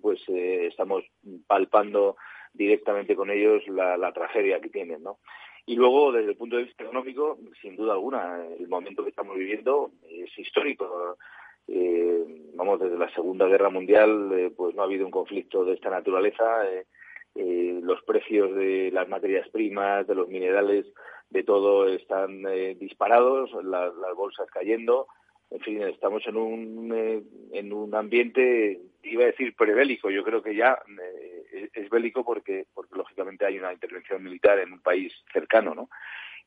pues 0.00 0.20
estamos 0.28 1.04
palpando 1.48 2.16
directamente 2.52 3.16
con 3.16 3.30
ellos 3.30 3.66
la, 3.68 3.96
la 3.96 4.12
tragedia 4.12 4.60
que 4.60 4.68
tienen, 4.68 5.02
¿no? 5.02 5.18
Y 5.68 5.76
luego, 5.76 6.12
desde 6.12 6.30
el 6.30 6.36
punto 6.38 6.56
de 6.56 6.64
vista 6.64 6.82
económico, 6.82 7.38
sin 7.60 7.76
duda 7.76 7.92
alguna, 7.92 8.42
el 8.58 8.68
momento 8.68 9.04
que 9.04 9.10
estamos 9.10 9.36
viviendo 9.36 9.90
es 10.08 10.30
histórico. 10.38 11.18
Eh, 11.66 12.24
vamos, 12.54 12.80
desde 12.80 12.96
la 12.96 13.12
Segunda 13.12 13.46
Guerra 13.46 13.68
Mundial, 13.68 14.32
eh, 14.32 14.50
pues 14.56 14.74
no 14.74 14.80
ha 14.80 14.86
habido 14.86 15.04
un 15.04 15.10
conflicto 15.10 15.66
de 15.66 15.74
esta 15.74 15.90
naturaleza. 15.90 16.64
Eh, 17.34 17.80
los 17.82 18.02
precios 18.04 18.54
de 18.54 18.90
las 18.94 19.10
materias 19.10 19.46
primas, 19.50 20.06
de 20.06 20.14
los 20.14 20.28
minerales, 20.28 20.86
de 21.28 21.44
todo 21.44 21.86
están 21.86 22.46
eh, 22.48 22.74
disparados, 22.80 23.50
las 23.62 23.92
bolsas 24.16 24.50
cayendo, 24.50 25.06
en 25.50 25.60
fin, 25.60 25.82
estamos 25.82 26.26
en 26.26 26.36
un, 26.36 26.92
eh, 26.94 27.22
en 27.52 27.72
un 27.72 27.94
ambiente, 27.94 28.80
iba 29.02 29.24
a 29.24 29.28
decir 29.28 29.54
prebélico, 29.56 30.10
yo 30.10 30.22
creo 30.22 30.42
que 30.42 30.54
ya 30.54 30.78
eh, 31.52 31.70
es 31.72 31.88
bélico 31.88 32.24
porque, 32.24 32.66
porque 32.74 32.96
lógicamente 32.96 33.46
hay 33.46 33.58
una 33.58 33.72
intervención 33.72 34.22
militar 34.22 34.58
en 34.58 34.72
un 34.72 34.80
país 34.80 35.12
cercano, 35.32 35.74
¿no? 35.74 35.88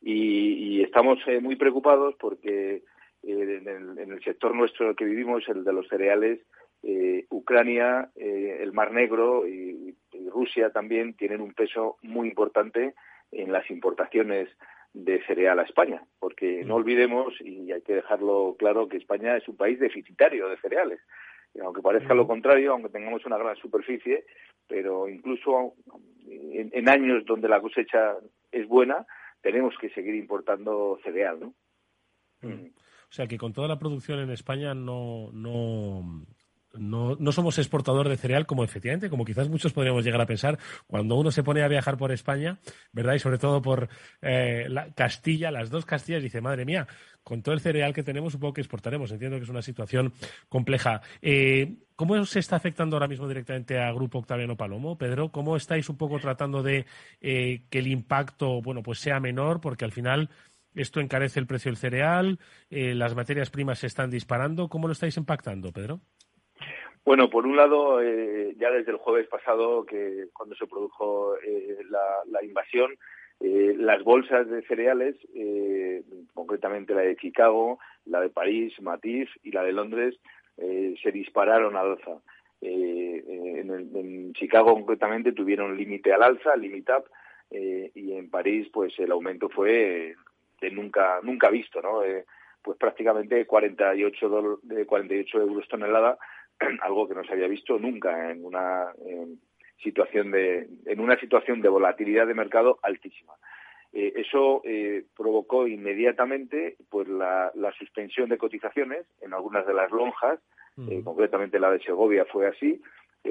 Y, 0.02 0.82
estamos 0.82 1.20
muy 1.42 1.56
preocupados 1.56 2.16
porque 2.20 2.82
en 3.24 3.68
el, 3.68 3.98
en, 4.00 4.12
el, 4.12 4.24
sector 4.24 4.54
nuestro 4.54 4.96
que 4.96 5.06
vivimos, 5.06 5.48
el 5.48 5.64
de 5.64 5.74
los 5.74 5.88
cereales, 5.88 6.40
Ucrania, 7.30 8.10
el 8.16 8.74
Mar 8.74 8.92
Negro 8.92 9.48
y, 9.48 9.96
Rusia 10.30 10.72
también 10.72 11.14
tienen 11.14 11.42
un 11.42 11.54
peso 11.54 11.98
muy 12.02 12.28
importante 12.30 12.94
en 13.32 13.52
las 13.52 13.70
importaciones 13.70 14.50
de 14.94 15.24
cereal 15.26 15.60
a 15.60 15.64
España, 15.64 16.04
porque 16.20 16.64
no 16.66 16.76
mm. 16.76 16.78
olvidemos, 16.78 17.34
y 17.42 17.72
hay 17.72 17.82
que 17.82 17.96
dejarlo 17.96 18.56
claro, 18.60 18.88
que 18.88 18.98
España 18.98 19.38
es 19.38 19.48
un 19.48 19.56
país 19.56 19.80
deficitario 19.80 20.48
de 20.50 20.58
cereales. 20.58 21.00
Aunque 21.62 21.82
parezca 21.82 22.14
lo 22.14 22.26
mm. 22.26 22.28
contrario, 22.28 22.72
aunque 22.74 22.90
tengamos 22.90 23.26
una 23.26 23.38
gran 23.38 23.56
superficie, 23.58 24.26
pero 24.68 25.08
incluso 25.10 25.74
en, 26.28 26.90
años 26.90 27.26
donde 27.26 27.50
la 27.50 27.62
cosecha 27.62 28.16
es 28.52 28.68
buena, 28.68 29.06
tenemos 29.42 29.76
que 29.80 29.90
seguir 29.90 30.16
importando 30.16 31.00
cereal, 31.04 31.40
¿no? 31.40 31.54
Mm. 32.42 32.68
O 33.12 33.14
sea 33.14 33.28
que 33.28 33.38
con 33.38 33.52
toda 33.52 33.68
la 33.68 33.78
producción 33.78 34.20
en 34.20 34.30
España 34.30 34.74
no, 34.74 35.32
no, 35.34 36.26
no, 36.74 37.16
no 37.20 37.32
somos 37.32 37.58
exportador 37.58 38.08
de 38.10 38.18
cereal 38.18 38.46
como 38.46 38.64
efectivamente, 38.64 39.10
como 39.10 39.26
quizás 39.26 39.50
muchos 39.50 39.74
podríamos 39.74 40.04
llegar 40.04 40.22
a 40.22 40.26
pensar 40.26 40.58
cuando 40.88 41.16
uno 41.16 41.32
se 41.32 41.44
pone 41.44 41.64
a 41.64 41.68
viajar 41.68 41.98
por 41.98 42.12
España, 42.12 42.60
¿verdad? 42.92 43.16
Y 43.16 43.20
sobre 43.20 43.38
todo 43.38 43.62
por 43.62 43.90
eh, 44.22 44.68
la 44.70 44.92
Castilla, 44.94 45.52
las 45.52 45.70
dos 45.70 45.86
Castillas, 45.86 46.24
dice, 46.24 46.42
madre 46.42 46.66
mía, 46.66 46.88
con 47.24 47.42
todo 47.42 47.54
el 47.54 47.62
cereal 47.62 47.94
que 47.94 48.04
tenemos, 48.04 48.34
supongo 48.34 48.54
que 48.54 48.62
exportaremos. 48.62 49.12
Entiendo 49.12 49.38
que 49.38 49.44
es 49.44 49.50
una 49.50 49.62
situación 49.62 50.14
compleja. 50.50 51.02
Eh, 51.22 51.76
¿Cómo 51.96 52.24
se 52.26 52.40
está 52.40 52.56
afectando 52.56 52.96
ahora 52.96 53.08
mismo 53.08 53.28
directamente 53.28 53.78
a 53.78 53.92
Grupo 53.92 54.20
Octaviano 54.20 54.58
Palomo? 54.58 54.98
Pedro, 54.98 55.32
¿cómo 55.32 55.56
estáis 55.56 55.88
un 55.90 55.98
poco 55.98 56.20
tratando 56.20 56.64
de 56.64 56.86
eh, 57.20 57.64
que 57.70 57.80
el 57.80 57.88
impacto, 57.88 58.62
bueno, 58.62 58.82
pues 58.82 59.00
sea 59.00 59.20
menor? 59.20 59.62
Porque 59.62 59.86
al 59.86 59.92
final 59.92 60.30
esto 60.74 61.00
encarece 61.00 61.40
el 61.40 61.46
precio 61.46 61.70
del 61.70 61.78
cereal, 61.78 62.40
las 62.70 63.14
materias 63.14 63.50
primas 63.50 63.80
se 63.80 63.88
están 63.88 64.10
disparando. 64.10 64.70
¿Cómo 64.70 64.88
lo 64.88 64.94
estáis 64.94 65.18
impactando, 65.18 65.74
Pedro? 65.74 66.00
Bueno, 67.04 67.30
por 67.30 67.48
un 67.48 67.56
lado, 67.56 68.02
eh, 68.02 68.54
ya 68.60 68.70
desde 68.70 68.92
el 68.92 68.98
jueves 68.98 69.28
pasado, 69.28 69.86
que 69.86 70.28
cuando 70.34 70.56
se 70.56 70.68
produjo 70.68 71.36
eh, 71.38 71.80
la, 71.90 72.44
invasión, 72.44 72.92
eh, 73.40 73.74
las 73.76 74.04
bolsas 74.04 74.48
de 74.48 74.62
cereales, 74.64 75.16
concretamente 76.34 76.94
la 76.94 77.02
de 77.02 77.16
Chicago, 77.16 77.80
la 78.06 78.22
de 78.22 78.30
París, 78.30 78.80
Matiz 78.82 79.30
y 79.42 79.52
la 79.52 79.64
de 79.64 79.74
Londres, 79.74 80.16
se 80.58 81.12
dispararon 81.12 81.76
al 81.76 81.92
alza. 81.92 82.20
En, 82.62 84.34
Chicago, 84.34 84.74
concretamente, 84.76 85.32
tuvieron 85.32 85.76
límite 85.76 86.14
al 86.14 86.22
alza, 86.22 86.56
limit 86.56 86.88
up, 86.90 87.06
y 87.50 88.14
en 88.14 88.30
París, 88.30 88.70
pues 88.72 88.94
el 89.00 89.12
aumento 89.12 89.50
fue 89.50 90.16
de 90.62 90.70
nunca 90.70 91.20
nunca 91.24 91.50
visto, 91.50 91.82
¿no? 91.82 92.02
pues 92.62 92.78
prácticamente 92.78 93.48
48, 93.48 94.60
de 94.62 94.86
48 94.86 95.42
euros 95.42 95.68
tonelada 95.68 96.20
algo 96.82 97.08
que 97.08 97.16
no 97.16 97.24
se 97.24 97.34
había 97.34 97.48
visto 97.48 97.78
nunca 97.80 98.32
en 98.32 98.46
una 98.46 98.94
situación 99.84 100.32
de 100.32 100.68
en 100.86 101.00
una 101.00 101.20
situación 101.20 101.62
de 101.62 101.70
volatilidad 101.70 102.28
de 102.28 102.34
mercado 102.34 102.80
altísima. 102.84 103.34
Eh, 103.94 104.14
eso 104.16 104.62
eh, 104.64 105.04
provocó 105.18 105.68
inmediatamente 105.68 106.78
pues 106.90 107.08
la, 107.10 107.52
suspensión 107.78 108.30
de 108.30 108.38
cotizaciones 108.38 109.06
en 109.22 109.34
algunas 109.34 109.66
de 109.66 109.74
las 109.74 109.92
lonjas, 109.92 110.40
eh, 110.90 111.02
concretamente 111.04 111.60
la 111.60 111.72
de 111.72 111.82
Segovia 111.82 112.26
fue 112.26 112.48
así, 112.48 112.82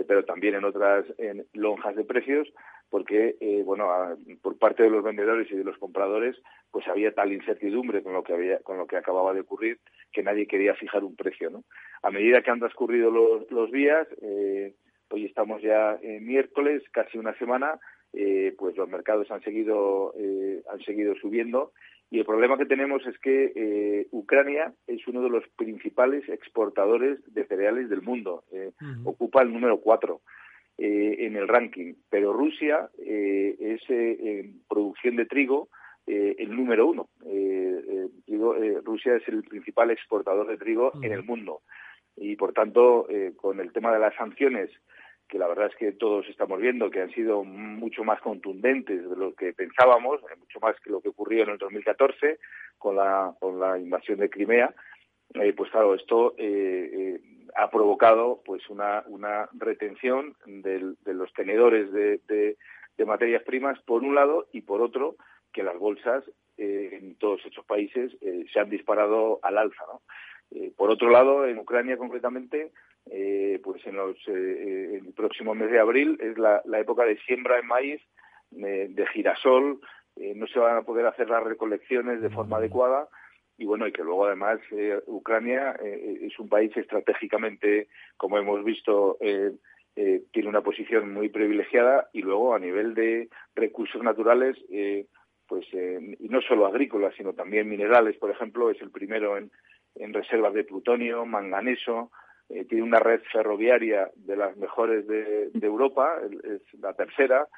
pero 0.06 0.24
también 0.24 0.54
en 0.54 0.64
otras 0.64 1.04
lonjas 1.54 1.96
de 1.96 2.04
precios, 2.04 2.48
porque 2.90 3.36
bueno 3.64 3.88
por 4.42 4.58
parte 4.58 4.82
de 4.82 4.90
los 4.90 5.02
vendedores 5.02 5.50
y 5.50 5.56
de 5.56 5.64
los 5.64 5.78
compradores 5.78 6.36
pues 6.70 6.86
había 6.88 7.12
tal 7.12 7.32
incertidumbre 7.32 8.02
con 8.02 8.12
lo 8.12 8.22
que 8.22 8.32
había 8.32 8.58
con 8.60 8.78
lo 8.78 8.86
que 8.86 8.96
acababa 8.96 9.32
de 9.32 9.40
ocurrir 9.40 9.78
que 10.12 10.22
nadie 10.22 10.46
quería 10.46 10.74
fijar 10.74 11.04
un 11.04 11.16
precio 11.16 11.50
no 11.50 11.64
a 12.02 12.10
medida 12.10 12.42
que 12.42 12.50
han 12.50 12.58
transcurrido 12.58 13.10
los, 13.10 13.50
los 13.50 13.70
días 13.70 14.06
eh, 14.22 14.74
hoy 15.08 15.24
estamos 15.24 15.62
ya 15.62 15.98
en 16.02 16.26
miércoles 16.26 16.82
casi 16.92 17.18
una 17.18 17.34
semana 17.38 17.78
eh, 18.12 18.54
pues 18.58 18.76
los 18.76 18.88
mercados 18.88 19.30
han 19.30 19.42
seguido 19.42 20.12
eh, 20.18 20.62
han 20.70 20.80
seguido 20.80 21.14
subiendo 21.16 21.72
y 22.12 22.18
el 22.18 22.24
problema 22.24 22.58
que 22.58 22.66
tenemos 22.66 23.06
es 23.06 23.16
que 23.20 24.08
Ucrania 24.10 24.72
es 24.88 25.06
uno 25.06 25.22
de 25.22 25.30
los 25.30 25.44
principales 25.56 26.28
exportadores 26.28 27.20
de 27.32 27.44
cereales 27.44 27.88
del 27.88 28.02
mundo 28.02 28.42
ocupa 29.04 29.42
el 29.42 29.52
número 29.52 29.78
cuatro 29.78 30.20
en 30.82 31.36
el 31.36 31.46
ranking. 31.46 31.94
Pero 32.08 32.32
Rusia 32.32 32.88
es 32.98 33.82
en 33.88 34.62
producción 34.68 35.16
de 35.16 35.26
trigo 35.26 35.68
eh, 36.06 36.34
el 36.38 36.56
número 36.56 36.88
uno. 36.88 37.08
Eh, 37.24 38.08
eh, 38.26 38.80
Rusia 38.82 39.14
es 39.14 39.28
el 39.28 39.44
principal 39.44 39.90
exportador 39.90 40.48
de 40.48 40.56
trigo 40.56 40.92
en 41.02 41.12
el 41.12 41.22
mundo. 41.22 41.60
Y, 42.16 42.34
por 42.34 42.52
tanto, 42.52 43.06
con 43.36 43.60
el 43.60 43.72
tema 43.72 43.92
de 43.92 44.00
las 44.00 44.14
sanciones, 44.16 44.70
que 45.28 45.38
la 45.38 45.46
verdad 45.46 45.68
es 45.68 45.76
que 45.76 45.92
todos 45.92 46.28
estamos 46.28 46.60
viendo 46.60 46.90
que 46.90 47.00
han 47.00 47.12
sido 47.12 47.44
mucho 47.44 48.02
más 48.02 48.20
contundentes 48.20 49.08
de 49.08 49.16
lo 49.16 49.34
que 49.34 49.52
pensábamos, 49.52 50.20
mucho 50.38 50.58
más 50.60 50.74
que 50.80 50.90
lo 50.90 51.00
que 51.00 51.10
ocurrió 51.10 51.44
en 51.44 51.50
el 51.50 51.58
2014 51.58 52.40
con 52.76 52.96
la, 52.96 53.32
con 53.38 53.60
la 53.60 53.78
invasión 53.78 54.18
de 54.18 54.28
Crimea, 54.28 54.74
pues 55.56 55.70
claro, 55.70 55.94
esto 55.94 56.34
ha 57.56 57.70
provocado 57.70 58.42
pues 58.44 58.68
una, 58.68 59.04
una 59.06 59.48
retención 59.52 60.36
de 60.46 60.94
los 61.14 61.32
tenedores 61.32 61.92
de, 61.92 62.20
de 63.00 63.04
materias 63.06 63.42
primas, 63.44 63.80
por 63.80 64.02
un 64.02 64.14
lado, 64.14 64.48
y 64.52 64.60
por 64.60 64.82
otro, 64.82 65.16
que 65.52 65.62
las 65.62 65.78
bolsas 65.78 66.24
eh, 66.58 66.98
en 67.00 67.14
todos 67.14 67.40
estos 67.46 67.64
países 67.64 68.12
eh, 68.20 68.44
se 68.52 68.60
han 68.60 68.68
disparado 68.68 69.40
al 69.42 69.56
alza. 69.56 69.82
¿no? 69.90 70.02
Eh, 70.50 70.70
por 70.76 70.90
otro 70.90 71.08
lado, 71.08 71.46
en 71.46 71.58
Ucrania 71.58 71.96
concretamente, 71.96 72.72
pues 73.62 73.84
en, 73.86 73.96
los, 73.96 74.16
el 74.28 75.12
próximo 75.16 75.54
mes 75.54 75.70
de 75.70 75.80
abril 75.80 76.18
es 76.20 76.36
la, 76.36 76.62
época 76.78 77.04
de 77.04 77.18
siembra 77.22 77.56
de 77.56 77.62
maíz, 77.62 78.00
de 78.50 79.06
girasol, 79.12 79.80
no 80.16 80.46
se 80.46 80.58
van 80.58 80.76
a 80.76 80.82
poder 80.82 81.06
hacer 81.06 81.28
las 81.30 81.42
recolecciones 81.42 82.20
de 82.20 82.28
forma 82.28 82.58
adecuada 82.58 83.08
y 83.60 83.66
bueno, 83.66 83.86
y 83.86 83.92
que 83.92 84.02
luego 84.02 84.26
además 84.26 84.58
Ucrania 85.06 85.72
es 85.82 86.38
un 86.38 86.48
país 86.48 86.74
estratégicamente, 86.76 87.88
como 88.16 88.38
hemos 88.38 88.64
visto, 88.64 89.18
tiene 89.20 90.48
una 90.48 90.62
posición 90.62 91.12
muy 91.12 91.28
privilegiada 91.28 92.08
y 92.12 92.22
luego 92.22 92.54
a 92.54 92.58
nivel 92.58 92.94
de 92.94 93.28
recursos 93.54 94.02
naturales 94.02 94.56
pues 95.50 95.66
eh, 95.72 96.16
y 96.20 96.28
no 96.28 96.40
solo 96.42 96.64
agrícolas, 96.64 97.12
sino 97.16 97.32
también 97.32 97.68
minerales, 97.68 98.16
por 98.18 98.30
ejemplo, 98.30 98.70
es 98.70 98.80
el 98.80 98.92
primero 98.92 99.36
en, 99.36 99.50
en 99.96 100.14
reservas 100.14 100.54
de 100.54 100.62
plutonio, 100.62 101.26
manganeso, 101.26 102.12
eh, 102.48 102.64
tiene 102.66 102.84
una 102.84 103.00
red 103.00 103.20
ferroviaria 103.32 104.08
de 104.14 104.36
las 104.36 104.56
mejores 104.56 105.08
de, 105.08 105.50
Europa, 105.60 106.20
es 106.44 106.80
la 106.80 106.94
tercera, 106.94 107.48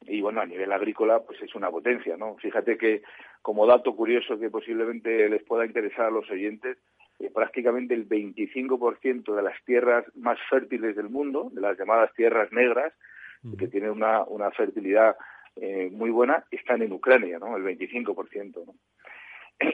y 0.00 0.20
bueno, 0.20 0.40
a 0.40 0.46
nivel 0.46 0.72
agrícola, 0.72 1.20
pues 1.20 1.40
es 1.40 1.54
una 1.54 1.70
potencia, 1.70 2.16
¿no? 2.16 2.34
Fíjate 2.38 2.76
que, 2.76 3.02
como 3.46 3.64
dato 3.64 3.94
curioso 3.94 4.40
que 4.40 4.50
posiblemente 4.50 5.28
les 5.28 5.40
pueda 5.44 5.64
interesar 5.64 6.06
a 6.06 6.10
los 6.10 6.28
oyentes, 6.28 6.78
eh, 7.20 7.30
prácticamente 7.32 7.94
el 7.94 8.08
25% 8.08 9.36
de 9.36 9.42
las 9.42 9.54
tierras 9.64 10.04
más 10.16 10.36
fértiles 10.50 10.96
del 10.96 11.10
mundo, 11.10 11.50
de 11.52 11.60
las 11.60 11.78
llamadas 11.78 12.12
tierras 12.14 12.50
negras, 12.50 12.92
que 13.56 13.68
tienen 13.68 13.90
una, 13.90 14.24
una 14.24 14.50
fertilidad 14.50 15.14
eh, 15.54 15.90
muy 15.92 16.10
buena 16.10 16.44
están 16.50 16.82
en 16.82 16.92
Ucrania, 16.92 17.38
¿no? 17.38 17.56
El 17.56 17.62
25%, 17.62 18.66
¿no? 18.66 18.74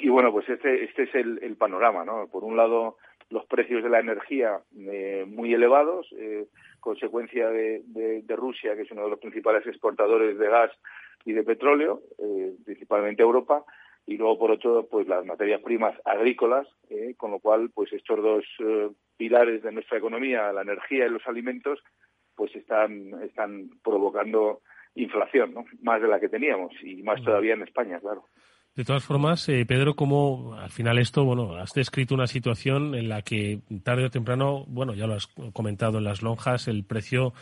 Y 0.03 0.11
bueno, 0.11 0.31
pues 0.33 0.47
este, 0.51 0.85
este 0.85 1.05
es 1.05 1.15
el, 1.15 1.57
panorama, 1.57 2.05
¿no? 2.05 2.29
Por 2.31 2.45
un 2.45 2.59
lado, 2.59 2.99
los 3.31 3.47
precios 3.47 3.83
de 3.83 3.89
la 3.89 4.01
energía 4.01 4.61
eh, 4.77 5.25
muy 5.27 5.55
elevados, 5.55 6.09
eh, 6.19 6.45
consecuencia 6.79 7.49
de, 7.49 7.81
de, 7.87 8.37
Rusia, 8.37 8.77
que 8.77 8.83
es 8.83 8.91
uno 8.91 9.05
de 9.05 9.11
los 9.11 9.19
principales 9.19 9.67
exportadores 9.67 10.37
de 10.37 10.49
gas 10.49 10.71
y 11.25 11.33
de 11.33 11.43
petróleo, 11.43 12.03
principalmente 12.65 13.23
Europa, 13.23 13.65
y 14.07 14.17
luego 14.17 14.39
por 14.39 14.51
otro, 14.51 14.89
pues 14.91 15.07
las 15.07 15.25
materias 15.25 15.63
primas 15.63 15.95
agrícolas, 16.05 16.67
con 17.17 17.31
lo 17.31 17.39
cual, 17.39 17.71
pues 17.75 17.93
estos 17.93 18.23
dos 18.23 18.45
pilares 19.17 19.63
de 19.63 19.73
nuestra 19.73 19.99
economía, 19.99 20.53
la 20.53 20.63
energía 20.63 21.07
y 21.07 21.11
los 21.11 21.27
alimentos, 21.27 21.79
pues 22.35 22.55
están, 22.57 23.23
están 23.23 23.71
provocando 23.85 24.63
inflación, 24.95 25.55
¿no? 25.55 25.65
Más 25.83 26.03
de 26.03 26.09
la 26.09 26.21
que 26.21 26.29
teníamos 26.29 26.73
y 26.83 27.03
más 27.03 27.23
todavía 27.23 27.55
en 27.55 27.63
España, 27.63 28.01
claro. 28.01 28.25
De 28.75 28.85
todas 28.85 29.05
formas, 29.05 29.49
eh, 29.49 29.67
Pedro, 29.67 29.95
como 29.95 30.55
al 30.55 30.71
final 30.71 30.99
esto, 30.99 31.25
bueno, 31.25 31.57
has 31.57 31.73
descrito 31.73 32.15
una 32.15 32.27
situación 32.27 32.95
en 32.95 33.09
la 33.09 33.21
que 33.21 33.61
tarde 33.85 34.07
o 34.07 34.11
temprano, 34.11 34.65
bueno, 34.67 34.95
ya 34.95 35.07
lo 35.07 35.15
has 35.15 35.27
comentado 35.53 35.99
en 35.99 36.05
las 36.05 36.23
lonjas, 36.23 36.69
el 36.69 36.85
precio 36.85 37.35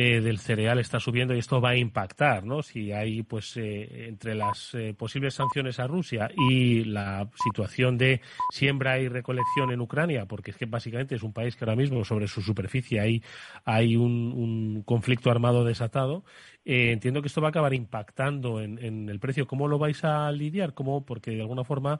eh, 0.00 0.20
del 0.20 0.38
cereal 0.38 0.78
está 0.78 1.00
subiendo 1.00 1.34
y 1.34 1.40
esto 1.40 1.60
va 1.60 1.70
a 1.70 1.76
impactar, 1.76 2.44
¿no? 2.44 2.62
Si 2.62 2.92
hay, 2.92 3.24
pues, 3.24 3.56
eh, 3.56 4.06
entre 4.06 4.36
las 4.36 4.72
eh, 4.74 4.94
posibles 4.96 5.34
sanciones 5.34 5.80
a 5.80 5.88
Rusia 5.88 6.30
y 6.48 6.84
la 6.84 7.28
situación 7.34 7.98
de 7.98 8.20
siembra 8.52 9.00
y 9.00 9.08
recolección 9.08 9.72
en 9.72 9.80
Ucrania, 9.80 10.26
porque 10.26 10.52
es 10.52 10.56
que 10.56 10.66
básicamente 10.66 11.16
es 11.16 11.24
un 11.24 11.32
país 11.32 11.56
que 11.56 11.64
ahora 11.64 11.74
mismo 11.74 12.04
sobre 12.04 12.28
su 12.28 12.42
superficie 12.42 13.00
hay, 13.00 13.24
hay 13.64 13.96
un, 13.96 14.32
un 14.36 14.82
conflicto 14.84 15.32
armado 15.32 15.64
desatado, 15.64 16.22
entiendo 16.64 17.20
que 17.20 17.26
esto 17.26 17.40
va 17.40 17.48
a 17.48 17.50
acabar 17.50 17.74
impactando 17.74 18.60
en, 18.60 18.78
en 18.78 19.08
el 19.08 19.18
precio. 19.18 19.48
¿Cómo 19.48 19.66
lo 19.66 19.78
vais 19.78 20.04
a 20.04 20.30
lidiar? 20.30 20.74
¿Cómo? 20.74 21.04
Porque 21.04 21.32
de 21.32 21.40
alguna 21.40 21.64
forma 21.64 21.98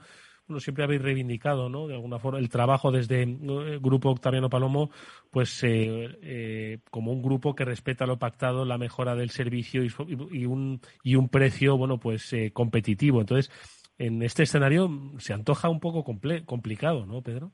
bueno, 0.49 0.61
siempre 0.61 0.85
habéis 0.85 1.03
reivindicado, 1.03 1.69
¿no? 1.69 1.87
De 1.87 1.95
alguna 1.95 2.19
forma, 2.19 2.39
el 2.39 2.49
trabajo 2.49 2.91
desde 2.91 3.23
el 3.23 3.81
Grupo 3.81 4.11
Octaviano 4.11 4.49
Palomo, 4.49 4.91
pues 5.31 5.63
eh, 5.63 6.09
eh, 6.23 6.79
como 6.91 7.13
un 7.13 7.23
grupo 7.23 7.55
que 7.55 7.67
respeta 7.67 8.07
lo 8.07 8.19
pactado, 8.19 8.65
la 8.65 8.79
mejora 8.79 9.15
del 9.15 9.29
servicio 9.29 9.83
y, 9.85 10.47
un, 10.47 10.81
y 11.03 11.17
un 11.17 11.29
precio, 11.29 11.77
bueno, 11.77 11.99
pues 11.99 12.33
eh, 12.33 12.51
competitivo. 12.53 13.21
Entonces, 13.21 13.51
en 13.99 14.23
este 14.23 14.45
escenario 14.45 14.89
se 15.19 15.35
antoja 15.35 15.69
un 15.69 15.81
poco 15.81 16.03
complicado, 16.03 17.05
¿no, 17.05 17.21
Pedro? 17.21 17.53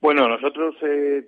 Bueno, 0.00 0.28
nosotros 0.28 0.76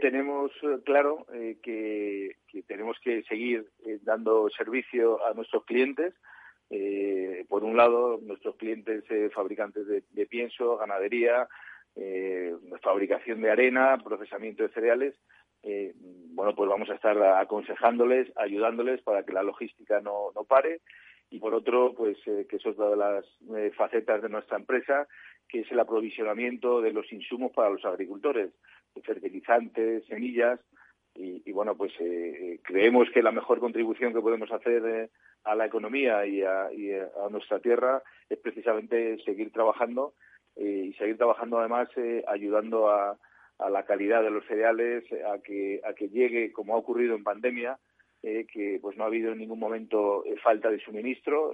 tenemos 0.00 0.50
claro 0.84 1.26
que, 1.62 2.36
tenemos 2.66 2.96
que 3.02 3.22
seguir 3.24 3.66
dando 4.02 4.48
servicio 4.56 5.22
a 5.26 5.34
nuestros 5.34 5.64
clientes 5.64 6.14
eh, 6.74 7.44
por 7.50 7.64
un 7.64 7.76
lado, 7.76 8.18
nuestros 8.22 8.56
clientes 8.56 9.04
eh, 9.10 9.28
fabricantes 9.34 9.86
de, 9.86 10.26
pienso, 10.26 10.78
ganadería, 10.78 11.46
eh, 11.96 12.56
fabricación 12.80 13.42
de 13.42 13.50
arena, 13.50 13.98
procesamiento 14.02 14.62
de 14.62 14.70
cereales, 14.70 15.14
eh, 15.62 15.92
bueno, 16.30 16.54
pues 16.54 16.70
vamos 16.70 16.88
a 16.88 16.94
estar 16.94 17.22
aconsejándoles, 17.22 18.32
ayudándoles 18.36 19.02
para 19.02 19.22
que 19.22 19.34
la 19.34 19.42
logística 19.42 20.00
no, 20.00 20.32
no 20.34 20.44
pare. 20.44 20.80
Y 21.28 21.40
por 21.40 21.52
otro, 21.52 21.92
pues 21.94 22.16
que 22.24 22.56
eso 22.56 22.70
es 22.70 22.78
una 22.78 22.88
de 22.88 22.96
las 22.96 23.74
facetas 23.76 24.22
de 24.22 24.30
nuestra 24.30 24.56
empresa, 24.56 25.06
que 25.48 25.60
es 25.60 25.72
el 25.72 25.80
aprovisionamiento 25.80 26.80
de 26.80 26.92
los 26.92 27.10
insumos 27.12 27.52
para 27.52 27.68
los 27.68 27.84
agricultores, 27.84 28.50
fertilizantes, 29.04 30.06
semillas, 30.06 30.58
y, 31.14 31.52
bueno, 31.52 31.74
pues 31.74 31.92
creemos 32.62 33.08
que 33.10 33.22
la 33.22 33.32
mejor 33.32 33.60
contribución 33.60 34.14
que 34.14 34.20
podemos 34.20 34.50
hacer 34.50 35.10
a 35.44 35.54
la 35.54 35.66
economía 35.66 36.26
y 36.26 36.42
a, 36.42 36.70
nuestra 37.30 37.60
tierra 37.60 38.02
es 38.28 38.38
precisamente 38.38 39.18
seguir 39.24 39.52
trabajando 39.52 40.14
eh, 40.56 40.88
y 40.88 40.92
seguir 40.94 41.16
trabajando 41.16 41.58
además 41.58 41.88
eh, 41.96 42.24
ayudando 42.28 42.90
a, 42.90 43.18
la 43.70 43.84
calidad 43.84 44.24
de 44.24 44.30
los 44.30 44.44
cereales, 44.46 45.04
a 45.12 45.38
que, 45.40 45.80
a 45.84 45.94
que 45.94 46.08
llegue, 46.08 46.50
como 46.50 46.74
ha 46.74 46.78
ocurrido 46.78 47.14
en 47.14 47.22
pandemia, 47.22 47.78
eh, 48.24 48.44
que 48.52 48.80
pues 48.82 48.96
no 48.96 49.04
ha 49.04 49.06
habido 49.06 49.30
en 49.30 49.38
ningún 49.38 49.60
momento 49.60 50.24
falta 50.42 50.68
de 50.68 50.80
suministro 50.80 51.52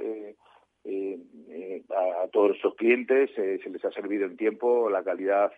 a, 0.89 2.23
a, 2.23 2.29
todos 2.29 2.49
nuestros 2.49 2.77
clientes, 2.77 3.31
se 3.35 3.69
les 3.69 3.85
ha 3.85 3.91
servido 3.91 4.25
en 4.25 4.39
tiempo, 4.39 4.89
la 4.89 5.05
calidad 5.05 5.53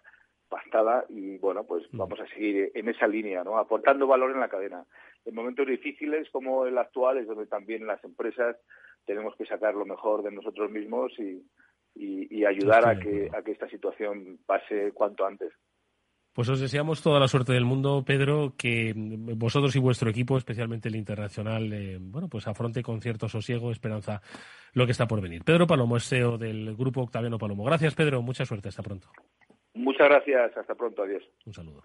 pastada 0.50 1.06
y 1.08 1.38
bueno, 1.38 1.64
pues 1.64 1.84
vamos 1.92 2.20
a 2.20 2.26
seguir 2.26 2.72
en 2.74 2.88
esa 2.88 3.06
línea, 3.06 3.42
¿no? 3.42 3.56
Aportando 3.56 4.06
valor 4.06 4.32
en 4.32 4.40
la 4.40 4.48
cadena. 4.48 4.84
En 5.24 5.34
momentos 5.34 5.66
difíciles 5.66 6.28
como 6.30 6.66
el 6.66 6.76
actual 6.76 7.18
es 7.18 7.26
donde 7.26 7.46
también 7.46 7.86
las 7.86 8.02
empresas 8.04 8.56
tenemos 9.06 9.34
que 9.36 9.46
sacar 9.46 9.74
lo 9.74 9.86
mejor 9.86 10.22
de 10.22 10.32
nosotros 10.32 10.70
mismos 10.70 11.12
y, 11.18 11.42
y, 11.94 12.44
ayudar 12.44 12.86
a 12.86 12.98
que, 12.98 13.30
a 13.32 13.42
que 13.42 13.52
esta 13.52 13.68
situación 13.68 14.38
pase 14.44 14.92
cuanto 14.92 15.24
antes. 15.24 15.52
Pues 16.32 16.48
os 16.48 16.60
deseamos 16.60 17.02
toda 17.02 17.18
la 17.18 17.28
suerte 17.28 17.52
del 17.52 17.64
mundo, 17.64 18.04
Pedro, 18.04 18.54
que 18.56 18.92
vosotros 18.96 19.74
y 19.74 19.80
vuestro 19.80 20.10
equipo, 20.10 20.36
especialmente 20.36 20.88
el 20.88 20.96
internacional, 20.96 21.72
eh, 21.72 21.98
bueno, 22.00 22.28
pues 22.28 22.46
afronte 22.46 22.82
con 22.82 23.00
cierto 23.00 23.28
sosiego, 23.28 23.72
esperanza, 23.72 24.22
lo 24.72 24.86
que 24.86 24.92
está 24.92 25.06
por 25.06 25.20
venir. 25.20 25.42
Pedro 25.44 25.66
Palomo 25.66 25.96
es 25.96 26.08
CEO 26.08 26.38
del 26.38 26.76
Grupo 26.76 27.02
Octaviano 27.02 27.38
Palomo. 27.38 27.64
Gracias, 27.64 27.94
Pedro. 27.94 28.22
Mucha 28.22 28.44
suerte. 28.44 28.68
Hasta 28.68 28.82
pronto. 28.82 29.08
Muchas 29.80 30.08
gracias. 30.08 30.56
Hasta 30.56 30.74
pronto. 30.74 31.02
Adiós. 31.02 31.22
Un 31.46 31.52
saludo. 31.54 31.82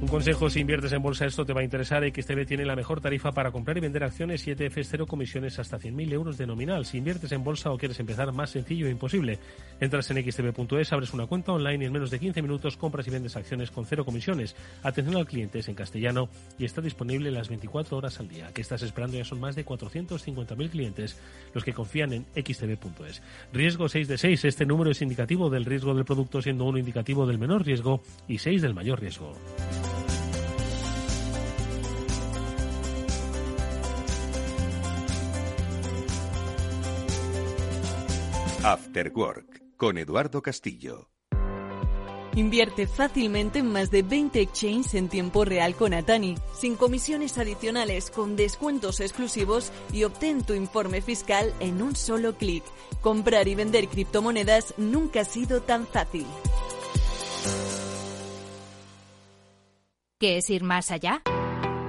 Un 0.00 0.08
consejo, 0.08 0.48
si 0.48 0.60
inviertes 0.60 0.94
en 0.94 1.02
bolsa, 1.02 1.26
esto 1.26 1.44
te 1.44 1.52
va 1.52 1.60
a 1.60 1.62
interesar. 1.62 2.02
XTB 2.02 2.46
tiene 2.46 2.64
la 2.64 2.74
mejor 2.74 3.02
tarifa 3.02 3.32
para 3.32 3.52
comprar 3.52 3.76
y 3.76 3.80
vender 3.80 4.02
acciones 4.02 4.46
y 4.46 4.50
ETFs 4.52 4.88
cero 4.88 5.06
comisiones 5.06 5.58
hasta 5.58 5.78
100.000 5.78 6.12
euros 6.12 6.38
de 6.38 6.46
nominal. 6.46 6.86
Si 6.86 6.96
inviertes 6.96 7.30
en 7.32 7.44
bolsa 7.44 7.70
o 7.70 7.76
quieres 7.76 8.00
empezar, 8.00 8.32
más 8.32 8.48
sencillo 8.48 8.86
e 8.86 8.90
imposible. 8.90 9.38
Entras 9.78 10.10
en 10.10 10.24
xtb.es, 10.24 10.94
abres 10.94 11.12
una 11.12 11.26
cuenta 11.26 11.52
online 11.52 11.84
y 11.84 11.86
en 11.86 11.92
menos 11.92 12.10
de 12.10 12.18
15 12.18 12.40
minutos 12.40 12.78
compras 12.78 13.06
y 13.08 13.10
vendes 13.10 13.36
acciones 13.36 13.70
con 13.70 13.84
cero 13.84 14.06
comisiones. 14.06 14.56
Atención 14.82 15.18
al 15.18 15.26
cliente 15.26 15.58
es 15.58 15.68
en 15.68 15.74
castellano 15.74 16.30
y 16.58 16.64
está 16.64 16.80
disponible 16.80 17.30
las 17.30 17.50
24 17.50 17.98
horas 17.98 18.18
al 18.20 18.28
día. 18.28 18.48
¿Qué 18.54 18.62
estás 18.62 18.80
esperando? 18.80 19.18
Ya 19.18 19.24
son 19.26 19.38
más 19.38 19.54
de 19.54 19.66
450.000 19.66 20.70
clientes 20.70 21.20
los 21.52 21.62
que 21.62 21.74
confían 21.74 22.14
en 22.14 22.24
xtb.es. 22.34 23.22
Riesgo 23.52 23.86
6 23.86 24.08
de 24.08 24.16
6. 24.16 24.46
Este 24.46 24.64
número 24.64 24.92
es 24.92 25.02
indicativo 25.02 25.50
del 25.50 25.66
riesgo 25.66 25.92
del 25.94 26.06
producto, 26.06 26.40
siendo 26.40 26.64
uno 26.64 26.78
indicativo 26.78 27.26
del 27.26 27.38
menor 27.38 27.66
riesgo 27.66 28.00
y 28.26 28.38
6 28.38 28.62
del 28.62 28.72
mayor 28.72 28.98
riesgo. 28.98 29.36
After 38.62 39.10
Work 39.14 39.62
con 39.78 39.96
Eduardo 39.96 40.42
Castillo. 40.42 41.08
Invierte 42.36 42.86
fácilmente 42.86 43.60
en 43.60 43.72
más 43.72 43.90
de 43.90 44.02
20 44.02 44.38
exchanges 44.38 44.94
en 44.94 45.08
tiempo 45.08 45.46
real 45.46 45.74
con 45.74 45.94
Atani, 45.94 46.36
sin 46.52 46.76
comisiones 46.76 47.38
adicionales, 47.38 48.10
con 48.10 48.36
descuentos 48.36 49.00
exclusivos 49.00 49.72
y 49.94 50.04
obtén 50.04 50.44
tu 50.44 50.52
informe 50.52 51.00
fiscal 51.00 51.54
en 51.60 51.80
un 51.80 51.96
solo 51.96 52.34
clic. 52.34 52.62
Comprar 53.00 53.48
y 53.48 53.54
vender 53.54 53.88
criptomonedas 53.88 54.74
nunca 54.76 55.22
ha 55.22 55.24
sido 55.24 55.62
tan 55.62 55.86
fácil. 55.86 56.26
¿Qué 60.18 60.36
es 60.36 60.50
ir 60.50 60.64
más 60.64 60.90
allá? 60.90 61.22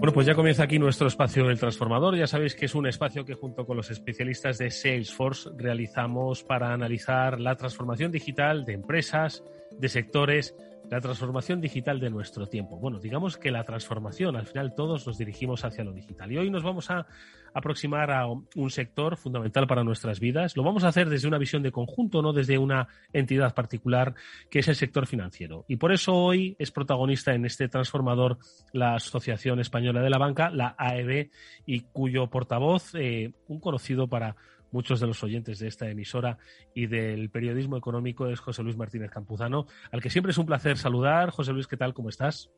Bueno, 0.00 0.14
pues 0.14 0.26
ya 0.26 0.34
comienza 0.34 0.62
aquí 0.62 0.78
nuestro 0.78 1.08
espacio 1.08 1.50
El 1.50 1.58
Transformador. 1.58 2.16
Ya 2.16 2.26
sabéis 2.26 2.54
que 2.54 2.64
es 2.64 2.74
un 2.74 2.86
espacio 2.86 3.26
que 3.26 3.34
junto 3.34 3.66
con 3.66 3.76
los 3.76 3.90
especialistas 3.90 4.56
de 4.56 4.70
Salesforce 4.70 5.50
realizamos 5.58 6.42
para 6.42 6.72
analizar 6.72 7.38
la 7.38 7.54
transformación 7.54 8.10
digital 8.10 8.64
de 8.64 8.72
empresas, 8.72 9.44
de 9.78 9.88
sectores, 9.90 10.56
la 10.90 11.00
transformación 11.00 11.60
digital 11.60 12.00
de 12.00 12.10
nuestro 12.10 12.48
tiempo. 12.48 12.76
Bueno, 12.76 12.98
digamos 12.98 13.38
que 13.38 13.52
la 13.52 13.62
transformación, 13.62 14.34
al 14.34 14.46
final 14.46 14.74
todos 14.74 15.06
nos 15.06 15.18
dirigimos 15.18 15.64
hacia 15.64 15.84
lo 15.84 15.92
digital. 15.92 16.32
Y 16.32 16.38
hoy 16.38 16.50
nos 16.50 16.64
vamos 16.64 16.90
a 16.90 17.06
aproximar 17.54 18.10
a 18.10 18.26
un 18.26 18.70
sector 18.70 19.16
fundamental 19.16 19.68
para 19.68 19.84
nuestras 19.84 20.18
vidas. 20.18 20.56
Lo 20.56 20.64
vamos 20.64 20.82
a 20.82 20.88
hacer 20.88 21.08
desde 21.08 21.28
una 21.28 21.38
visión 21.38 21.62
de 21.62 21.70
conjunto, 21.70 22.22
no 22.22 22.32
desde 22.32 22.58
una 22.58 22.88
entidad 23.12 23.54
particular, 23.54 24.14
que 24.50 24.58
es 24.58 24.68
el 24.68 24.74
sector 24.74 25.06
financiero. 25.06 25.64
Y 25.68 25.76
por 25.76 25.92
eso 25.92 26.12
hoy 26.12 26.56
es 26.58 26.72
protagonista 26.72 27.34
en 27.34 27.44
este 27.44 27.68
transformador 27.68 28.38
la 28.72 28.96
Asociación 28.96 29.60
Española 29.60 30.02
de 30.02 30.10
la 30.10 30.18
Banca, 30.18 30.50
la 30.50 30.74
AEB, 30.76 31.30
y 31.66 31.80
cuyo 31.80 32.28
portavoz, 32.28 32.94
eh, 32.94 33.32
un 33.46 33.60
conocido 33.60 34.08
para 34.08 34.34
muchos 34.72 35.00
de 35.00 35.06
los 35.06 35.22
oyentes 35.22 35.58
de 35.58 35.68
esta 35.68 35.88
emisora 35.88 36.38
y 36.74 36.86
del 36.86 37.30
periodismo 37.30 37.76
económico 37.76 38.26
es 38.28 38.40
José 38.40 38.62
Luis 38.62 38.76
Martínez 38.76 39.10
Campuzano, 39.10 39.66
al 39.90 40.00
que 40.00 40.10
siempre 40.10 40.32
es 40.32 40.38
un 40.38 40.46
placer 40.46 40.78
saludar. 40.78 41.30
José 41.30 41.52
Luis, 41.52 41.66
¿qué 41.66 41.76
tal? 41.76 41.94
¿Cómo 41.94 42.08
estás? 42.08 42.50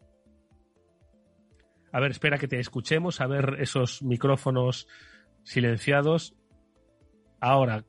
A 1.93 2.01
ver, 2.01 2.11
espera 2.11 2.39
que 2.39 2.49
te 2.49 2.59
escuchemos, 2.59 3.21
a 3.21 3.27
ver 3.27 3.57
esos 3.61 4.03
micrófonos 4.03 4.89
silenciados. 5.45 6.35
Ahora. 7.41 7.85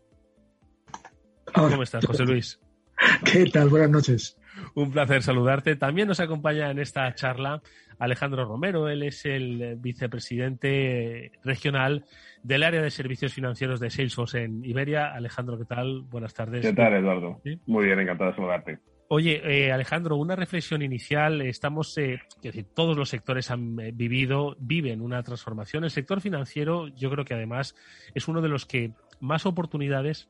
¿Cómo 1.53 1.83
estás, 1.83 2.05
José 2.05 2.23
Luis? 2.23 2.59
¿Qué 3.25 3.45
tal? 3.45 3.69
Buenas 3.69 3.89
noches. 3.89 4.37
Un 4.75 4.91
placer 4.91 5.23
saludarte. 5.23 5.75
También 5.75 6.07
nos 6.07 6.19
acompaña 6.19 6.71
en 6.71 6.79
esta 6.79 7.13
charla 7.15 7.61
Alejandro 7.99 8.45
Romero. 8.45 8.89
Él 8.89 9.03
es 9.03 9.25
el 9.25 9.77
vicepresidente 9.77 11.31
regional 11.43 12.05
del 12.43 12.63
área 12.63 12.81
de 12.81 12.91
servicios 12.91 13.33
financieros 13.33 13.79
de 13.79 13.89
Salesforce 13.89 14.43
en 14.43 14.63
Iberia. 14.65 15.13
Alejandro, 15.13 15.57
¿qué 15.57 15.65
tal? 15.65 16.01
Buenas 16.01 16.33
tardes. 16.33 16.61
¿Qué 16.61 16.73
tal, 16.73 16.93
Eduardo? 16.93 17.41
Muy 17.65 17.85
bien, 17.85 17.99
encantado 17.99 18.31
de 18.31 18.35
saludarte. 18.35 18.79
Oye, 19.15 19.41
eh, 19.45 19.71
Alejandro, 19.71 20.15
una 20.15 20.35
reflexión 20.35 20.81
inicial. 20.81 21.41
Estamos, 21.41 21.95
eh, 21.97 22.21
decir, 22.41 22.65
todos 22.73 22.97
los 22.97 23.09
sectores 23.09 23.51
han 23.51 23.79
eh, 23.79 23.91
vivido, 23.93 24.55
viven 24.59 25.01
una 25.01 25.21
transformación. 25.21 25.83
El 25.83 25.91
sector 25.91 26.19
financiero, 26.19 26.87
yo 26.87 27.11
creo 27.11 27.23
que 27.23 27.35
además 27.35 27.75
es 28.15 28.27
uno 28.27 28.41
de 28.41 28.49
los 28.49 28.65
que 28.65 28.91
más 29.19 29.45
oportunidades 29.45 30.29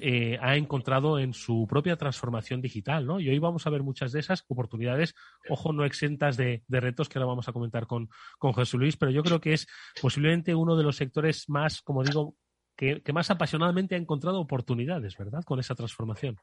eh, 0.00 0.38
ha 0.40 0.56
encontrado 0.56 1.18
en 1.18 1.32
su 1.32 1.66
propia 1.68 1.96
transformación 1.96 2.60
digital, 2.60 3.06
¿no? 3.06 3.20
Y 3.20 3.28
hoy 3.28 3.38
vamos 3.38 3.66
a 3.66 3.70
ver 3.70 3.82
muchas 3.82 4.12
de 4.12 4.20
esas 4.20 4.44
oportunidades, 4.48 5.14
ojo, 5.48 5.72
no 5.72 5.84
exentas 5.84 6.36
de, 6.36 6.62
retos 6.68 7.08
que 7.08 7.18
ahora 7.18 7.28
vamos 7.28 7.48
a 7.48 7.52
comentar 7.52 7.86
con, 7.86 8.08
con 8.38 8.54
Jesús 8.54 8.80
Luis, 8.80 8.96
pero 8.96 9.10
yo 9.10 9.22
creo 9.22 9.40
que 9.40 9.52
es 9.52 9.66
posiblemente 10.00 10.54
uno 10.54 10.76
de 10.76 10.84
los 10.84 10.96
sectores 10.96 11.48
más, 11.48 11.82
como 11.82 12.02
digo, 12.02 12.36
que, 12.76 13.12
más 13.12 13.30
apasionadamente 13.30 13.94
ha 13.94 13.98
encontrado 13.98 14.40
oportunidades, 14.40 15.16
¿verdad? 15.16 15.42
Con 15.44 15.60
esa 15.60 15.74
transformación. 15.74 16.36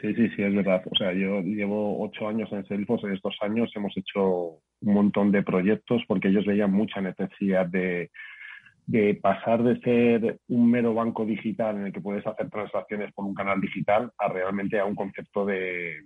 Sí, 0.00 0.14
sí, 0.14 0.28
sí, 0.30 0.42
es 0.42 0.54
verdad. 0.54 0.82
O 0.90 0.96
sea, 0.96 1.12
yo 1.12 1.42
llevo 1.42 2.02
ocho 2.02 2.26
años 2.26 2.50
en 2.52 2.66
Salesforce. 2.66 3.06
En 3.06 3.14
estos 3.14 3.36
años 3.42 3.70
hemos 3.74 3.94
hecho 3.96 4.60
un 4.80 4.94
montón 4.94 5.30
de 5.30 5.42
proyectos 5.42 6.02
porque 6.08 6.28
ellos 6.28 6.46
veían 6.46 6.72
mucha 6.72 7.02
necesidad 7.02 7.66
de, 7.66 8.10
de 8.90 9.14
pasar 9.14 9.62
de 9.62 9.78
ser 9.80 10.38
un 10.48 10.68
mero 10.68 10.92
banco 10.94 11.24
digital 11.24 11.76
en 11.76 11.86
el 11.86 11.92
que 11.92 12.00
puedes 12.00 12.26
hacer 12.26 12.50
transacciones 12.50 13.12
por 13.12 13.24
un 13.24 13.34
canal 13.34 13.60
digital 13.60 14.10
a 14.18 14.28
realmente 14.28 14.80
a 14.80 14.84
un 14.84 14.96
concepto 14.96 15.46
de, 15.46 16.02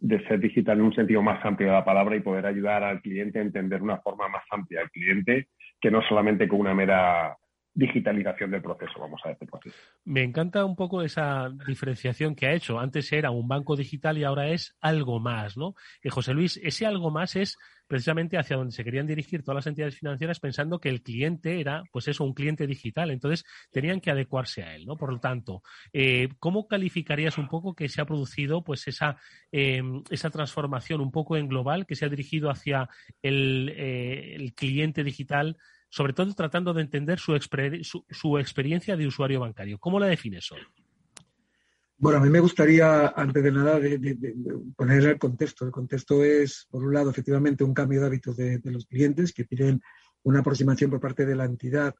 de 0.00 0.26
ser 0.26 0.40
digital 0.40 0.78
en 0.78 0.86
un 0.86 0.94
sentido 0.94 1.22
más 1.22 1.44
amplio 1.44 1.68
de 1.68 1.74
la 1.74 1.84
palabra 1.84 2.16
y 2.16 2.20
poder 2.20 2.44
ayudar 2.46 2.82
al 2.82 3.00
cliente 3.00 3.38
a 3.38 3.42
entender 3.42 3.80
una 3.80 3.98
forma 3.98 4.28
más 4.28 4.42
amplia 4.50 4.80
al 4.80 4.90
cliente 4.90 5.46
que 5.80 5.92
no 5.92 6.02
solamente 6.02 6.48
con 6.48 6.58
una 6.58 6.74
mera 6.74 7.36
digitalización 7.74 8.52
del 8.52 8.62
proceso, 8.62 9.00
vamos 9.00 9.20
a 9.24 9.30
decirlo 9.30 9.58
así. 9.58 9.70
Me 10.04 10.22
encanta 10.22 10.64
un 10.64 10.76
poco 10.76 11.02
esa 11.02 11.50
diferenciación 11.66 12.36
que 12.36 12.46
ha 12.46 12.52
hecho. 12.52 12.78
Antes 12.78 13.12
era 13.12 13.30
un 13.30 13.48
banco 13.48 13.74
digital 13.74 14.16
y 14.16 14.24
ahora 14.24 14.48
es 14.48 14.76
algo 14.80 15.18
más, 15.18 15.56
¿no? 15.56 15.74
Y 16.02 16.08
José 16.08 16.34
Luis, 16.34 16.60
ese 16.62 16.86
algo 16.86 17.10
más 17.10 17.34
es 17.34 17.58
precisamente 17.86 18.38
hacia 18.38 18.56
donde 18.56 18.72
se 18.72 18.84
querían 18.84 19.06
dirigir 19.06 19.42
todas 19.42 19.56
las 19.56 19.66
entidades 19.66 19.98
financieras 19.98 20.40
pensando 20.40 20.78
que 20.78 20.88
el 20.88 21.02
cliente 21.02 21.60
era, 21.60 21.82
pues 21.92 22.08
eso, 22.08 22.24
un 22.24 22.32
cliente 22.32 22.66
digital. 22.66 23.10
Entonces, 23.10 23.44
tenían 23.70 24.00
que 24.00 24.10
adecuarse 24.10 24.62
a 24.62 24.74
él, 24.74 24.86
¿no? 24.86 24.96
Por 24.96 25.12
lo 25.12 25.18
tanto, 25.18 25.62
eh, 25.92 26.28
¿cómo 26.38 26.66
calificarías 26.66 27.38
un 27.38 27.48
poco 27.48 27.74
que 27.74 27.88
se 27.88 28.00
ha 28.00 28.06
producido, 28.06 28.62
pues 28.62 28.86
esa, 28.88 29.16
em, 29.50 30.02
esa 30.10 30.30
transformación 30.30 31.00
un 31.00 31.10
poco 31.10 31.36
en 31.36 31.48
global 31.48 31.86
que 31.86 31.96
se 31.96 32.06
ha 32.06 32.08
dirigido 32.08 32.50
hacia 32.50 32.88
el, 33.20 33.72
eh, 33.76 34.36
el 34.36 34.54
cliente 34.54 35.04
digital 35.04 35.56
sobre 35.94 36.12
todo 36.12 36.34
tratando 36.34 36.74
de 36.74 36.82
entender 36.82 37.20
su, 37.20 37.38
su, 38.10 38.38
experiencia 38.38 38.96
de 38.96 39.06
usuario 39.06 39.38
bancario. 39.38 39.78
¿Cómo 39.78 40.00
la 40.00 40.08
defines 40.08 40.50
hoy? 40.50 40.58
Bueno, 41.96 42.18
a 42.18 42.20
mí 42.20 42.28
me 42.30 42.40
gustaría, 42.40 43.06
antes 43.14 43.44
de 43.44 43.52
nada, 43.52 43.78
poner 44.74 45.04
el 45.04 45.18
contexto. 45.20 45.64
El 45.64 45.70
contexto 45.70 46.24
es, 46.24 46.66
por 46.68 46.82
un 46.82 46.94
lado, 46.94 47.10
efectivamente, 47.10 47.62
un 47.62 47.72
cambio 47.72 48.00
de 48.00 48.06
hábitos 48.08 48.36
de, 48.36 48.60
los 48.64 48.86
clientes 48.86 49.32
que 49.32 49.44
piden 49.44 49.80
una 50.24 50.40
aproximación 50.40 50.90
por 50.90 50.98
parte 50.98 51.24
de 51.24 51.36
la 51.36 51.44
entidad, 51.44 51.94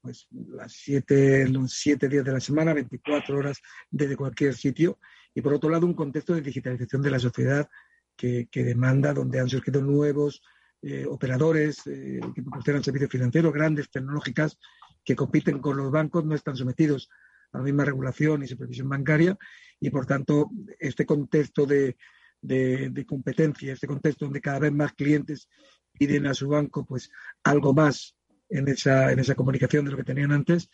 pues 0.00 0.28
las 0.30 0.72
siete, 0.72 1.48
los 1.48 1.72
siete 1.72 2.08
días 2.08 2.24
de 2.24 2.32
la 2.32 2.40
semana, 2.40 2.72
24 2.72 3.36
horas 3.36 3.60
desde 3.90 4.16
cualquier 4.16 4.54
sitio. 4.54 5.00
Y 5.34 5.40
por 5.40 5.54
otro 5.54 5.70
lado, 5.70 5.86
un 5.86 5.94
contexto 5.94 6.34
de 6.34 6.42
digitalización 6.42 7.02
de 7.02 7.10
la 7.10 7.18
sociedad 7.18 7.68
que, 8.14 8.46
que 8.48 8.62
demanda, 8.62 9.12
donde 9.12 9.40
han 9.40 9.48
surgido 9.48 9.82
nuevos 9.82 10.40
eh, 10.82 11.04
operadores 11.06 11.86
eh, 11.86 12.20
que 12.34 12.42
proporcionan 12.42 12.82
servicios 12.82 13.10
financieros, 13.10 13.52
grandes 13.52 13.90
tecnológicas 13.90 14.58
que 15.04 15.14
compiten 15.14 15.58
con 15.58 15.76
los 15.76 15.90
bancos, 15.90 16.24
no 16.24 16.34
están 16.34 16.56
sometidos 16.56 17.10
a 17.52 17.58
la 17.58 17.64
misma 17.64 17.84
regulación 17.84 18.42
y 18.42 18.46
supervisión 18.46 18.88
bancaria 18.88 19.36
y, 19.78 19.90
por 19.90 20.06
tanto, 20.06 20.50
este 20.78 21.04
contexto 21.04 21.66
de, 21.66 21.96
competencia, 23.06 23.72
este 23.72 23.86
contexto 23.86 24.24
donde 24.24 24.40
cada 24.40 24.60
vez 24.60 24.72
más 24.72 24.92
clientes 24.94 25.48
piden 25.92 26.26
a 26.26 26.34
su 26.34 26.48
banco 26.48 26.86
pues 26.86 27.10
algo 27.44 27.74
más 27.74 28.16
en 28.48 28.68
esa, 28.68 29.12
en 29.12 29.18
esa 29.18 29.34
comunicación 29.34 29.84
de 29.84 29.90
lo 29.90 29.96
que 29.96 30.04
tenían 30.04 30.32
antes, 30.32 30.70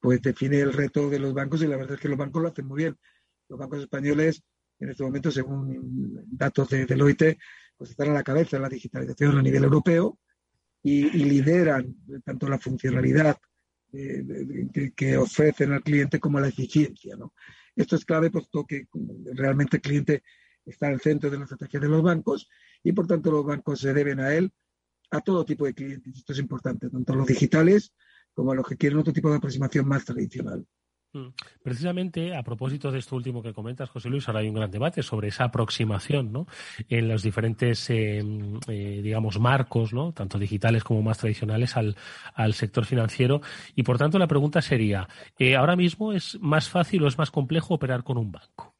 pues 0.00 0.22
define 0.22 0.60
el 0.60 0.72
reto 0.72 1.10
de 1.10 1.18
los 1.18 1.34
bancos 1.34 1.62
y 1.62 1.66
la 1.66 1.76
verdad 1.76 1.94
es 1.94 2.00
que 2.00 2.08
los 2.08 2.18
bancos 2.18 2.42
lo 2.42 2.48
hacen 2.48 2.66
muy 2.66 2.78
bien. 2.78 2.96
Los 3.48 3.58
bancos 3.58 3.80
españoles, 3.80 4.42
en 4.78 4.90
este 4.90 5.02
momento, 5.02 5.30
según 5.30 6.24
datos 6.30 6.68
de 6.68 6.86
Deloitte, 6.86 7.38
pues 7.78 7.90
están 7.90 8.10
a 8.10 8.14
la 8.14 8.24
cabeza 8.24 8.56
de 8.56 8.62
la 8.62 8.68
digitalización 8.68 9.38
a 9.38 9.42
nivel 9.42 9.64
europeo 9.64 10.18
y, 10.82 11.04
lideran 11.10 11.96
tanto 12.24 12.48
la 12.48 12.58
funcionalidad 12.58 13.36
eh, 13.92 14.92
que, 14.94 15.16
ofrecen 15.16 15.72
al 15.72 15.82
cliente 15.82 16.20
como 16.20 16.40
la 16.40 16.48
eficiencia. 16.48 17.16
Esto 17.74 17.96
es 17.96 18.04
clave 18.04 18.30
puesto 18.30 18.66
que 18.66 18.88
realmente 19.34 19.76
el 19.76 19.82
cliente 19.82 20.22
está 20.64 20.90
el 20.90 21.00
centro 21.00 21.30
de 21.30 21.38
la 21.38 21.44
estrategia 21.44 21.80
de 21.80 21.88
los 21.88 22.02
bancos 22.02 22.48
y 22.82 22.92
por 22.92 23.06
tanto 23.06 23.30
los 23.30 23.44
bancos 23.44 23.80
se 23.80 23.94
deben 23.94 24.20
a 24.20 24.34
él 24.34 24.52
a 25.10 25.20
todo 25.20 25.44
tipo 25.44 25.64
de 25.64 25.74
clientes. 25.74 26.16
Esto 26.16 26.32
es 26.32 26.38
importante, 26.38 26.90
tanto 26.90 27.12
a 27.12 27.16
los 27.16 27.26
digitales 27.26 27.92
como 28.34 28.52
a 28.52 28.54
los 28.54 28.66
que 28.66 28.76
quieren 28.76 28.98
otro 28.98 29.12
tipo 29.12 29.30
de 29.30 29.36
aproximación 29.36 29.86
más 29.88 30.04
tradicional. 30.04 30.66
Mm. 31.14 31.28
Precisamente 31.62 32.36
a 32.36 32.42
propósito 32.42 32.92
de 32.92 32.98
esto 32.98 33.16
último 33.16 33.42
que 33.42 33.54
comentas, 33.54 33.88
José 33.88 34.10
Luis, 34.10 34.28
ahora 34.28 34.40
hay 34.40 34.48
un 34.48 34.54
gran 34.54 34.70
debate 34.70 35.02
sobre 35.02 35.28
esa 35.28 35.44
aproximación 35.44 36.32
¿no? 36.32 36.46
en 36.88 37.08
los 37.08 37.22
diferentes, 37.22 37.88
eh, 37.88 38.22
eh, 38.68 39.00
digamos, 39.02 39.38
marcos, 39.40 39.94
¿no? 39.94 40.12
tanto 40.12 40.38
digitales 40.38 40.84
como 40.84 41.00
más 41.00 41.18
tradicionales, 41.18 41.76
al, 41.76 41.96
sector 42.52 42.84
financiero. 42.84 43.40
Y 43.74 43.84
por 43.84 43.96
tanto, 43.96 44.18
la 44.18 44.26
pregunta 44.26 44.60
sería: 44.60 45.08
eh, 45.38 45.56
¿ahora 45.56 45.76
mismo 45.76 46.12
es 46.12 46.38
más 46.40 46.68
fácil 46.68 47.02
o 47.04 47.08
es 47.08 47.16
más 47.16 47.30
complejo 47.30 47.74
operar 47.74 48.04
con 48.04 48.18
un 48.18 48.32
banco? 48.32 48.74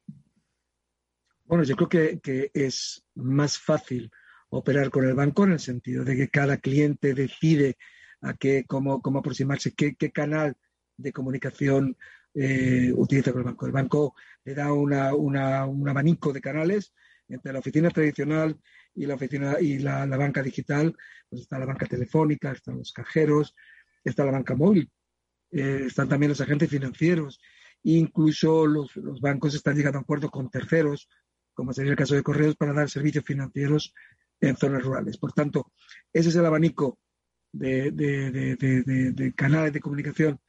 Bueno, 1.45 1.63
yo 1.63 1.75
creo 1.75 1.89
que, 1.89 2.51
es 2.53 3.03
más 3.15 3.57
fácil 3.57 4.11
operar 4.49 4.91
con 4.91 5.05
el 5.05 5.15
banco 5.15 5.45
en 5.45 5.53
el 5.53 5.59
sentido 5.59 6.03
de 6.03 6.15
que 6.15 6.29
cada 6.29 6.57
cliente 6.57 7.13
decide 7.13 7.77
a 8.21 8.33
qué, 8.35 8.65
cómo, 8.67 9.01
cómo 9.01 9.19
aproximarse, 9.19 9.73
qué, 9.73 9.95
qué 9.95 10.11
canal 10.11 10.55
de 10.97 11.13
comunicación 11.13 11.97
eh, 12.33 12.91
utiliza 12.95 13.31
con 13.31 13.41
el 13.41 13.45
banco. 13.45 13.65
El 13.65 13.71
banco 13.71 14.15
le 14.43 14.53
da 14.53 14.71
una, 14.73 15.13
un 15.13 15.89
abanico 15.89 16.31
de 16.31 16.41
canales 16.41 16.93
entre 17.27 17.53
la 17.53 17.59
oficina 17.59 17.89
tradicional 17.89 18.59
y 18.95 19.05
la 19.05 19.15
oficina 19.15 19.57
y 19.59 19.79
la, 19.79 20.05
banca 20.05 20.41
digital. 20.41 20.95
Pues 21.29 21.43
está 21.43 21.59
la 21.59 21.65
banca 21.65 21.85
telefónica, 21.85 22.51
están 22.51 22.77
los 22.77 22.91
cajeros, 22.91 23.55
está 24.03 24.25
la 24.25 24.31
banca 24.31 24.55
móvil, 24.55 24.91
eh, 25.51 25.83
están 25.87 26.09
también 26.09 26.29
los 26.29 26.41
agentes 26.41 26.69
financieros. 26.69 27.39
Incluso 27.83 28.67
los, 28.67 28.91
bancos 29.21 29.55
están 29.55 29.75
llegando 29.75 29.99
a 29.99 30.01
acuerdos 30.01 30.31
con 30.31 30.49
terceros, 30.49 31.09
como 31.53 31.73
sería 31.73 31.91
el 31.91 31.97
caso 31.97 32.15
de 32.15 32.23
Correos, 32.23 32.55
para 32.55 32.73
dar 32.73 32.89
servicios 32.89 33.25
financieros 33.25 33.93
en 34.39 34.55
zonas 34.55 34.83
rurales. 34.83 35.17
Por 35.17 35.33
tanto, 35.33 35.71
ese 36.13 36.29
es 36.29 36.35
el 36.35 36.45
abanico 36.45 36.99
de, 37.51 37.91
de 37.91 39.33
canales 39.35 39.73
de 39.73 39.79
comunicación 39.79 40.39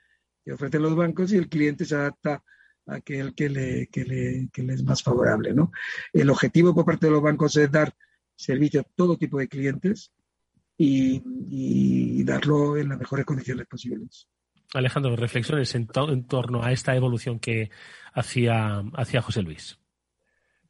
que 0.45 0.53
ofrecen 0.53 0.82
los 0.82 0.97
bancos 0.97 1.32
y 1.32 1.36
el 1.36 1.49
cliente 1.49 1.84
se 1.84 1.95
adapta 1.95 2.43
a 2.86 2.95
aquel 2.97 3.34
que 3.34 3.49
le, 3.49 3.86
que 3.88 4.05
le, 4.05 4.49
que 4.53 4.62
le 4.62 4.74
es 4.74 4.82
más 4.82 5.03
favorable. 5.03 5.53
¿no? 5.55 5.72
El 6.12 6.30
objetivo 6.30 6.74
por 6.74 6.84
parte 6.84 7.07
de 7.07 7.12
los 7.12 7.22
bancos 7.22 7.57
es 7.57 7.70
dar 7.70 7.95
servicio 8.34 8.80
a 8.80 8.84
todo 8.97 9.16
tipo 9.16 9.38
de 9.38 9.49
clientes 9.49 10.12
y, 10.76 11.22
y 11.51 12.24
darlo 12.24 12.76
en 12.76 12.88
las 12.88 12.99
mejores 12.99 13.26
condiciones 13.26 13.66
posibles. 13.66 14.26
Alejandro, 14.72 15.16
reflexiones 15.16 15.74
en, 15.74 15.88
en 16.09 16.26
torno 16.26 16.62
a 16.62 16.72
esta 16.72 16.95
evolución 16.95 17.38
que 17.38 17.70
hacía, 18.12 18.82
hacía 18.95 19.20
José 19.20 19.43
Luis. 19.43 19.78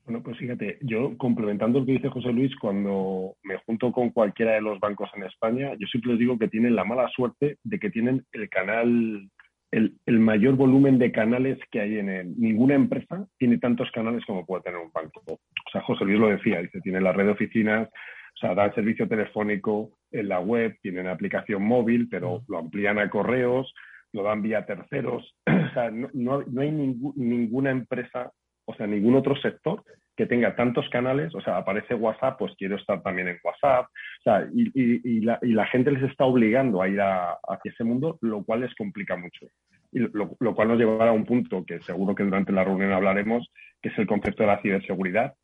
Bueno, 0.04 0.24
pues 0.24 0.38
fíjate, 0.38 0.78
yo 0.80 1.16
complementando 1.18 1.78
lo 1.78 1.86
que 1.86 1.92
dice 1.92 2.08
José 2.08 2.32
Luis, 2.32 2.50
cuando 2.56 3.36
me 3.44 3.58
junto 3.58 3.92
con 3.92 4.10
cualquiera 4.10 4.54
de 4.54 4.62
los 4.62 4.80
bancos 4.80 5.10
en 5.14 5.24
España, 5.24 5.72
yo 5.78 5.86
siempre 5.86 6.12
les 6.12 6.18
digo 6.18 6.38
que 6.38 6.48
tienen 6.48 6.74
la 6.74 6.84
mala 6.84 7.08
suerte 7.14 7.58
de 7.62 7.78
que 7.78 7.90
tienen 7.90 8.26
el 8.32 8.48
canal 8.48 9.30
el, 9.72 9.94
mayor 10.06 10.56
volumen 10.56 10.98
de 10.98 11.12
canales 11.12 11.58
que 11.70 11.80
hay 11.80 11.98
en 11.98 12.34
ninguna 12.38 12.74
empresa 12.74 13.26
tiene 13.38 13.58
tantos 13.58 13.90
canales 13.92 14.24
como 14.26 14.44
puede 14.44 14.62
tener 14.62 14.80
un 14.80 14.90
banco. 14.92 15.22
O 15.26 15.70
sea, 15.70 15.80
José 15.82 16.04
Luis 16.04 16.18
lo 16.18 16.28
decía, 16.28 16.60
dice, 16.60 16.80
tiene 16.80 17.00
la 17.00 17.12
red 17.12 17.26
de 17.26 17.32
oficinas, 17.32 17.88
o 17.88 18.38
sea, 18.38 18.54
da 18.54 18.72
servicio 18.74 19.06
telefónico 19.08 19.90
en 20.10 20.28
la 20.28 20.40
web, 20.40 20.76
tienen 20.82 21.06
aplicación 21.06 21.62
móvil, 21.62 22.08
pero 22.08 22.42
lo 22.48 22.58
amplían 22.58 22.98
a 22.98 23.10
correos, 23.10 23.72
lo 24.12 24.22
dan 24.22 24.42
vía 24.42 24.66
terceros. 24.66 25.34
O 25.70 25.72
sea, 25.72 25.88
no, 25.88 26.42
hay 26.58 26.72
ninguna 26.72 27.70
empresa, 27.70 28.32
o 28.64 28.74
sea, 28.74 28.88
ningún 28.88 29.14
otro 29.14 29.36
sector 29.36 29.84
que 30.16 30.26
tenga 30.26 30.54
tantos 30.54 30.88
canales, 30.90 31.34
o 31.34 31.40
sea, 31.40 31.56
aparece 31.56 31.94
WhatsApp, 31.94 32.38
pues 32.38 32.52
quiero 32.58 32.76
estar 32.76 33.02
también 33.02 33.28
en 33.28 33.38
WhatsApp, 33.42 33.86
o 33.86 34.22
sea, 34.22 34.46
y, 34.52 35.20
la, 35.20 35.66
gente 35.66 35.90
les 35.90 36.02
está 36.02 36.24
obligando 36.24 36.82
a 36.82 36.88
ir 36.88 37.00
hacia 37.00 37.72
ese 37.72 37.84
mundo, 37.84 38.18
lo 38.20 38.44
cual 38.44 38.60
les 38.60 38.74
complica 38.74 39.16
mucho. 39.16 39.46
Y 39.92 40.00
lo, 40.00 40.36
lo, 40.38 40.54
cual 40.54 40.68
nos 40.68 40.78
llevará 40.78 41.10
a 41.10 41.14
un 41.14 41.24
punto 41.24 41.64
que 41.64 41.80
seguro 41.80 42.14
que 42.14 42.22
durante 42.22 42.52
la 42.52 42.64
reunión 42.64 42.92
hablaremos, 42.92 43.50
que 43.82 43.88
es 43.88 43.98
el 43.98 44.06
concepto 44.06 44.42
de 44.42 44.48
la 44.48 44.62
ciberseguridad, 44.62 45.34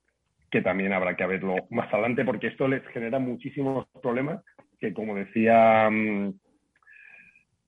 que 0.50 0.62
también 0.62 0.92
habrá 0.92 1.16
que 1.16 1.26
verlo 1.26 1.56
más 1.70 1.92
adelante, 1.92 2.24
porque 2.24 2.48
esto 2.48 2.68
les 2.68 2.86
genera 2.88 3.18
muchísimos 3.18 3.86
problemas 4.02 4.44
que, 4.78 4.92
como 4.92 5.14
decía, 5.14 5.88
mm, 5.90 6.34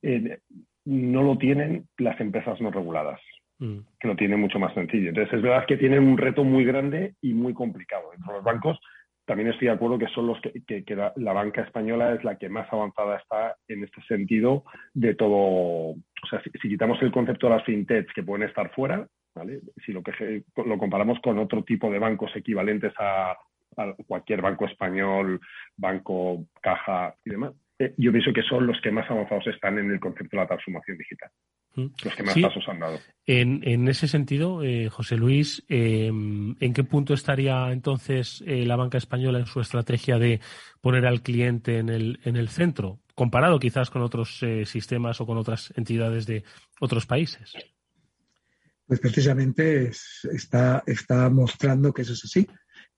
eh, 0.02 0.38
no 0.84 1.22
lo 1.22 1.36
tienen 1.38 1.88
las 1.98 2.20
empresas 2.20 2.60
no 2.60 2.70
reguladas, 2.70 3.20
mm. 3.58 3.78
que 4.00 4.08
lo 4.08 4.16
tienen 4.16 4.40
mucho 4.40 4.58
más 4.58 4.74
sencillo. 4.74 5.10
Entonces, 5.10 5.34
es 5.34 5.42
verdad 5.42 5.66
que 5.66 5.76
tienen 5.76 6.06
un 6.06 6.18
reto 6.18 6.44
muy 6.44 6.64
grande 6.64 7.14
y 7.20 7.34
muy 7.34 7.54
complicado. 7.54 8.10
Dentro 8.10 8.32
de 8.32 8.38
los 8.38 8.44
bancos, 8.44 8.78
también 9.28 9.50
estoy 9.50 9.68
de 9.68 9.74
acuerdo 9.74 9.98
que 9.98 10.08
son 10.08 10.26
los 10.26 10.40
que, 10.40 11.12
la, 11.16 11.32
banca 11.34 11.60
española 11.60 12.14
es 12.14 12.24
la 12.24 12.38
que 12.38 12.48
más 12.48 12.66
avanzada 12.72 13.18
está 13.18 13.56
en 13.68 13.84
este 13.84 14.00
sentido 14.08 14.64
de 14.94 15.14
todo. 15.14 15.36
O 15.36 16.26
sea, 16.30 16.42
si, 16.42 16.50
quitamos 16.50 17.00
el 17.02 17.12
concepto 17.12 17.46
de 17.46 17.56
las 17.56 17.64
fintechs 17.64 18.12
que 18.14 18.22
pueden 18.22 18.48
estar 18.48 18.70
fuera, 18.70 19.06
si 19.84 19.92
lo, 19.92 20.02
que, 20.02 20.42
lo 20.56 20.78
comparamos 20.78 21.20
con 21.20 21.38
otro 21.38 21.62
tipo 21.62 21.90
de 21.90 21.98
bancos 21.98 22.34
equivalentes 22.34 22.94
a, 22.98 23.36
cualquier 24.06 24.40
banco 24.40 24.64
español, 24.64 25.40
banco, 25.76 26.46
caja 26.62 27.14
y 27.22 27.30
demás, 27.30 27.52
eh, 27.78 27.94
yo 27.96 28.10
pienso 28.10 28.32
que 28.32 28.42
son 28.42 28.66
los 28.66 28.80
que 28.80 28.90
más 28.90 29.08
avanzados 29.10 29.46
están 29.48 29.78
en 29.78 29.90
el 29.90 30.00
concepto 30.00 30.36
de 30.36 30.42
la 30.42 30.48
transformación 30.48 30.96
digital. 30.96 31.30
Los 31.78 32.14
que 32.14 32.22
más 32.22 32.38
pasos 32.38 32.68
han 32.68 32.80
dado. 32.80 32.98
En, 33.26 33.88
ese 33.88 34.08
sentido, 34.08 34.62
eh, 34.62 34.88
José 34.88 35.16
Luis, 35.16 35.64
em, 35.68 36.56
¿en 36.60 36.72
qué 36.72 36.84
punto 36.84 37.14
estaría 37.14 37.70
entonces 37.72 38.42
eh, 38.46 38.64
la 38.64 38.76
banca 38.76 38.98
española 38.98 39.38
en 39.38 39.46
su 39.46 39.60
estrategia 39.60 40.18
de 40.18 40.40
poner 40.80 41.06
al 41.06 41.22
cliente 41.22 41.78
en 41.78 41.90
el, 41.90 42.20
en 42.24 42.36
el 42.36 42.48
centro, 42.48 43.00
comparado 43.14 43.58
quizás 43.58 43.90
con 43.90 44.02
otros 44.02 44.40
sistemas 44.64 45.20
o 45.20 45.26
con 45.26 45.36
otras 45.36 45.72
entidades 45.76 46.26
de 46.26 46.44
otros 46.80 47.06
países? 47.06 47.54
pues 48.88 49.00
precisamente 49.00 49.90
está, 50.32 50.82
está 50.86 51.28
mostrando 51.28 51.92
que 51.92 52.02
eso 52.02 52.14
es 52.14 52.24
así. 52.24 52.48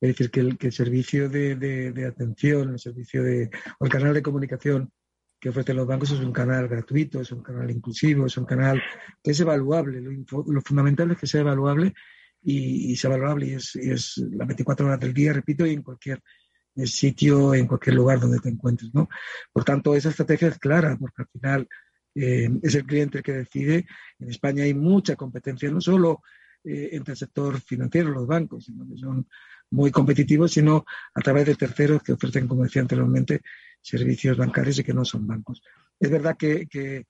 Es 0.00 0.10
decir, 0.10 0.30
que 0.30 0.40
el, 0.40 0.56
que 0.56 0.68
el 0.68 0.72
servicio 0.72 1.28
de, 1.28 1.56
de, 1.56 2.06
atención, 2.06 2.70
el 2.70 2.78
servicio 2.78 3.24
de, 3.24 3.50
o 3.80 3.84
el 3.84 3.90
canal 3.90 4.14
de 4.14 4.22
comunicación 4.22 4.92
que 5.40 5.48
ofrecen 5.48 5.76
los 5.76 5.86
bancos 5.86 6.10
es 6.12 6.20
un 6.20 6.32
canal 6.32 6.68
gratuito, 6.68 7.20
es 7.20 7.32
un 7.32 7.42
canal 7.42 7.70
inclusivo, 7.70 8.26
es 8.26 8.36
un 8.36 8.44
canal 8.44 8.82
que 9.22 9.30
es 9.30 9.40
evaluable. 9.40 10.00
Lo, 10.00 10.60
fundamental 10.60 11.10
es 11.12 11.18
que 11.18 11.26
sea 11.26 11.40
evaluable 11.40 11.94
y, 12.42 12.94
sea 12.96 13.10
evaluable 13.10 13.46
y 13.46 13.52
es, 13.54 13.74
y 13.76 13.90
es 13.90 14.18
las 14.18 14.46
24 14.46 14.86
horas 14.86 15.00
del 15.00 15.14
día, 15.14 15.32
repito, 15.32 15.66
y 15.66 15.72
en 15.72 15.82
cualquier 15.82 16.22
sitio, 16.84 17.54
en 17.54 17.66
cualquier 17.66 17.96
lugar 17.96 18.20
donde 18.20 18.38
te 18.38 18.50
encuentres. 18.50 18.92
¿no? 18.94 19.08
Por 19.52 19.64
tanto, 19.64 19.94
esa 19.94 20.10
estrategia 20.10 20.48
es 20.48 20.58
clara, 20.58 20.96
porque 20.98 21.22
al 21.22 21.28
final 21.28 21.68
eh, 22.14 22.50
es 22.62 22.74
el 22.74 22.84
cliente 22.84 23.18
el 23.18 23.24
que 23.24 23.32
decide. 23.32 23.86
En 24.18 24.28
España 24.28 24.64
hay 24.64 24.74
mucha 24.74 25.16
competencia, 25.16 25.70
no 25.70 25.80
solo 25.80 26.22
eh, 26.64 26.90
entre 26.92 27.12
el 27.12 27.18
sector 27.18 27.60
financiero, 27.60 28.10
los 28.10 28.26
bancos, 28.26 28.66
sino 28.66 28.86
que 28.86 28.98
son 28.98 29.26
muy 29.70 29.90
competitivos, 29.90 30.52
sino 30.52 30.84
a 31.14 31.20
través 31.20 31.46
de 31.46 31.54
terceros 31.54 32.02
que 32.02 32.12
ofrecen, 32.12 32.48
como 32.48 32.64
decía 32.64 32.82
anteriormente, 32.82 33.40
servicios 33.80 34.36
bancarios 34.36 34.78
y 34.78 34.84
que 34.84 34.94
no 34.94 35.04
son 35.04 35.26
bancos. 35.26 35.62
Es 35.98 36.10
verdad 36.10 36.36
que, 36.36 37.06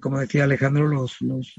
como 0.00 0.18
decía 0.18 0.44
Alejandro, 0.44 0.88
los, 0.88 1.20
los, 1.20 1.54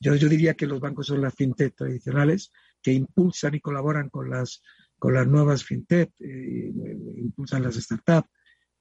yo, 0.00 0.14
yo, 0.14 0.28
diría 0.28 0.54
que 0.54 0.66
los 0.66 0.80
bancos 0.80 1.06
son 1.06 1.22
las 1.22 1.34
fintech 1.34 1.74
tradicionales 1.74 2.52
que 2.82 2.92
impulsan 2.92 3.54
y 3.54 3.60
colaboran 3.60 4.08
con 4.08 4.30
las, 4.30 4.62
con 4.98 5.14
las 5.14 5.26
nuevas 5.26 5.64
fintech, 5.64 6.12
eh, 6.20 6.72
impulsan 7.16 7.62
las 7.62 7.76
startups 7.76 8.28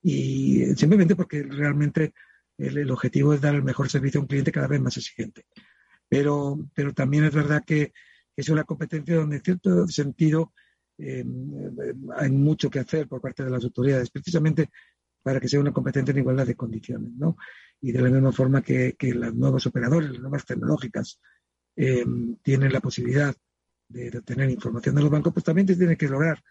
y 0.01 0.75
simplemente 0.75 1.15
porque 1.15 1.43
realmente 1.43 2.13
el, 2.57 2.89
objetivo 2.91 3.33
es 3.33 3.41
dar 3.41 3.55
el 3.55 3.63
mejor 3.63 3.89
servicio 3.89 4.19
a 4.19 4.21
un 4.21 4.27
cliente 4.27 4.51
cada 4.51 4.67
vez 4.67 4.81
más 4.81 4.97
exigente. 4.97 5.45
Pero, 6.09 6.57
pero 6.73 6.93
también 6.93 7.25
es 7.25 7.33
verdad 7.33 7.63
que 7.65 7.93
es 8.35 8.49
una 8.49 8.63
competencia 8.63 9.15
donde 9.15 9.37
en 9.37 9.43
cierto 9.43 9.87
sentido 9.87 10.53
em, 10.97 11.51
hay 12.15 12.31
mucho 12.31 12.69
que 12.69 12.79
hacer 12.79 13.07
por 13.07 13.21
parte 13.21 13.43
de 13.43 13.49
las 13.49 13.63
autoridades, 13.63 14.09
precisamente 14.09 14.69
para 15.21 15.39
que 15.39 15.47
sea 15.47 15.59
una 15.59 15.73
competencia 15.73 16.11
en 16.11 16.19
igualdad 16.19 16.47
de 16.47 16.55
condiciones. 16.55 17.11
¿no? 17.13 17.37
Y 17.81 17.91
de 17.91 18.01
la 18.01 18.09
misma 18.09 18.31
forma 18.31 18.61
que, 18.61 18.95
que 18.97 19.13
los 19.13 19.35
nuevos 19.35 19.65
operadores, 19.65 20.11
las 20.11 20.21
nuevas 20.21 20.45
tecnológicas, 20.45 21.19
em, 21.75 22.37
tienen 22.41 22.71
la 22.71 22.79
posibilidad 22.79 23.35
de, 23.89 24.17
obtener 24.17 24.49
información 24.49 24.95
de 24.95 25.01
los 25.01 25.11
bancos, 25.11 25.33
pues 25.33 25.43
también 25.43 25.67
tiene 25.67 25.97
que 25.97 26.07
lograr 26.07 26.43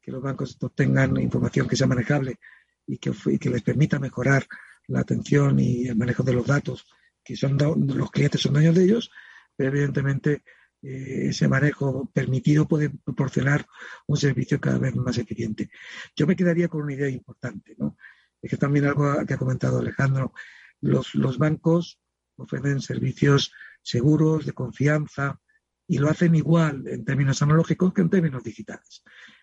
que 0.00 0.10
los 0.10 0.22
bancos 0.22 0.56
obtengan 0.60 1.20
información 1.20 1.68
que 1.68 1.76
sea 1.76 1.86
manejable 1.86 2.38
y 2.86 2.98
que, 2.98 3.12
y 3.26 3.38
que 3.38 3.50
les 3.50 3.62
permita 3.62 3.98
mejorar 3.98 4.46
la 4.88 5.00
atención 5.00 5.58
y 5.60 5.86
el 5.86 5.96
manejo 5.96 6.22
de 6.22 6.32
los 6.32 6.46
datos, 6.46 6.86
que 7.22 7.36
son 7.36 7.58
los 7.58 8.10
clientes 8.10 8.40
son 8.40 8.54
dueños 8.54 8.74
de 8.74 8.84
ellos, 8.84 9.10
pero 9.54 9.70
evidentemente 9.70 10.32
eh, 10.32 10.42
ese 10.82 11.46
manejo 11.46 12.10
permitido 12.12 12.66
puede 12.66 12.90
proporcionar 12.90 13.66
un 14.06 14.16
servicio 14.16 14.60
cada 14.60 14.78
vez 14.78 14.96
más 14.96 15.18
eficiente. 15.18 15.70
Yo 16.16 16.26
me 16.26 16.36
quedaría 16.36 16.68
con 16.68 16.82
una 16.82 16.94
idea 16.94 17.08
importante, 17.08 17.74
¿no? 17.78 17.96
Es 18.40 18.50
que 18.50 18.56
también 18.56 18.86
algo 18.86 19.14
que 19.26 19.34
ha 19.34 19.38
comentado 19.38 19.78
Alejandro, 19.78 20.32
los, 20.80 21.38
bancos 21.38 22.00
ofrecen 22.36 22.80
servicios 22.80 23.52
seguros, 23.82 24.46
de 24.46 24.52
confianza, 24.52 25.38
y 25.86 25.98
lo 25.98 26.08
hacen 26.08 26.34
igual 26.34 26.86
en 26.86 27.04
términos 27.04 27.42
analógicos 27.42 27.92
que 27.92 28.00
en 28.00 28.10
términos 28.10 28.42
digitales. 28.42 29.02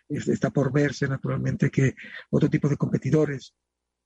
Está 0.09 0.49
por 0.49 0.71
verse, 0.71 1.07
naturalmente, 1.07 1.69
que 1.69 1.93
otro 2.31 2.49
tipo 2.49 2.69
de 2.69 2.77
competidores 2.77 3.53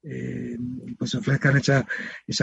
eh, 0.04 0.58
pues 0.98 1.14
ofrezcan 1.16 1.58
esa, 1.58 1.86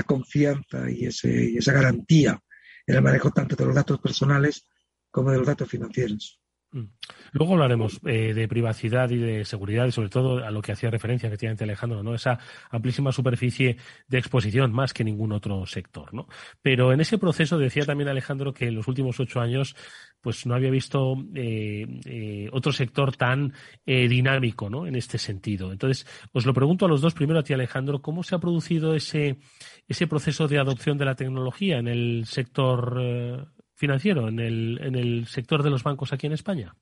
confianza 0.05 0.89
y, 0.89 1.09
y 1.25 1.59
esa 1.59 1.73
garantía 1.73 2.41
en 2.87 2.95
el 2.95 3.03
manejo 3.03 3.33
tanto 3.33 3.57
de 3.57 3.67
los 3.67 3.75
datos 3.75 4.01
personales 4.01 4.65
como 5.11 5.31
de 5.31 5.39
los 5.39 5.47
datos 5.47 5.69
financieros. 5.69 6.41
Mm. 6.71 6.85
Luego 7.33 7.55
hablaremos 7.55 7.99
eh, 8.05 8.35
de 8.35 8.47
privacidad 8.47 9.09
y 9.09 9.17
de 9.17 9.45
seguridad 9.47 9.87
y 9.87 9.93
sobre 9.93 10.11
todo 10.11 10.45
a 10.45 10.51
lo 10.51 10.61
que 10.61 10.73
hacía 10.73 10.91
referencia 10.91 11.27
efectivamente 11.27 11.65
Alejandro, 11.65 12.03
¿no? 12.03 12.15
Esa 12.15 12.39
amplísima 12.71 13.11
superficie 13.11 13.79
de 14.07 14.19
exposición 14.19 14.73
más 14.73 14.93
que 14.93 15.03
ningún 15.03 15.33
otro 15.33 15.65
sector, 15.65 16.13
¿no? 16.13 16.27
Pero 16.61 16.93
en 16.93 17.01
ese 17.01 17.17
proceso 17.17 17.57
decía 17.57 17.87
también 17.87 18.09
Alejandro 18.09 18.53
que 18.53 18.67
en 18.67 18.75
los 18.75 18.87
últimos 18.87 19.19
ocho 19.19 19.41
años 19.41 19.77
pues 20.21 20.45
no 20.45 20.55
había 20.55 20.71
visto 20.71 21.17
eh, 21.35 21.87
eh, 22.05 22.49
otro 22.53 22.73
sector 22.73 23.17
tan 23.17 23.55
dinámico, 23.87 24.69
¿no? 24.69 24.87
En 24.87 24.97
este 24.97 25.17
sentido. 25.17 25.73
Entonces, 25.73 26.07
os 26.33 26.45
lo 26.45 26.53
pregunto 26.53 26.85
a 26.85 26.89
los 26.89 27.01
dos, 27.01 27.15
primero 27.15 27.39
a 27.39 27.43
ti 27.43 27.55
Alejandro, 27.55 28.03
¿cómo 28.03 28.23
se 28.23 28.35
ha 28.35 28.41
producido 28.41 28.95
ese, 28.95 29.39
ese 29.87 30.07
proceso 30.07 30.49
de 30.49 30.59
adopción 30.59 30.99
de 30.99 31.05
la 31.05 31.15
tecnología 31.15 31.79
en 31.79 31.89
el 31.89 32.27
sector 32.27 33.49
financiero 33.79 34.29
en 34.29 34.41
el, 34.41 34.79
en 34.83 34.97
el 34.97 35.27
sector 35.27 35.63
de 35.63 35.71
los 35.71 35.85
bancos 35.85 36.13
aquí 36.13 36.27
en 36.27 36.33
España? 36.33 36.75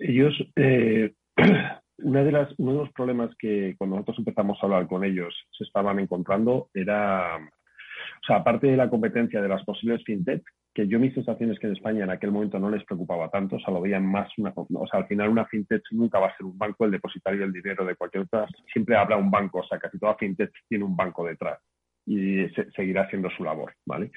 Ellos, 0.00 0.34
eh, 0.56 1.12
una 1.98 2.24
de 2.24 2.32
las, 2.32 2.52
uno 2.58 2.72
de 2.72 2.78
los 2.78 2.92
problemas 2.92 3.30
que 3.38 3.74
cuando 3.78 3.96
nosotros 3.96 4.18
empezamos 4.18 4.58
a 4.60 4.66
hablar 4.66 4.88
con 4.88 5.04
ellos 5.04 5.34
se 5.56 5.64
estaban 5.64 6.00
encontrando 6.00 6.68
era, 6.74 7.36
o 7.36 8.26
sea, 8.26 8.36
aparte 8.36 8.66
de 8.66 8.76
la 8.76 8.90
competencia 8.90 9.40
de 9.40 9.48
las 9.48 9.64
posibles 9.64 10.02
fintech, 10.04 10.42
que 10.74 10.88
yo 10.88 10.98
mis 10.98 11.14
sensaciones 11.14 11.58
que 11.58 11.68
en 11.68 11.74
España 11.74 12.04
en 12.04 12.10
aquel 12.10 12.32
momento 12.32 12.58
no 12.58 12.70
les 12.70 12.84
preocupaba 12.84 13.28
tanto, 13.28 13.56
o 13.56 13.60
sea, 13.60 13.72
lo 13.72 13.80
veían 13.80 14.06
más 14.06 14.30
una, 14.38 14.52
o 14.56 14.86
sea, 14.90 15.00
al 15.00 15.06
final 15.06 15.28
una 15.28 15.46
fintech 15.46 15.82
nunca 15.92 16.18
va 16.18 16.28
a 16.28 16.36
ser 16.36 16.46
un 16.46 16.58
banco 16.58 16.84
el 16.84 16.90
depositario 16.90 17.40
del 17.40 17.52
dinero 17.52 17.84
de 17.84 17.94
cualquier 17.94 18.24
otra, 18.24 18.46
siempre 18.72 18.96
habla 18.96 19.16
un 19.16 19.30
banco, 19.30 19.60
o 19.60 19.66
sea, 19.66 19.78
casi 19.78 19.98
toda 19.98 20.16
fintech 20.16 20.50
tiene 20.68 20.84
un 20.84 20.96
banco 20.96 21.24
detrás 21.24 21.60
y 22.04 22.48
seguirá 22.74 23.02
haciendo 23.02 23.30
su 23.30 23.44
labor, 23.44 23.74
¿vale? 23.86 24.10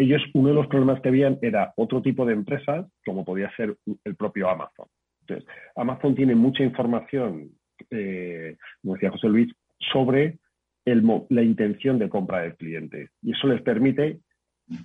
Ellos 0.00 0.22
uno 0.34 0.48
de 0.48 0.54
los 0.54 0.66
problemas 0.66 1.00
que 1.00 1.08
habían 1.08 1.38
era 1.42 1.72
otro 1.76 2.02
tipo 2.02 2.24
de 2.24 2.32
empresas, 2.32 2.86
como 3.04 3.24
podía 3.24 3.54
ser 3.56 3.76
el 4.04 4.16
propio 4.16 4.48
Amazon. 4.48 4.86
Entonces, 5.20 5.48
Amazon 5.76 6.14
tiene 6.14 6.34
mucha 6.34 6.62
información, 6.62 7.50
eh, 7.90 8.56
como 8.82 8.94
decía 8.94 9.10
José 9.10 9.28
Luis, 9.28 9.52
sobre 9.92 10.38
la 10.84 11.42
intención 11.42 11.98
de 11.98 12.08
compra 12.08 12.42
del 12.42 12.56
cliente. 12.56 13.10
Y 13.22 13.32
eso 13.32 13.46
les 13.46 13.62
permite 13.62 14.20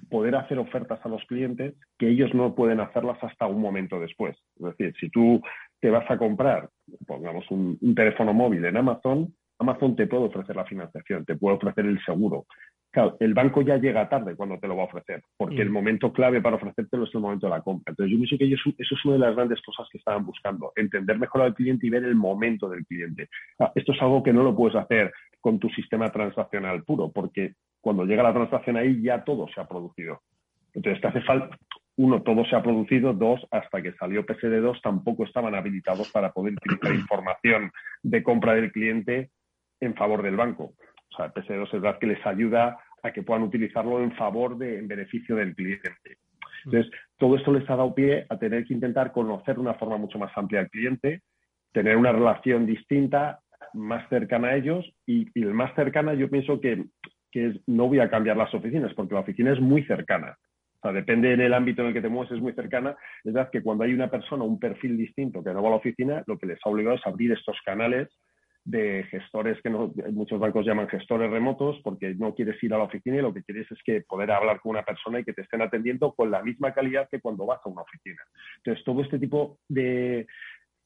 poder 0.09 0.35
hacer 0.35 0.59
ofertas 0.59 0.99
a 1.03 1.09
los 1.09 1.23
clientes 1.25 1.73
que 1.97 2.09
ellos 2.09 2.33
no 2.33 2.53
pueden 2.53 2.79
hacerlas 2.79 3.17
hasta 3.23 3.47
un 3.47 3.61
momento 3.61 3.99
después. 3.99 4.35
Es 4.57 4.65
decir, 4.65 4.93
si 4.99 5.09
tú 5.09 5.41
te 5.79 5.89
vas 5.89 6.09
a 6.09 6.17
comprar, 6.17 6.69
pongamos 7.07 7.49
un 7.49 7.95
teléfono 7.95 8.33
móvil 8.33 8.65
en 8.65 8.77
Amazon, 8.77 9.33
Amazon 9.59 9.95
te 9.95 10.07
puede 10.07 10.25
ofrecer 10.25 10.55
la 10.55 10.65
financiación, 10.65 11.25
te 11.25 11.35
puede 11.35 11.55
ofrecer 11.55 11.85
el 11.85 12.03
seguro, 12.03 12.45
Claro, 12.95 13.17
el 13.19 13.33
banco 13.33 13.61
ya 13.61 13.75
llega 13.75 14.07
tarde 14.07 14.37
cuando 14.37 14.57
te 14.57 14.69
lo 14.69 14.77
va 14.77 14.83
a 14.83 14.85
ofrecer, 14.85 15.21
porque 15.35 15.61
el 15.61 15.69
mm. 15.69 15.73
momento 15.73 16.13
clave 16.13 16.39
para 16.39 16.55
ofrecértelo 16.55 17.03
es 17.03 17.13
el 17.13 17.19
momento 17.19 17.45
de 17.45 17.49
la 17.49 17.59
compra. 17.59 17.91
Entonces, 17.91 18.09
yo 18.09 18.17
pienso 18.17 18.37
que 18.37 18.53
eso 18.53 18.95
es 18.95 19.05
una 19.05 19.15
de 19.15 19.19
las 19.19 19.35
grandes 19.35 19.61
cosas 19.63 19.85
que 19.91 19.97
estaban 19.97 20.25
buscando, 20.25 20.71
entender 20.77 21.19
mejor 21.19 21.41
al 21.41 21.53
cliente 21.53 21.85
y 21.85 21.89
ver 21.89 22.05
el 22.05 22.15
momento 22.15 22.69
del 22.69 22.85
cliente. 22.85 23.27
esto 23.75 23.91
es 23.91 24.01
algo 24.01 24.23
que 24.23 24.31
no 24.31 24.43
lo 24.43 24.55
puedes 24.55 24.77
hacer 24.77 25.11
con 25.41 25.59
tu 25.59 25.67
sistema 25.71 26.09
transaccional 26.09 26.83
puro, 26.83 27.11
porque 27.11 27.55
cuando 27.81 28.05
llega 28.05 28.23
la 28.23 28.33
transacción 28.33 28.77
ahí 28.77 29.01
ya 29.01 29.25
todo 29.25 29.49
se 29.53 29.59
ha 29.59 29.67
producido. 29.67 30.21
Entonces, 30.73 31.01
te 31.01 31.07
hace 31.09 31.21
falta, 31.23 31.57
uno, 31.97 32.21
todo 32.21 32.45
se 32.45 32.55
ha 32.55 32.63
producido, 32.63 33.11
dos, 33.11 33.45
hasta 33.51 33.81
que 33.81 33.91
salió 33.95 34.25
PSD2 34.25 34.79
tampoco 34.81 35.25
estaban 35.25 35.53
habilitados 35.53 36.09
para 36.13 36.31
poder 36.31 36.53
utilizar 36.53 36.95
información 36.95 37.73
de 38.03 38.23
compra 38.23 38.53
del 38.53 38.71
cliente 38.71 39.31
en 39.85 39.95
favor 39.95 40.21
del 40.21 40.35
banco. 40.35 40.73
O 41.11 41.15
sea, 41.15 41.33
PSD2 41.33 41.65
es 41.65 41.81
verdad 41.81 41.99
que 41.99 42.07
les 42.07 42.25
ayuda 42.25 42.77
a 43.03 43.11
que 43.11 43.23
puedan 43.23 43.43
utilizarlo 43.43 44.01
en 44.01 44.11
favor 44.13 44.57
de, 44.57 44.79
en 44.79 44.87
beneficio 44.87 45.35
del 45.35 45.55
cliente. 45.55 46.17
Entonces, 46.65 46.91
todo 47.17 47.35
esto 47.35 47.53
les 47.53 47.69
ha 47.69 47.75
dado 47.75 47.93
pie 47.93 48.25
a 48.29 48.37
tener 48.37 48.65
que 48.65 48.73
intentar 48.73 49.11
conocer 49.11 49.55
de 49.55 49.61
una 49.61 49.75
forma 49.75 49.97
mucho 49.97 50.17
más 50.17 50.35
amplia 50.35 50.61
al 50.61 50.69
cliente, 50.69 51.21
tener 51.71 51.95
una 51.97 52.11
relación 52.11 52.65
distinta, 52.65 53.39
más 53.73 54.07
cercana 54.09 54.49
a 54.49 54.55
ellos 54.55 54.89
y, 55.05 55.27
el 55.39 55.53
más 55.53 55.75
cercana 55.75 56.13
yo 56.13 56.29
pienso 56.29 56.59
que, 56.61 56.85
que 57.31 57.59
no 57.67 57.87
voy 57.87 57.99
a 57.99 58.09
cambiar 58.09 58.37
las 58.37 58.53
oficinas 58.53 58.93
porque 58.93 59.13
la 59.13 59.21
oficina 59.21 59.51
es 59.51 59.59
muy 59.59 59.83
cercana. 59.83 60.37
O 60.77 60.81
sea, 60.81 60.91
depende 60.91 61.33
en 61.33 61.41
el 61.41 61.53
ámbito 61.53 61.81
en 61.81 61.89
el 61.89 61.93
que 61.93 62.01
te 62.01 62.09
mueves, 62.09 62.31
es 62.31 62.41
muy 62.41 62.53
cercana. 62.53 62.95
Es 63.23 63.33
verdad 63.33 63.49
que 63.51 63.61
cuando 63.61 63.83
hay 63.83 63.93
una 63.93 64.09
persona, 64.09 64.43
un 64.43 64.59
perfil 64.59 64.97
distinto 64.97 65.43
que 65.43 65.53
no 65.53 65.61
va 65.61 65.69
a 65.69 65.71
la 65.71 65.77
oficina, 65.77 66.23
lo 66.25 66.37
que 66.37 66.47
les 66.47 66.59
ha 66.63 66.69
obligado 66.69 66.95
es 66.95 67.05
abrir 67.05 67.31
estos 67.31 67.57
canales 67.65 68.09
de 68.65 69.03
gestores 69.11 69.61
que 69.61 69.69
muchos 69.69 70.39
bancos 70.39 70.65
llaman 70.65 70.89
gestores 70.89 71.29
remotos 71.29 71.79
porque 71.83 72.15
no 72.15 72.33
quieres 72.33 72.61
ir 72.63 72.73
a 72.73 72.79
la 72.79 72.85
oficina 72.85 73.17
y 73.17 73.21
lo 73.21 73.33
que 73.33 73.43
quieres 73.43 73.71
es 73.71 73.77
que 73.85 74.01
poder 74.01 74.31
hablar 74.31 74.59
con 74.59 74.71
una 74.71 74.83
persona 74.83 75.19
y 75.19 75.23
que 75.23 75.33
te 75.33 75.43
estén 75.43 75.61
atendiendo 75.61 76.13
con 76.13 76.31
la 76.31 76.41
misma 76.41 76.73
calidad 76.73 77.07
que 77.09 77.21
cuando 77.21 77.45
vas 77.45 77.59
a 77.63 77.69
una 77.69 77.83
oficina. 77.83 78.21
Entonces, 78.57 78.83
todo 78.83 79.03
este 79.03 79.19
tipo 79.19 79.59
de, 79.69 80.25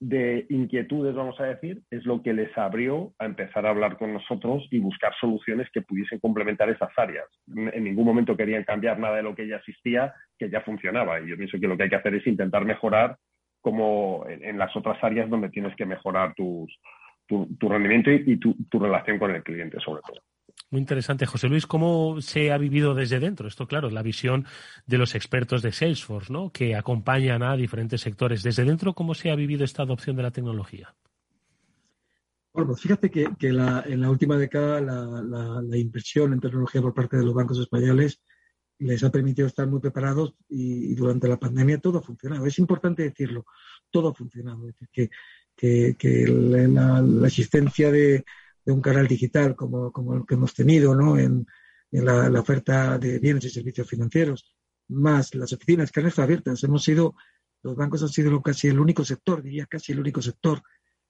de 0.02 0.46
inquietudes, 0.50 1.16
vamos 1.16 1.40
a 1.40 1.46
decir, 1.46 1.82
es 1.90 2.06
lo 2.06 2.22
que 2.22 2.34
les 2.34 2.56
abrió 2.58 3.14
a 3.18 3.26
empezar 3.26 3.66
a 3.66 3.70
hablar 3.70 3.98
con 3.98 4.14
nosotros 4.14 4.68
y 4.72 4.80
buscar 4.80 5.14
soluciones 5.20 5.70
que 5.72 5.82
pudiesen 5.82 6.20
complementar 6.20 6.70
esas 6.70 6.92
áreas. 6.98 7.28
En 7.48 7.84
ningún 7.86 8.06
momento 8.06 8.36
querían 8.36 8.66
cambiar 8.66 9.00
nada 9.00 9.16
de 9.16 9.24
lo 9.24 9.36
que 9.36 9.48
ya 9.48 9.56
existía, 9.56 10.14
que 10.38 10.50
ya 10.50 10.62
funcionaba. 10.62 11.22
Y 11.22 11.30
yo 11.30 11.38
pienso 11.38 11.58
que 11.60 11.68
lo 11.68 11.78
que 11.78 11.84
hay 11.84 11.90
que 11.90 11.96
hacer 11.96 12.16
es 12.16 12.28
intentar 12.28 12.66
mejorar 12.66 13.18
como 13.62 14.26
en, 14.28 14.58
las 14.58 14.74
otras 14.76 15.04
áreas 15.04 15.30
donde 15.30 15.50
tienes 15.50 15.76
que 15.76 15.86
mejorar 15.86 16.34
tus, 16.34 16.74
tu, 17.30 17.70
rendimiento 17.70 18.12
y, 18.12 18.38
tu, 18.38 18.56
relación 18.80 19.20
con 19.20 19.32
el 19.32 19.44
cliente, 19.44 19.80
sobre 19.80 20.02
todo. 20.02 20.22
Muy 20.72 20.82
interesante, 20.82 21.26
José 21.26 21.48
Luis. 21.48 21.66
¿Cómo 21.66 22.22
se 22.22 22.52
ha 22.52 22.58
vivido 22.58 22.94
desde 22.94 23.20
dentro? 23.20 23.48
Esto, 23.48 23.68
claro, 23.68 23.90
la 23.90 24.04
visión 24.04 24.46
de 24.86 24.98
los 24.98 25.16
expertos 25.16 25.62
de 25.62 25.72
Salesforce, 25.72 26.32
¿no? 26.32 26.52
Que 26.52 26.76
acompañan 26.76 27.44
a 27.44 27.56
diferentes 27.56 28.02
sectores. 28.02 28.44
Desde 28.44 28.66
dentro, 28.66 28.94
¿cómo 28.94 29.14
se 29.14 29.32
ha 29.32 29.36
vivido 29.36 29.64
esta 29.64 29.84
adopción 29.84 30.16
de 30.16 30.24
la 30.24 30.32
tecnología? 30.32 30.96
Bueno, 32.54 32.70
pues 32.70 32.82
fíjate 32.82 33.10
que, 33.10 33.28
en 33.40 34.02
la 34.02 34.10
última 34.10 34.38
década 34.38 34.82
la, 34.82 35.62
la, 35.62 35.78
inversión 35.78 36.34
en 36.34 36.40
tecnología 36.40 36.82
por 36.82 36.94
parte 36.94 37.18
de 37.18 37.24
los 37.24 37.34
bancos 37.34 37.60
españoles 37.60 38.22
les 38.80 39.04
ha 39.04 39.12
permitido 39.12 39.48
estar 39.48 39.68
muy 39.68 39.80
preparados 39.80 40.36
y, 40.48 40.96
durante 40.96 41.28
la 41.28 41.38
pandemia 41.38 41.80
todo 41.80 42.00
ha 42.00 42.02
funcionado. 42.02 42.46
Es 42.46 42.58
importante 42.60 43.04
decirlo, 43.04 43.46
todo 43.92 44.10
ha 44.10 44.14
funcionado. 44.14 44.68
Es 44.68 44.74
decir, 44.74 44.90
que 44.92 45.10
que, 45.60 46.26
la, 46.28 47.28
existencia 47.28 47.92
de, 47.92 48.24
un 48.66 48.82
canal 48.82 49.08
digital 49.08 49.56
como, 49.56 49.92
el 50.16 50.26
que 50.26 50.36
hemos 50.36 50.54
tenido 50.54 50.96
¿no? 50.96 51.18
en, 51.18 51.46
la, 51.92 52.40
oferta 52.40 52.98
de 52.98 53.20
bienes 53.20 53.46
y 53.46 53.50
servicios 53.50 53.88
financieros, 53.88 54.56
más 54.88 55.36
las 55.36 55.52
oficinas 55.52 55.92
que 55.92 56.00
han 56.00 56.08
estado 56.08 56.26
abiertas. 56.26 56.64
Hemos 56.64 56.84
sido, 56.84 57.16
los 57.62 57.76
bancos 57.76 58.02
han 58.04 58.10
sido 58.10 58.42
casi 58.42 58.70
el 58.70 58.80
único 58.80 59.04
sector, 59.04 59.42
diría 59.42 59.66
casi 59.66 59.92
el 59.92 60.00
único 60.00 60.22
sector 60.22 60.62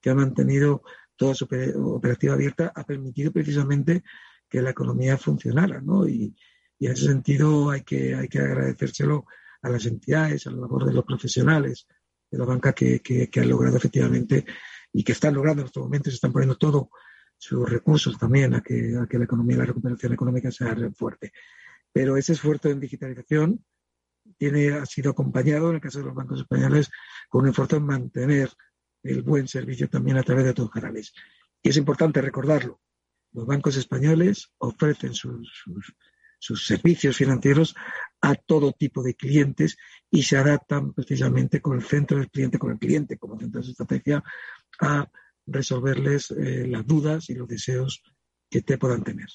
que 0.01 0.09
ha 0.09 0.15
mantenido 0.15 0.81
toda 1.15 1.35
su 1.35 1.45
operativa 1.45 2.33
abierta, 2.33 2.71
ha 2.73 2.83
permitido 2.85 3.31
precisamente 3.31 4.03
que 4.49 4.61
la 4.61 4.71
economía 4.71 5.17
funcionara, 5.17 5.81
¿no? 5.81 6.07
Y, 6.07 6.35
en 6.81 6.93
ese 6.93 7.07
sentido 7.07 7.71
hay 7.71 7.81
que, 7.81 8.15
hay 8.15 8.29
que 8.29 8.39
agradecérselo 8.39 9.25
a 9.61 9.69
las 9.69 9.85
entidades, 9.85 10.47
a 10.47 10.51
la 10.51 10.61
labor 10.61 10.85
de 10.85 10.93
los 10.93 11.03
profesionales, 11.03 11.87
de 12.29 12.37
la 12.37 12.45
banca 12.45 12.73
que, 12.73 13.01
que, 13.01 13.29
han 13.39 13.49
logrado 13.49 13.77
efectivamente 13.77 14.45
y 14.93 15.03
que 15.03 15.11
están 15.11 15.33
logrando 15.33 15.61
en 15.61 15.67
estos 15.67 15.83
momentos, 15.83 16.13
están 16.13 16.31
poniendo 16.31 16.57
todos 16.57 16.87
sus 17.37 17.69
recursos 17.69 18.17
también 18.17 18.53
a 18.53 18.61
que, 18.61 18.97
a 19.01 19.07
que 19.07 19.17
la 19.17 19.23
economía 19.23 19.57
la 19.57 19.65
recuperación 19.65 20.13
económica 20.13 20.51
sea 20.51 20.75
fuerte. 20.95 21.31
Pero 21.91 22.17
ese 22.17 22.33
esfuerzo 22.33 22.69
en 22.69 22.79
digitalización 22.79 23.63
tiene, 24.37 24.73
ha 24.73 24.85
sido 24.85 25.11
acompañado, 25.11 25.69
en 25.69 25.75
el 25.75 25.81
caso 25.81 25.99
de 25.99 26.05
los 26.05 26.15
bancos 26.15 26.41
españoles, 26.41 26.89
con 27.29 27.43
un 27.43 27.49
esfuerzo 27.49 27.77
en 27.77 27.85
mantener 27.85 28.49
el 29.03 29.21
buen 29.23 29.47
servicio 29.47 29.89
también 29.89 30.17
a 30.17 30.23
través 30.23 30.45
de 30.45 30.53
los 30.55 30.69
canales. 30.69 31.13
Y 31.61 31.69
es 31.69 31.77
importante 31.77 32.21
recordarlo. 32.21 32.81
Los 33.31 33.45
bancos 33.45 33.77
españoles 33.77 34.51
ofrecen 34.57 35.13
sus, 35.13 35.49
sus, 35.63 35.95
sus 36.39 36.65
servicios 36.65 37.17
financieros 37.17 37.75
a 38.21 38.35
todo 38.35 38.71
tipo 38.71 39.03
de 39.03 39.13
clientes 39.13 39.77
y 40.09 40.23
se 40.23 40.37
adaptan 40.37 40.93
precisamente 40.93 41.61
con 41.61 41.77
el 41.77 41.83
centro 41.83 42.17
del 42.17 42.29
cliente, 42.29 42.57
con 42.57 42.71
el 42.71 42.79
cliente 42.79 43.17
como 43.17 43.37
centro 43.37 43.61
de 43.61 43.69
estrategia, 43.69 44.23
a 44.81 45.07
resolverles 45.45 46.31
eh, 46.31 46.65
las 46.67 46.85
dudas 46.85 47.29
y 47.29 47.35
los 47.35 47.47
deseos 47.47 48.01
que 48.49 48.61
te 48.61 48.77
puedan 48.77 49.03
tener. 49.03 49.27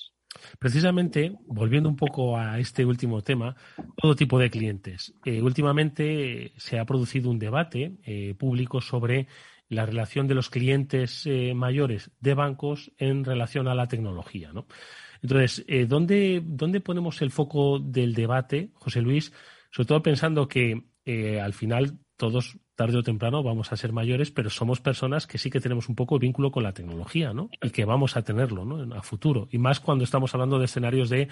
Precisamente, 0.58 1.32
volviendo 1.46 1.88
un 1.88 1.96
poco 1.96 2.36
a 2.36 2.58
este 2.58 2.84
último 2.84 3.22
tema, 3.22 3.54
todo 3.96 4.16
tipo 4.16 4.38
de 4.38 4.50
clientes. 4.50 5.14
Eh, 5.24 5.40
últimamente 5.40 6.52
se 6.56 6.78
ha 6.78 6.84
producido 6.84 7.30
un 7.30 7.38
debate 7.38 7.98
eh, 8.04 8.34
público 8.36 8.80
sobre 8.80 9.28
la 9.68 9.86
relación 9.86 10.26
de 10.26 10.34
los 10.34 10.50
clientes 10.50 11.26
mayores 11.54 12.10
de 12.20 12.34
bancos 12.34 12.92
en 12.98 13.24
relación 13.24 13.66
a 13.66 13.74
la 13.74 13.88
tecnología. 13.88 14.52
¿no? 14.52 14.66
Entonces, 15.24 15.64
eh, 15.68 15.86
¿dónde, 15.86 16.42
¿dónde 16.44 16.80
ponemos 16.80 17.22
el 17.22 17.30
foco 17.30 17.78
del 17.78 18.12
debate, 18.12 18.68
José 18.74 19.00
Luis? 19.00 19.32
Sobre 19.70 19.86
todo 19.86 20.02
pensando 20.02 20.46
que 20.48 20.84
eh, 21.06 21.40
al 21.40 21.54
final 21.54 21.98
todos 22.18 22.58
tarde 22.74 22.98
o 22.98 23.02
temprano 23.02 23.42
vamos 23.42 23.72
a 23.72 23.78
ser 23.78 23.94
mayores, 23.94 24.30
pero 24.30 24.50
somos 24.50 24.82
personas 24.82 25.26
que 25.26 25.38
sí 25.38 25.48
que 25.48 25.60
tenemos 25.60 25.88
un 25.88 25.94
poco 25.94 26.18
de 26.18 26.26
vínculo 26.26 26.50
con 26.50 26.62
la 26.62 26.74
tecnología, 26.74 27.32
¿no? 27.32 27.48
Y 27.62 27.70
que 27.70 27.86
vamos 27.86 28.18
a 28.18 28.22
tenerlo, 28.22 28.66
¿no? 28.66 28.94
A 28.94 29.00
futuro. 29.00 29.48
Y 29.50 29.56
más 29.56 29.80
cuando 29.80 30.04
estamos 30.04 30.34
hablando 30.34 30.58
de 30.58 30.66
escenarios 30.66 31.08
de 31.08 31.28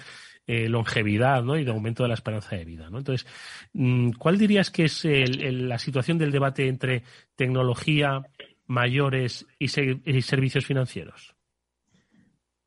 eh, 0.47 0.67
longevidad, 0.69 1.43
¿no? 1.43 1.55
Y 1.55 1.63
de 1.63 1.69
aumento 1.69 2.01
de 2.01 2.09
la 2.09 2.15
esperanza 2.15 2.55
de 2.55 2.65
vida, 2.65 2.89
¿no? 2.89 2.97
Entonces, 2.97 3.27
mm, 3.73 4.13
¿cuál 4.13 4.39
dirías 4.39 4.71
que 4.71 4.85
es 4.85 5.05
la 5.05 5.77
situación 5.77 6.17
del 6.17 6.31
debate 6.31 6.67
entre 6.67 7.03
tecnología, 7.35 8.23
mayores 8.65 9.45
y 9.59 9.67
servicios 9.67 10.65
financieros? 10.65 11.35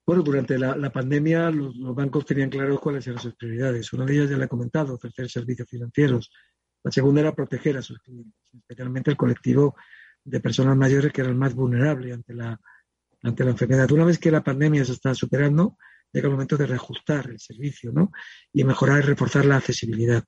Bueno, 0.07 0.22
durante 0.22 0.57
la, 0.57 0.92
pandemia 0.92 1.50
los, 1.50 1.74
bancos 1.92 2.24
tenían 2.24 2.48
claro 2.48 2.78
cuáles 2.78 3.04
eran 3.09 3.20
sus 3.20 3.34
prioridades. 3.34 3.92
Una 3.92 4.04
de 4.04 4.14
ellas 4.14 4.30
ya 4.30 4.36
le 4.36 4.44
he 4.44 4.48
comentado, 4.48 4.94
ofrecer 4.94 5.28
servicios 5.28 5.68
financieros. 5.68 6.30
La 6.84 6.92
segunda 6.92 7.22
era 7.22 7.34
proteger 7.34 7.76
a 7.76 7.82
sus 7.82 7.98
clientes, 7.98 8.32
especialmente 8.54 9.11
el 9.11 9.16
colectivo 9.16 9.74
de 10.22 10.38
personas 10.38 10.76
mayores 10.76 11.12
que 11.12 11.22
era 11.22 11.30
el 11.30 11.36
más 11.36 11.57
vulnerable 11.57 12.12
ante 12.12 12.34
la, 12.34 12.61
ante 13.24 13.42
la 13.42 13.50
enfermedad. 13.50 13.90
Una 13.90 14.04
vez 14.04 14.20
que 14.20 14.30
la 14.30 14.44
pandemia 14.44 14.84
se 14.84 14.92
está 14.92 15.12
superando, 15.12 15.76
llega 16.12 16.28
el 16.28 16.34
momento 16.34 16.57
de 16.57 16.66
reajustar 16.66 17.28
el 17.28 17.40
servicio 17.40 17.90
¿no? 17.90 18.12
y 18.52 18.62
mejorar 18.62 19.00
y 19.00 19.07
reforzar 19.07 19.44
la 19.44 19.57
accesibilidad. 19.57 20.22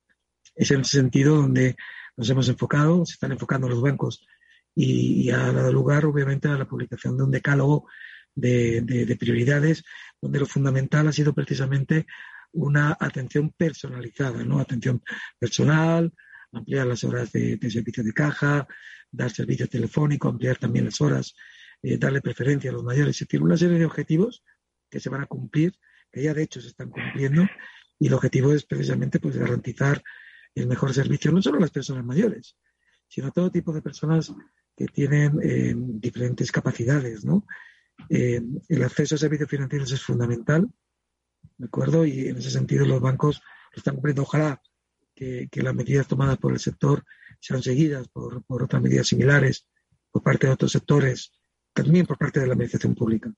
Es 0.55 0.71
en 0.71 0.81
ese 0.81 0.97
sentido 0.97 1.37
donde 1.37 1.77
nos 2.17 2.29
hemos 2.29 2.49
enfocado, 2.49 3.05
se 3.05 3.13
están 3.13 3.31
enfocando 3.31 3.69
los 3.69 3.81
bancos 3.81 4.27
y, 4.75 5.21
y 5.21 5.31
ha 5.31 5.53
dado 5.53 5.71
lugar, 5.71 6.03
obviamente, 6.03 6.49
a 6.49 6.57
la 6.57 6.67
publicación 6.67 7.15
de 7.15 7.23
un 7.23 7.31
decálogo 7.31 7.87
de, 8.35 9.17
prioridades, 9.19 9.83
donde 10.21 10.39
lo 10.39 10.45
fundamental 10.45 11.07
ha 11.07 11.11
sido 11.11 11.33
precisamente 11.33 12.05
una 12.51 12.97
atención 12.99 13.51
personalizada, 13.51 14.43
¿no? 14.43 14.59
Atención 14.59 15.01
personal, 15.37 16.13
ampliar 16.51 16.87
las 16.87 17.03
horas 17.03 17.31
de, 17.31 17.59
servicio 17.69 18.03
de 18.03 18.13
caja, 18.13 18.67
dar 19.11 19.31
servicio 19.31 19.67
telefónico, 19.67 20.29
ampliar 20.29 20.57
también 20.57 20.85
las 20.85 20.99
horas, 21.01 21.35
eh, 21.81 21.97
darle 21.97 22.21
preferencia 22.21 22.69
a 22.71 22.73
los 22.73 22.83
mayores, 22.83 23.15
es 23.15 23.27
decir, 23.27 23.41
una 23.41 23.57
serie 23.57 23.77
de 23.77 23.85
objetivos 23.85 24.43
que 24.89 24.99
se 24.99 25.09
van 25.09 25.21
a 25.21 25.27
cumplir, 25.27 25.73
que 26.11 26.23
ya 26.23 26.33
de 26.33 26.43
hecho 26.43 26.59
se 26.61 26.69
están 26.69 26.89
cumpliendo, 26.89 27.47
y 27.99 28.07
el 28.07 28.13
objetivo 28.13 28.53
es 28.53 28.65
precisamente 28.65 29.19
pues 29.19 29.37
garantizar 29.37 30.01
el 30.55 30.67
mejor 30.67 30.93
servicio 30.93 31.31
no 31.31 31.41
solo 31.41 31.57
a 31.57 31.61
las 31.61 31.71
personas 31.71 32.03
mayores, 32.03 32.57
sino 33.07 33.27
a 33.27 33.31
todo 33.31 33.51
tipo 33.51 33.73
de 33.73 33.81
personas 33.81 34.33
que 34.75 34.85
tienen 34.85 35.39
eh, 35.43 35.73
diferentes 35.75 36.51
capacidades, 36.51 37.25
¿no? 37.25 37.45
Eh, 38.09 38.41
el 38.69 38.83
acceso 38.83 39.15
a 39.15 39.17
servicios 39.17 39.49
financieros 39.49 39.91
es 39.91 40.01
fundamental, 40.01 40.69
¿de 41.57 41.65
acuerdo? 41.65 42.05
Y 42.05 42.27
en 42.27 42.37
ese 42.37 42.51
sentido 42.51 42.85
los 42.85 43.01
bancos 43.01 43.41
lo 43.73 43.77
están 43.77 43.95
cumpliendo. 43.95 44.21
Ojalá 44.23 44.61
que, 45.13 45.49
las 45.53 45.75
medidas 45.75 46.07
tomadas 46.07 46.37
por 46.37 46.53
el 46.53 46.59
sector 46.59 47.03
sean 47.39 47.61
seguidas 47.61 48.07
por 48.07 48.43
otras 48.63 48.81
medidas 48.81 49.07
similares 49.07 49.67
por 50.11 50.23
parte 50.23 50.47
de 50.47 50.53
otros 50.53 50.71
sectores, 50.71 51.31
también 51.73 52.05
por 52.05 52.17
parte 52.17 52.39
de 52.39 52.47
la 52.47 52.53
administración 52.53 52.95
pública. 52.95 53.31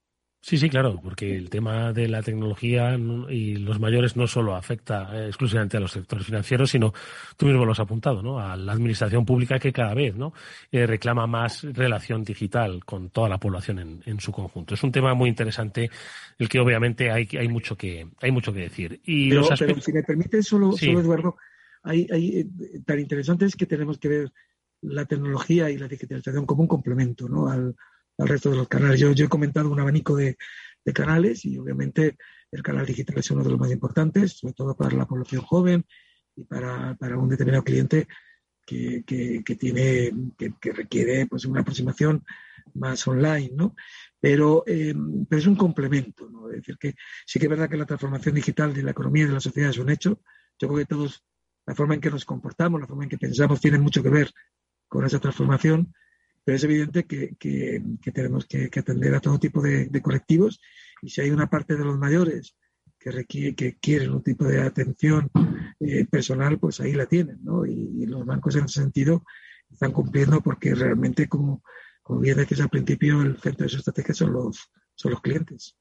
Sí, 0.43 0.57
sí, 0.57 0.69
claro, 0.69 0.99
porque 1.03 1.35
el 1.35 1.51
tema 1.51 1.93
de 1.93 2.07
la 2.07 2.23
tecnología 2.23 2.97
y 3.29 3.57
los 3.57 3.79
mayores 3.79 4.17
no 4.17 4.25
solo 4.25 4.55
afecta 4.55 5.07
eh, 5.13 5.27
exclusivamente 5.27 5.77
a 5.77 5.79
los 5.79 5.91
sectores 5.91 6.25
financieros, 6.25 6.71
sino 6.71 6.91
tú 7.37 7.45
mismo 7.45 7.63
lo 7.63 7.73
has 7.73 7.79
apuntado, 7.79 8.23
¿no? 8.23 8.39
A 8.39 8.57
la 8.57 8.71
administración 8.71 9.23
pública 9.23 9.59
que 9.59 9.71
cada 9.71 9.93
vez, 9.93 10.15
¿no? 10.15 10.33
Eh, 10.71 10.87
reclama 10.87 11.27
más 11.27 11.61
relación 11.61 12.23
digital 12.23 12.83
con 12.85 13.11
toda 13.11 13.29
la 13.29 13.37
población 13.37 14.01
en, 14.03 14.19
su 14.19 14.31
conjunto. 14.31 14.73
Es 14.73 14.83
un 14.83 14.91
tema 14.91 15.13
muy 15.13 15.29
interesante, 15.29 15.91
el 16.39 16.49
que 16.49 16.59
obviamente 16.59 17.11
hay, 17.11 17.29
hay 17.39 17.47
mucho 17.47 17.77
que 17.77 18.07
hay 18.19 18.31
mucho 18.31 18.51
que 18.51 18.61
decir. 18.61 18.99
Y 19.05 19.29
pero, 19.29 19.55
si 19.79 19.93
me 19.93 20.01
permite 20.01 20.41
solo, 20.41 20.71
solo 20.71 21.01
Eduardo, 21.01 21.37
hay, 21.83 22.07
hay, 22.11 22.49
tan 22.83 22.99
interesante 22.99 23.45
es 23.45 23.55
que 23.55 23.67
tenemos 23.67 23.99
que 23.99 24.07
ver 24.07 24.33
la 24.81 25.05
tecnología 25.05 25.69
y 25.69 25.77
la 25.77 25.87
digitalización 25.87 26.47
como 26.47 26.63
un 26.63 26.67
complemento 26.67 27.29
¿no? 27.29 27.47
al, 27.47 27.75
al 28.21 28.27
resto 28.27 28.51
de 28.51 28.57
los 28.57 28.67
canales. 28.67 28.99
Yo, 28.99 29.11
yo 29.11 29.25
he 29.25 29.29
comentado 29.29 29.69
un 29.69 29.79
abanico 29.79 30.15
de, 30.15 30.37
de 30.85 30.93
canales 30.93 31.45
y 31.45 31.57
obviamente 31.57 32.17
el 32.51 32.63
canal 32.63 32.85
digital 32.85 33.17
es 33.17 33.31
uno 33.31 33.43
de 33.43 33.49
los 33.49 33.59
más 33.59 33.71
importantes, 33.71 34.33
sobre 34.33 34.53
todo 34.53 34.75
para 34.75 34.95
la 34.95 35.05
población 35.05 35.41
joven 35.41 35.85
y 36.35 36.43
para, 36.43 36.95
para 36.95 37.17
un 37.17 37.29
determinado 37.29 37.63
cliente 37.63 38.07
que, 38.65 39.03
que, 39.05 39.55
tiene, 39.55 40.11
que, 40.37 40.71
requiere 40.71 41.25
pues, 41.25 41.45
una 41.45 41.61
aproximación 41.61 42.23
más 42.75 43.05
online, 43.07 43.51
¿no? 43.53 43.75
Pero, 44.19 44.63
eh, 44.67 44.93
pero 45.27 45.39
es 45.39 45.47
un 45.47 45.55
complemento, 45.55 46.29
¿no? 46.29 46.49
Es 46.49 46.57
decir, 46.57 46.77
que 46.77 46.95
sí 47.25 47.39
que 47.39 47.47
es 47.47 47.49
verdad 47.49 47.69
que 47.69 47.77
la 47.77 47.85
transformación 47.85 48.35
digital 48.35 48.73
de 48.73 48.83
la 48.83 48.91
economía 48.91 49.23
y 49.23 49.27
de 49.27 49.33
la 49.33 49.39
sociedad 49.39 49.71
es 49.71 49.77
un 49.77 49.89
hecho. 49.89 50.21
Yo 50.59 50.67
creo 50.67 50.79
que 50.79 50.85
todos, 50.85 51.23
la 51.65 51.75
forma 51.75 51.95
en 51.95 52.01
que 52.01 52.11
nos 52.11 52.23
comportamos, 52.23 52.79
la 52.79 52.87
forma 52.87 53.03
en 53.03 53.09
que 53.09 53.17
pensamos, 53.17 53.59
tiene 53.59 53.79
mucho 53.79 54.03
que 54.03 54.09
ver 54.09 54.31
con 54.87 55.05
esa 55.05 55.19
transformación, 55.19 55.93
pero 56.43 56.55
es 56.55 56.63
evidente 56.63 57.05
que, 57.05 57.35
que, 57.37 57.81
tenemos 58.13 58.45
que, 58.45 58.69
atender 58.75 59.13
a 59.15 59.19
todo 59.19 59.39
tipo 59.39 59.61
de, 59.61 59.89
colectivos 60.01 60.59
y 61.01 61.09
si 61.09 61.21
hay 61.21 61.29
una 61.29 61.49
parte 61.49 61.75
de 61.75 61.85
los 61.85 61.97
mayores 61.97 62.55
que, 62.97 63.11
requiere, 63.11 63.55
que 63.55 63.77
quieren 63.77 64.11
un 64.11 64.23
tipo 64.23 64.45
de 64.45 64.61
atención 64.61 65.29
eh, 65.79 66.05
personal, 66.05 66.59
pues 66.59 66.79
ahí 66.79 66.93
la 66.93 67.05
tienen, 67.05 67.39
¿no? 67.43 67.65
Y, 67.65 68.05
los 68.05 68.25
bancos 68.25 68.55
en 68.55 68.65
ese 68.65 68.81
sentido 68.81 69.23
están 69.71 69.91
cumpliendo 69.91 70.41
porque 70.41 70.75
realmente, 70.75 71.27
como, 71.27 71.63
como 72.03 72.19
bien 72.19 72.37
decías 72.37 72.61
al 72.61 72.69
principio, 72.69 73.21
el 73.21 73.37
centro 73.37 73.63
de 73.63 73.69
su 73.69 73.77
estrategia 73.77 74.13
son 74.13 74.33
los, 74.33 74.69
son 74.95 75.11
los 75.11 75.21
clientes. 75.21 75.77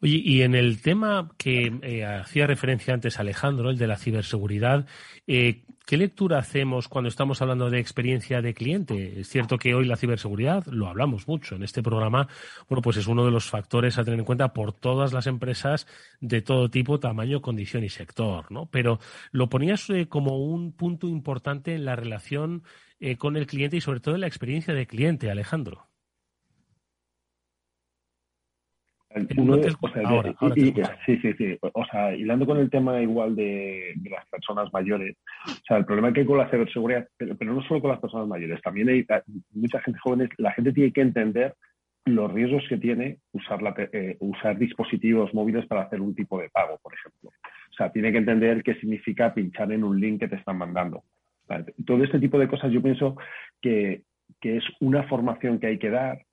Oye, 0.00 0.20
y 0.22 0.42
en 0.42 0.54
el 0.54 0.80
tema 0.82 1.30
que 1.38 1.72
eh, 1.82 2.04
hacía 2.04 2.46
referencia 2.46 2.94
antes 2.94 3.18
Alejandro, 3.18 3.70
el 3.70 3.78
de 3.78 3.86
la 3.86 3.96
ciberseguridad, 3.96 4.86
eh, 5.26 5.64
¿qué 5.86 5.96
lectura 5.96 6.38
hacemos 6.38 6.88
cuando 6.88 7.08
estamos 7.08 7.40
hablando 7.40 7.70
de 7.70 7.78
experiencia 7.78 8.42
de 8.42 8.54
cliente? 8.54 9.20
Es 9.20 9.28
cierto 9.28 9.58
que 9.58 9.74
hoy 9.74 9.86
la 9.86 9.96
ciberseguridad, 9.96 10.66
lo 10.66 10.88
hablamos 10.88 11.26
mucho 11.26 11.56
en 11.56 11.62
este 11.62 11.82
programa, 11.82 12.28
bueno, 12.68 12.82
pues 12.82 12.98
es 12.98 13.06
uno 13.06 13.24
de 13.24 13.30
los 13.30 13.48
factores 13.48 13.98
a 13.98 14.04
tener 14.04 14.18
en 14.18 14.26
cuenta 14.26 14.52
por 14.52 14.72
todas 14.72 15.12
las 15.12 15.26
empresas 15.26 15.86
de 16.20 16.42
todo 16.42 16.70
tipo, 16.70 17.00
tamaño, 17.00 17.40
condición 17.40 17.84
y 17.84 17.88
sector, 17.88 18.50
¿no? 18.52 18.66
Pero 18.66 19.00
lo 19.32 19.48
ponías 19.48 19.88
eh, 19.90 20.08
como 20.08 20.38
un 20.38 20.72
punto 20.72 21.08
importante 21.08 21.74
en 21.74 21.84
la 21.84 21.96
relación 21.96 22.62
con 23.18 23.36
el 23.36 23.46
cliente 23.46 23.76
y 23.76 23.82
sobre 23.82 24.00
todo 24.00 24.14
en 24.14 24.22
la 24.22 24.26
experiencia 24.26 24.72
de 24.72 24.86
cliente, 24.86 25.30
Alejandro. 25.30 25.86
Sí, 31.06 31.18
sí, 31.18 31.32
sí. 31.38 31.58
O 31.72 31.84
sea, 31.86 32.14
hilando 32.14 32.46
con 32.46 32.58
el 32.58 32.70
tema 32.70 33.00
igual 33.00 33.34
de, 33.34 33.94
las 34.10 34.26
personas 34.26 34.72
mayores, 34.72 35.16
o 35.46 35.64
sea, 35.66 35.78
el 35.78 35.86
problema 35.86 36.12
que 36.12 36.20
hay 36.20 36.26
con 36.26 36.38
la 36.38 36.50
ciberseguridad, 36.50 37.08
pero, 37.16 37.54
no 37.54 37.62
solo 37.62 37.80
con 37.80 37.90
las 37.90 38.00
personas 38.00 38.28
mayores, 38.28 38.60
también 38.62 38.88
hay 38.88 39.06
mucha 39.54 39.80
gente 39.80 39.98
joven, 40.00 40.28
la 40.36 40.52
gente 40.52 40.72
tiene 40.72 40.92
que 40.92 41.00
entender 41.00 41.54
los 42.04 42.32
riesgos 42.32 42.62
que 42.68 42.76
tiene 42.76 43.18
usar, 43.32 43.62
la, 43.62 43.74
eh, 43.92 44.16
usar 44.20 44.58
dispositivos 44.58 45.34
móviles 45.34 45.66
para 45.66 45.82
hacer 45.82 46.00
un 46.00 46.14
tipo 46.14 46.40
de 46.40 46.50
pago, 46.50 46.78
por 46.82 46.94
ejemplo. 46.94 47.30
O 47.30 47.74
sea, 47.76 47.90
tiene 47.90 48.12
que 48.12 48.18
entender 48.18 48.62
qué 48.62 48.74
significa 48.74 49.34
pinchar 49.34 49.72
en 49.72 49.82
un 49.82 49.98
link 49.98 50.20
que 50.20 50.28
te 50.28 50.36
están 50.36 50.58
mandando. 50.58 51.02
Todo 51.84 52.04
este 52.04 52.18
tipo 52.18 52.38
de 52.38 52.48
cosas 52.48 52.70
yo 52.70 52.82
pienso 52.82 53.16
que, 53.60 54.02
que 54.40 54.56
es 54.58 54.64
una 54.80 55.04
formación 55.04 55.58
que 55.58 55.68
hay 55.68 55.78
que 55.78 55.90
dar, 55.90 56.24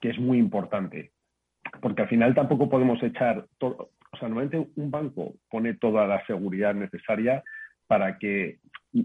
que 0.00 0.10
es 0.10 0.18
muy 0.18 0.38
importante 0.38 1.12
porque 1.80 2.02
al 2.02 2.08
final 2.08 2.34
tampoco 2.34 2.68
podemos 2.68 3.02
echar 3.02 3.46
todo, 3.58 3.90
o 4.12 4.16
sea, 4.16 4.28
normalmente 4.28 4.70
un 4.76 4.90
banco 4.90 5.34
pone 5.50 5.74
toda 5.74 6.06
la 6.06 6.24
seguridad 6.26 6.74
necesaria 6.74 7.42
para 7.86 8.18
que, 8.18 8.58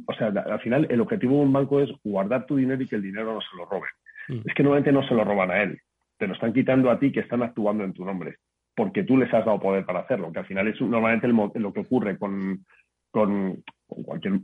o 0.06 0.14
sea, 0.14 0.28
al 0.28 0.60
final 0.62 0.88
el 0.90 1.02
objetivo 1.02 1.38
de 1.38 1.44
un 1.44 1.54
banco 1.54 1.80
es 1.82 1.90
guardar 2.04 2.46
tu 2.46 2.56
dinero 2.56 2.82
y 2.82 2.88
que 2.88 2.96
el 2.96 3.02
dinero 3.02 3.34
no 3.34 3.42
se 3.42 3.58
lo 3.58 3.66
roben. 3.66 3.92
Mm. 4.28 4.48
Es 4.48 4.54
que 4.54 4.64
normalmente 4.64 4.92
no 4.92 5.08
se 5.08 5.14
lo 5.14 5.24
roban 5.24 5.52
a 5.52 5.62
él, 5.62 5.80
te 6.18 6.28
lo 6.28 6.34
están 6.34 6.54
quitando 6.54 6.90
a 6.90 7.00
ti 7.00 7.12
que 7.12 7.20
están 7.22 7.44
actuando 7.44 7.84
en 7.84 7.94
tu 7.94 8.06
nombre, 8.06 8.38
porque 8.76 9.04
tú 9.04 9.18
les 9.18 9.34
has 9.34 9.46
dado 9.46 9.60
poder 9.60 9.86
para 9.86 10.00
hacerlo, 10.00 10.32
que 10.32 10.40
al 10.40 10.46
final 10.46 10.68
es 10.68 10.80
normalmente 10.82 11.28
lo 11.28 11.74
que 11.74 11.82
ocurre 11.82 12.18
con, 12.18 12.66
con, 13.12 13.64
cualquier, 13.88 14.40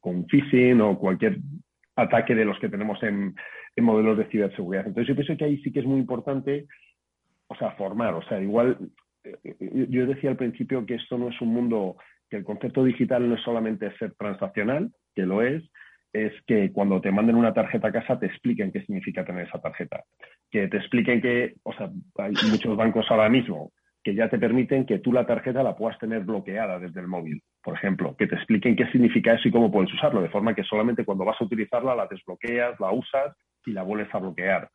con 0.00 0.26
phishing 0.26 0.80
o 0.80 0.98
cualquier 0.98 1.38
ataque 1.96 2.34
de 2.34 2.44
los 2.44 2.58
que 2.58 2.68
tenemos 2.68 3.02
en, 3.02 3.34
en 3.76 3.84
modelos 3.84 4.18
de 4.18 4.26
ciberseguridad. 4.26 4.86
Entonces 4.86 5.08
yo 5.08 5.14
pienso 5.14 5.36
que 5.36 5.44
ahí 5.44 5.58
sí 5.62 5.72
que 5.72 5.80
es 5.80 5.86
muy 5.86 6.00
importante 6.00 6.66
o 7.48 7.56
sea, 7.56 7.72
formar. 7.72 8.14
O 8.14 8.22
sea, 8.22 8.40
igual, 8.40 8.78
eh, 9.24 9.36
eh, 9.44 9.86
yo 9.88 10.06
decía 10.06 10.30
al 10.30 10.36
principio 10.36 10.84
que 10.86 10.94
esto 10.94 11.18
no 11.18 11.28
es 11.28 11.40
un 11.40 11.48
mundo, 11.48 11.96
que 12.30 12.36
el 12.36 12.44
concepto 12.44 12.84
digital 12.84 13.28
no 13.28 13.34
es 13.34 13.42
solamente 13.42 13.90
ser 13.98 14.14
transaccional, 14.14 14.90
que 15.14 15.22
lo 15.22 15.42
es, 15.42 15.62
es 16.12 16.32
que 16.46 16.72
cuando 16.72 17.00
te 17.00 17.12
manden 17.12 17.36
una 17.36 17.52
tarjeta 17.52 17.88
a 17.88 17.92
casa 17.92 18.18
te 18.18 18.26
expliquen 18.26 18.72
qué 18.72 18.80
significa 18.80 19.24
tener 19.24 19.46
esa 19.46 19.60
tarjeta. 19.60 20.04
Que 20.50 20.68
te 20.68 20.78
expliquen 20.78 21.20
que, 21.20 21.54
o 21.62 21.72
sea, 21.72 21.90
hay 22.18 22.32
muchos 22.50 22.76
bancos 22.76 23.06
ahora 23.10 23.28
mismo 23.28 23.72
que 24.02 24.14
ya 24.14 24.28
te 24.28 24.38
permiten 24.38 24.86
que 24.86 25.00
tú 25.00 25.12
la 25.12 25.26
tarjeta 25.26 25.62
la 25.62 25.76
puedas 25.76 25.98
tener 25.98 26.20
bloqueada 26.20 26.78
desde 26.78 27.00
el 27.00 27.08
móvil, 27.08 27.42
por 27.62 27.74
ejemplo, 27.74 28.16
que 28.16 28.26
te 28.26 28.36
expliquen 28.36 28.76
qué 28.76 28.86
significa 28.86 29.34
eso 29.34 29.48
y 29.48 29.50
cómo 29.50 29.70
puedes 29.70 29.92
usarlo, 29.92 30.22
de 30.22 30.30
forma 30.30 30.54
que 30.54 30.62
solamente 30.62 31.04
cuando 31.04 31.24
vas 31.24 31.38
a 31.40 31.44
utilizarla 31.44 31.94
la 31.94 32.06
desbloqueas, 32.06 32.78
la 32.80 32.92
usas 32.92 33.36
y 33.66 33.72
la 33.72 33.82
vuelves 33.82 34.08
a 34.14 34.18
bloquear. 34.18 34.70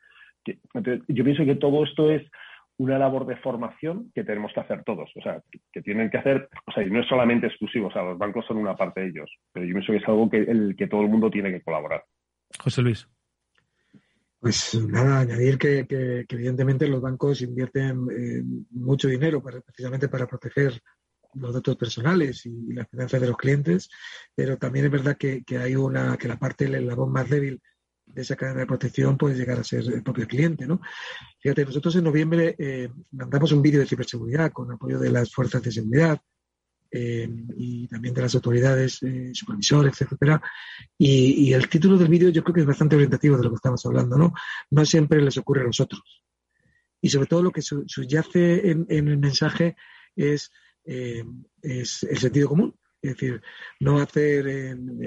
Yo 1.07 1.23
pienso 1.23 1.45
que 1.45 1.55
todo 1.55 1.83
esto 1.83 2.11
es 2.11 2.21
una 2.77 2.97
labor 2.97 3.25
de 3.25 3.37
formación 3.37 4.11
que 4.13 4.23
tenemos 4.23 4.51
que 4.53 4.59
hacer 4.59 4.83
todos. 4.83 5.09
O 5.15 5.21
sea, 5.21 5.41
que, 5.71 5.81
tienen 5.81 6.09
que 6.09 6.17
hacer, 6.17 6.49
o 6.65 6.71
sea, 6.71 6.83
y 6.83 6.89
no 6.89 7.01
es 7.01 7.07
solamente 7.07 7.47
exclusivo, 7.47 7.87
o 7.87 7.91
sea, 7.91 8.03
los 8.03 8.17
bancos 8.17 8.45
son 8.45 8.57
una 8.57 8.75
parte 8.75 9.01
de 9.01 9.07
ellos, 9.07 9.29
pero 9.51 9.65
yo 9.65 9.73
pienso 9.73 9.91
que 9.91 9.99
es 9.99 10.07
algo 10.07 10.29
que, 10.29 10.37
el 10.37 10.75
que 10.75 10.87
todo 10.87 11.01
el 11.01 11.09
mundo 11.09 11.29
tiene 11.29 11.51
que 11.51 11.61
colaborar. 11.61 12.03
José 12.59 12.81
Luis. 12.81 13.07
Pues 14.39 14.75
nada, 14.89 15.21
añadir 15.21 15.57
que, 15.57 16.25
evidentemente 16.27 16.87
los 16.87 17.01
bancos 17.01 17.41
invierten 17.41 18.07
eh, 18.11 18.43
mucho 18.71 19.07
dinero 19.07 19.41
para, 19.41 19.61
precisamente 19.61 20.09
para 20.09 20.27
proteger 20.27 20.81
los 21.35 21.53
datos 21.53 21.77
personales 21.77 22.45
y, 22.45 22.73
la 22.73 22.85
finanzas 22.85 23.21
de 23.21 23.27
los 23.27 23.37
clientes, 23.37 23.89
pero 24.35 24.57
también 24.57 24.85
es 24.85 24.91
verdad 24.91 25.17
que, 25.17 25.43
hay 25.57 25.75
una, 25.75 26.17
que 26.17 26.27
la 26.27 26.37
parte, 26.37 26.67
la 26.67 26.95
voz 26.95 27.09
más 27.09 27.29
débil 27.29 27.61
de 28.05 28.21
esa 28.21 28.35
cadena 28.35 28.61
de 28.61 28.67
protección 28.67 29.17
puede 29.17 29.35
llegar 29.35 29.59
a 29.59 29.63
ser 29.63 29.83
el 29.85 30.03
propio 30.03 30.27
cliente. 30.27 30.67
¿no? 30.67 30.81
Fíjate, 31.39 31.65
nosotros 31.65 31.95
en 31.95 32.03
noviembre 32.03 32.55
eh, 32.57 32.89
mandamos 33.11 33.51
un 33.51 33.61
vídeo 33.61 33.79
de 33.79 33.87
ciberseguridad 33.87 34.51
con 34.51 34.71
apoyo 34.71 34.99
de 34.99 35.11
las 35.11 35.31
fuerzas 35.31 35.61
de 35.63 35.71
seguridad 35.71 36.19
eh, 36.91 37.27
y 37.57 37.87
también 37.87 38.13
de 38.13 38.21
las 38.21 38.35
autoridades, 38.35 39.01
eh, 39.01 39.31
supervisores, 39.33 39.99
etcétera. 39.99 40.41
Y, 40.97 41.51
el 41.51 41.67
título 41.67 41.97
del 41.97 42.07
vídeo 42.07 42.29
yo 42.29 42.43
creo 42.43 42.53
que 42.53 42.61
es 42.61 42.67
bastante 42.67 42.95
orientativo 42.95 43.35
de 43.35 43.43
lo 43.43 43.49
que 43.49 43.55
estamos 43.55 43.83
hablando, 43.85 44.15
¿no? 44.15 44.33
No 44.69 44.85
siempre 44.85 45.19
les 45.19 45.37
ocurre 45.37 45.61
a 45.61 45.65
nosotros. 45.65 46.23
Y 47.01 47.09
sobre 47.09 47.27
todo 47.27 47.41
lo 47.41 47.51
que 47.51 47.63
subyace 47.63 48.69
en, 48.69 48.85
el 48.89 49.17
mensaje 49.17 49.75
es 50.15 50.51
el 50.85 52.17
sentido 52.17 52.47
común. 52.47 52.75
Es 53.03 53.15
decir, 53.15 53.41
no 53.81 53.99
hacer 53.99 54.47
en, 54.47 54.97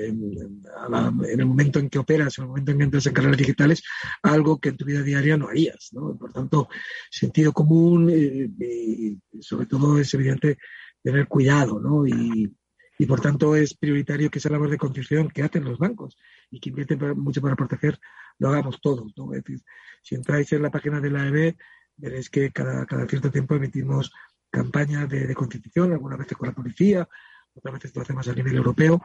el 1.25 1.47
momento 1.47 1.79
en 1.79 1.89
que 1.89 1.99
operas, 1.99 2.37
en 2.37 2.45
el 2.45 2.49
momento 2.49 2.71
en 2.71 2.77
que 2.77 2.85
entras 2.85 3.07
en 3.07 3.15
canales 3.15 3.39
digitales, 3.39 3.83
algo 4.23 4.61
que 4.61 4.69
en 4.69 4.77
tu 4.77 4.85
vida 4.85 5.03
diaria 5.03 5.39
no 5.39 5.49
harías. 5.49 5.89
¿no? 5.93 6.15
Por 6.15 6.31
tanto, 6.31 6.69
sentido 7.11 7.55
común 7.55 8.11
eh, 8.11 8.51
y 8.61 9.19
sobre 9.41 9.65
todo 9.65 9.99
es 9.99 10.13
evidente 10.13 10.59
tener 11.03 11.27
cuidado. 11.27 11.81
¿no? 11.81 12.07
Y, 12.07 12.55
y 12.99 13.07
por 13.07 13.23
tanto 13.23 13.57
es 13.57 13.75
prioritario 13.75 14.31
que 14.31 14.41
esa 14.41 14.51
labor 14.51 14.69
de 14.69 14.77
concienciación 14.77 15.31
que 15.31 15.43
hacen 15.43 15.65
los 15.65 15.79
bancos 15.79 16.19
y 16.51 16.61
que 16.61 16.69
invierten 16.69 16.99
mucho 17.19 17.41
para 17.41 17.57
proteger, 17.57 17.99
lo 18.39 18.51
hagamos 18.51 18.79
todos. 18.83 19.11
¿no? 19.17 19.33
Es 19.33 19.43
decir, 19.43 19.63
si 20.03 20.17
entráis 20.17 20.53
en 20.53 20.61
la 20.61 20.71
página 20.71 21.01
de 21.01 21.11
la 21.11 21.27
EB, 21.29 21.57
veréis 21.97 22.29
que 22.29 22.53
cada, 22.53 22.85
cada 22.85 23.09
cierto 23.09 23.31
tiempo 23.31 23.55
emitimos 23.55 24.13
campañas 24.51 25.09
de, 25.09 25.27
de 25.27 25.35
concienciación, 25.35 25.93
algunas 25.93 26.19
veces 26.19 26.37
con 26.37 26.49
la 26.49 26.55
policía, 26.55 27.09
otras 27.57 27.75
veces 27.75 27.97
lo 27.97 28.03
hacemos 28.03 28.29
a 28.29 28.35
nivel 28.35 28.57
europeo, 28.57 29.03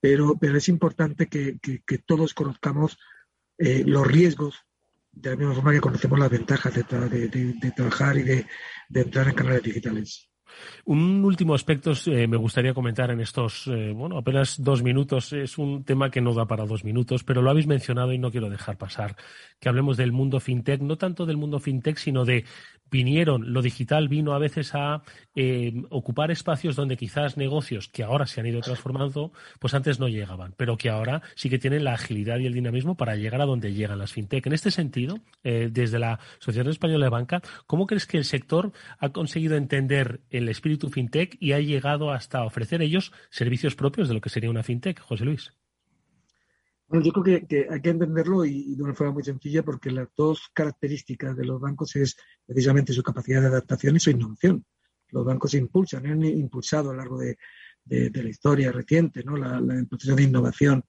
pero, 0.00 0.36
pero 0.40 0.58
es 0.58 0.68
importante 0.68 1.28
que, 1.28 1.58
todos 2.04 2.34
conozcamos 2.34 2.98
eh, 3.58 3.84
los 3.86 4.06
riesgos 4.06 4.64
de 5.12 5.30
la 5.30 5.36
misma 5.36 5.54
forma 5.54 5.72
que 5.72 5.80
conocemos 5.80 6.18
las 6.18 6.30
ventajas 6.30 6.74
de, 6.74 6.84
trabajar 6.84 8.16
y 8.16 8.22
de, 8.22 8.46
entrar 8.94 9.28
en 9.28 9.34
canales 9.34 9.62
digitales. 9.62 10.31
Un 10.84 11.24
último 11.24 11.54
aspecto 11.54 11.92
eh, 12.06 12.26
me 12.26 12.36
gustaría 12.36 12.74
comentar 12.74 13.10
en 13.10 13.20
estos, 13.20 13.68
eh, 13.68 13.92
bueno, 13.94 14.18
apenas 14.18 14.62
dos 14.62 14.82
minutos. 14.82 15.32
Es 15.32 15.58
un 15.58 15.84
tema 15.84 16.10
que 16.10 16.20
no 16.20 16.34
da 16.34 16.46
para 16.46 16.66
dos 16.66 16.84
minutos, 16.84 17.22
pero 17.22 17.40
lo 17.40 17.50
habéis 17.50 17.66
mencionado 17.66 18.12
y 18.12 18.18
no 18.18 18.30
quiero 18.30 18.50
dejar 18.50 18.76
pasar. 18.78 19.16
Que 19.60 19.68
hablemos 19.68 19.96
del 19.96 20.10
mundo 20.10 20.40
fintech, 20.40 20.80
no 20.80 20.96
tanto 20.96 21.24
del 21.24 21.36
mundo 21.36 21.60
fintech, 21.60 21.98
sino 21.98 22.24
de 22.24 22.44
vinieron, 22.90 23.54
lo 23.54 23.62
digital 23.62 24.08
vino 24.08 24.34
a 24.34 24.38
veces 24.38 24.74
a 24.74 25.02
eh, 25.34 25.72
ocupar 25.88 26.30
espacios 26.30 26.76
donde 26.76 26.98
quizás 26.98 27.38
negocios 27.38 27.88
que 27.88 28.02
ahora 28.02 28.26
se 28.26 28.40
han 28.40 28.46
ido 28.46 28.60
transformando, 28.60 29.32
pues 29.58 29.72
antes 29.72 29.98
no 29.98 30.08
llegaban, 30.08 30.52
pero 30.58 30.76
que 30.76 30.90
ahora 30.90 31.22
sí 31.34 31.48
que 31.48 31.58
tienen 31.58 31.84
la 31.84 31.94
agilidad 31.94 32.38
y 32.38 32.46
el 32.46 32.52
dinamismo 32.52 32.94
para 32.94 33.16
llegar 33.16 33.40
a 33.40 33.46
donde 33.46 33.72
llegan 33.72 33.98
las 33.98 34.12
fintech. 34.12 34.46
En 34.46 34.52
este 34.52 34.70
sentido, 34.70 35.20
desde 35.42 35.98
la 35.98 36.20
Sociedad 36.38 36.68
Española 36.68 37.06
de 37.06 37.10
Banca, 37.10 37.40
¿cómo 37.66 37.86
crees 37.86 38.06
que 38.06 38.18
el 38.18 38.26
sector 38.26 38.72
ha 38.98 39.08
conseguido 39.08 39.56
entender 39.56 40.20
el 40.42 40.48
espíritu 40.48 40.88
fintech 40.90 41.36
y 41.40 41.52
ha 41.52 41.60
llegado 41.60 42.10
hasta 42.10 42.44
ofrecer 42.44 42.82
ellos 42.82 43.12
servicios 43.30 43.74
propios 43.74 44.08
de 44.08 44.14
lo 44.14 44.20
que 44.20 44.30
sería 44.30 44.50
una 44.50 44.62
fintech, 44.62 45.00
José 45.00 45.24
Luis. 45.24 45.52
Bueno, 46.88 47.06
yo 47.06 47.12
creo 47.12 47.46
que, 47.46 47.66
hay 47.70 47.80
que 47.80 47.90
entenderlo 47.90 48.44
y, 48.44 48.74
de 48.74 48.82
una 48.82 48.94
forma 48.94 49.14
muy 49.14 49.22
sencilla 49.22 49.62
porque 49.62 49.90
las 49.90 50.08
dos 50.14 50.50
características 50.52 51.34
de 51.36 51.46
los 51.46 51.58
bancos 51.58 51.96
es 51.96 52.16
precisamente 52.44 52.92
su 52.92 53.02
capacidad 53.02 53.40
de 53.40 53.46
adaptación 53.46 53.96
y 53.96 54.00
su 54.00 54.10
innovación. 54.10 54.64
Los 55.08 55.24
bancos 55.24 55.54
impulsan, 55.54 56.06
han 56.06 56.22
impulsado 56.22 56.90
a 56.90 56.92
lo 56.92 56.98
largo 56.98 57.18
de, 57.18 57.38
la 57.86 58.28
historia 58.28 58.70
reciente 58.70 59.24
¿no? 59.24 59.36
la, 59.36 59.58
la, 59.60 59.82
proceso 59.88 60.14
de 60.14 60.22
innovación 60.22 60.84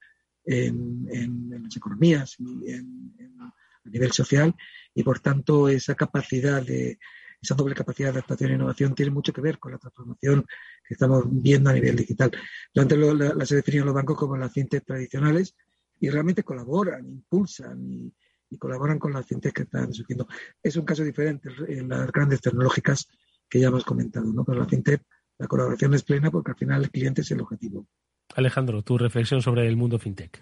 en, 0.45 1.63
las 1.63 1.75
economías 1.77 2.35
y 2.37 2.73
a 2.73 3.89
nivel 3.89 4.11
social 4.11 4.53
y 4.93 5.03
por 5.03 5.19
tanto 5.19 5.69
esa 5.69 5.95
capacidad 5.95 6.61
de 6.61 6.99
esa 7.43 7.55
doble 7.55 7.75
capacidad 7.75 8.07
de 8.07 8.19
adaptación 8.19 8.51
e 8.51 8.55
innovación 8.55 8.95
tiene 8.95 9.11
mucho 9.11 9.33
que 9.33 9.41
ver 9.41 9.59
con 9.59 9.73
la 9.73 9.77
transformación 9.77 10.45
que 10.87 10.93
estamos 10.93 11.25
viendo 11.29 11.69
a 11.69 11.73
nivel 11.73 11.95
digital. 11.95 12.31
Yo 12.73 12.81
antes 12.81 12.97
lo, 12.97 13.13
la, 13.13 13.33
las 13.33 13.51
he 13.51 13.57
definido 13.57 13.85
los 13.85 13.93
bancos 13.93 14.17
como 14.17 14.37
las 14.37 14.51
fintech 14.51 14.85
tradicionales 14.85 15.55
y 15.99 16.09
realmente 16.09 16.43
colaboran, 16.43 17.05
impulsan 17.05 18.11
y, 18.49 18.57
colaboran 18.57 18.99
con 18.99 19.13
las 19.13 19.25
fintech 19.25 19.53
que 19.53 19.63
están 19.63 19.91
surgiendo. 19.93 20.27
Es 20.61 20.75
un 20.77 20.85
caso 20.85 21.03
diferente 21.03 21.49
en 21.67 21.89
las 21.89 22.11
grandes 22.11 22.39
tecnológicas 22.39 23.07
que 23.49 23.59
ya 23.59 23.67
hemos 23.67 23.83
comentado, 23.83 24.31
¿no? 24.31 24.45
Pero 24.45 24.59
la 24.59 24.65
fintech, 24.65 25.01
la 25.39 25.47
colaboración 25.47 25.93
es 25.95 26.03
plena 26.03 26.29
porque 26.29 26.51
al 26.51 26.57
final 26.57 26.83
el 26.83 26.91
cliente 26.91 27.21
es 27.21 27.31
el 27.31 27.41
objetivo. 27.41 27.87
Alejandro, 28.35 28.83
tu 28.83 28.97
reflexión 28.97 29.41
sobre 29.41 29.67
el 29.67 29.75
mundo 29.75 29.97
fintech. 29.97 30.41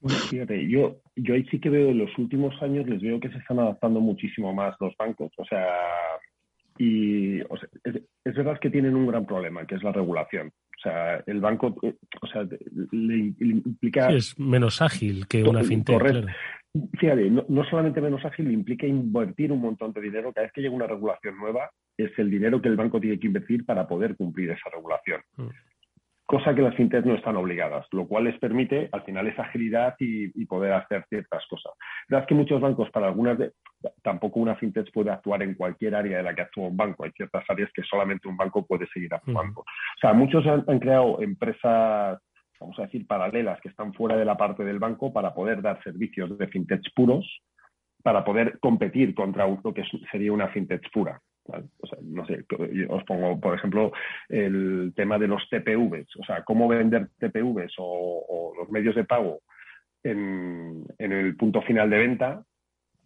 Bueno, 0.00 0.18
fíjate, 0.18 0.68
yo, 0.68 1.00
yo 1.14 1.34
ahí 1.34 1.44
sí 1.50 1.58
que 1.58 1.70
veo 1.70 1.88
en 1.88 1.98
los 1.98 2.18
últimos 2.18 2.54
años, 2.62 2.86
les 2.86 3.00
veo 3.00 3.18
que 3.18 3.30
se 3.30 3.38
están 3.38 3.58
adaptando 3.58 4.00
muchísimo 4.00 4.52
más 4.52 4.76
los 4.80 4.94
bancos. 4.96 5.32
O 5.36 5.44
sea, 5.44 5.66
y 6.78 7.40
es, 7.40 8.34
verdad 8.34 8.58
que 8.60 8.70
tienen 8.70 8.94
un 8.94 9.06
gran 9.06 9.26
problema, 9.26 9.66
que 9.66 9.76
es 9.76 9.82
la 9.82 9.92
regulación. 9.92 10.48
O 10.48 10.80
sea, 10.82 11.22
el 11.26 11.40
banco, 11.40 11.74
eh, 11.82 11.94
o 12.20 12.26
sea, 12.26 12.46
le, 12.92 13.34
implica... 13.40 14.10
es 14.12 14.38
menos 14.38 14.82
ágil 14.82 15.26
que 15.26 15.42
una 15.42 15.62
fintech. 15.62 15.98
Claro. 15.98 16.26
Fíjate, 16.98 17.30
no, 17.30 17.64
solamente 17.64 18.02
menos 18.02 18.24
ágil, 18.24 18.52
implica 18.52 18.86
invertir 18.86 19.50
un 19.50 19.60
montón 19.60 19.92
de 19.92 20.02
dinero. 20.02 20.32
Cada 20.32 20.46
vez 20.46 20.52
que 20.52 20.60
llega 20.60 20.74
una 20.74 20.86
regulación 20.86 21.38
nueva, 21.38 21.70
es 21.96 22.10
el 22.18 22.30
dinero 22.30 22.60
que 22.60 22.68
el 22.68 22.76
banco 22.76 23.00
tiene 23.00 23.18
que 23.18 23.28
invertir 23.28 23.64
para 23.64 23.88
poder 23.88 24.14
cumplir 24.14 24.50
esa 24.50 24.68
regulación. 24.70 25.22
Mm 25.36 25.48
cosa 26.26 26.54
que 26.54 26.62
las 26.62 26.74
fintechs 26.74 27.06
no 27.06 27.14
están 27.14 27.36
obligadas, 27.36 27.86
lo 27.92 28.06
cual 28.06 28.24
les 28.24 28.38
permite 28.38 28.88
al 28.92 29.02
final 29.02 29.28
esa 29.28 29.42
agilidad 29.42 29.94
y, 30.00 30.44
poder 30.46 30.72
hacer 30.72 31.04
ciertas 31.08 31.44
cosas. 31.48 31.72
La 32.08 32.16
verdad 32.16 32.24
es 32.24 32.28
que 32.28 32.34
muchos 32.34 32.60
bancos, 32.60 32.90
para 32.90 33.06
algunas, 33.06 33.38
de, 33.38 33.52
tampoco 34.02 34.40
una 34.40 34.56
fintech 34.56 34.92
puede 34.92 35.10
actuar 35.10 35.42
en 35.42 35.54
cualquier 35.54 35.94
área 35.94 36.18
de 36.18 36.22
la 36.22 36.34
que 36.34 36.42
actúa 36.42 36.68
un 36.68 36.76
banco. 36.76 37.04
Hay 37.04 37.10
ciertas 37.12 37.44
áreas 37.48 37.70
que 37.72 37.82
solamente 37.82 38.28
un 38.28 38.36
banco 38.36 38.64
puede 38.66 38.86
seguir 38.88 39.12
actuando. 39.14 39.60
O 39.60 39.64
sea, 40.00 40.12
muchos 40.12 40.46
han, 40.46 40.78
creado 40.78 41.20
empresas 41.20 42.20
vamos 42.60 42.78
a 42.78 42.82
decir, 42.82 43.06
paralelas 43.06 43.60
que 43.60 43.68
están 43.68 43.92
fuera 43.92 44.16
de 44.16 44.24
la 44.24 44.36
parte 44.36 44.64
del 44.64 44.78
banco 44.78 45.12
para 45.12 45.34
poder 45.34 45.60
dar 45.60 45.82
servicios 45.82 46.38
de 46.38 46.46
fintechs 46.48 46.90
puros, 46.94 47.42
para 48.02 48.24
poder 48.24 48.58
competir 48.60 49.14
contra 49.14 49.46
lo 49.46 49.74
que 49.74 49.84
sería 50.10 50.32
una 50.32 50.48
fintech 50.48 50.90
pura. 50.90 51.20
O 51.48 52.02
no 52.02 52.26
sé, 52.26 52.44
os 52.88 53.04
pongo, 53.04 53.40
por 53.40 53.54
ejemplo, 53.54 53.92
el 54.28 54.92
tema 54.96 55.18
de 55.18 55.28
los 55.28 55.48
TPVs, 55.48 56.16
o 56.16 56.24
sea, 56.24 56.42
cómo 56.44 56.68
vender 56.68 57.08
TPVs 57.18 57.74
o, 57.78 58.52
los 58.58 58.70
medios 58.70 58.94
de 58.94 59.04
pago 59.04 59.40
en, 60.02 60.84
en, 60.98 61.12
el 61.12 61.36
punto 61.36 61.62
final 61.62 61.90
de 61.90 61.98
venta, 61.98 62.42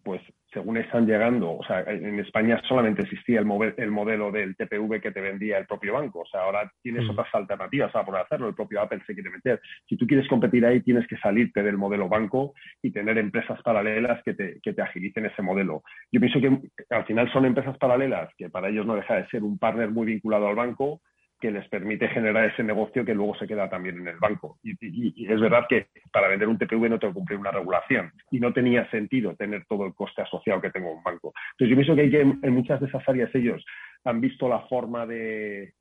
pues 0.03 0.23
según 0.53 0.77
están 0.79 1.07
llegando, 1.07 1.57
o 1.57 1.65
sea, 1.65 1.83
en 1.83 2.19
España 2.19 2.61
solamente 2.67 3.03
existía 3.03 3.41
el, 3.41 3.75
el, 3.77 3.91
modelo 3.91 4.33
del 4.33 4.57
TPV 4.57 5.01
que 5.01 5.13
te 5.13 5.21
vendía 5.21 5.59
el 5.59 5.67
propio 5.67 5.95
banco. 5.95 6.21
O 6.21 6.27
sea, 6.27 6.43
ahora 6.43 6.71
tienes 6.83 7.05
mm. 7.05 7.11
otras 7.11 7.29
alternativas 7.33 7.93
para 7.93 8.05
poder 8.05 8.23
hacerlo. 8.23 8.49
El 8.49 8.55
propio 8.55 8.81
Apple 8.81 9.03
se 9.07 9.15
quiere 9.15 9.31
meter. 9.31 9.61
Si 9.89 9.97
tú 9.97 10.07
quieres 10.07 10.27
competir 10.29 10.67
ahí, 10.67 10.81
tienes 10.81 11.07
que 11.07 11.17
salirte 11.19 11.63
del 11.63 11.79
modelo 11.79 12.09
banco 12.09 12.55
y 12.83 12.91
tener 12.91 13.19
empresas 13.19 13.63
paralelas 13.63 14.23
que 14.25 14.35
te, 14.35 14.61
que 14.61 14.73
te 14.73 14.83
agilicen 14.83 15.27
ese 15.27 15.43
modelo. 15.43 15.83
Yo 16.11 16.21
pienso 16.21 16.41
que 16.41 16.59
al 16.91 17.05
final 17.05 17.33
son 17.33 17.45
empresas 17.45 17.79
paralelas 17.79 18.31
que 18.37 18.51
para 18.51 18.69
ellos 18.69 18.87
no 18.87 18.97
deja 18.97 19.17
de 19.17 19.29
ser 19.29 19.45
un 19.45 19.59
partner 19.59 19.91
muy 19.91 20.07
vinculado 20.07 20.49
al 20.49 20.57
banco 20.57 21.01
que 21.41 21.51
les 21.51 21.67
permite 21.69 22.09
generar 22.09 22.45
ese 22.45 22.63
negocio 22.63 23.05
que 23.05 23.15
luego 23.15 23.35
se 23.37 23.47
queda 23.47 23.69
también 23.69 23.99
en 23.99 24.09
el 24.09 24.19
banco. 24.19 24.59
Y, 24.63 25.27
es 25.27 25.41
verdad 25.41 25.67
que 25.69 25.89
para 26.13 26.29
vender 26.29 26.49
un 26.49 26.59
TPV 26.59 26.89
no 26.89 26.99
tengo 26.99 27.13
que 27.13 27.19
cumplir 27.19 27.39
una 27.39 27.51
regulación 27.51 28.13
y 28.31 28.39
no 28.39 28.53
tenía 28.53 28.89
sentido 28.91 29.35
tener 29.35 29.65
todo 29.67 29.87
el 29.87 29.95
coste 29.95 30.23
asociado 30.23 30.61
que 30.61 30.71
tengo 30.71 30.93
un 30.93 31.03
banco. 31.03 31.33
Entonces 31.53 31.71
yo 31.71 31.77
pienso 31.77 31.95
que, 31.95 32.03
hay 32.03 32.11
que 32.11 32.21
en, 32.21 32.53
muchas 32.53 32.81
de 32.81 32.87
esas 32.87 33.09
áreas 33.09 33.35
ellos 33.35 33.65
han 34.05 34.21
visto 34.21 34.49
la 34.49 34.61
forma 34.69 35.07
de, 35.07 35.73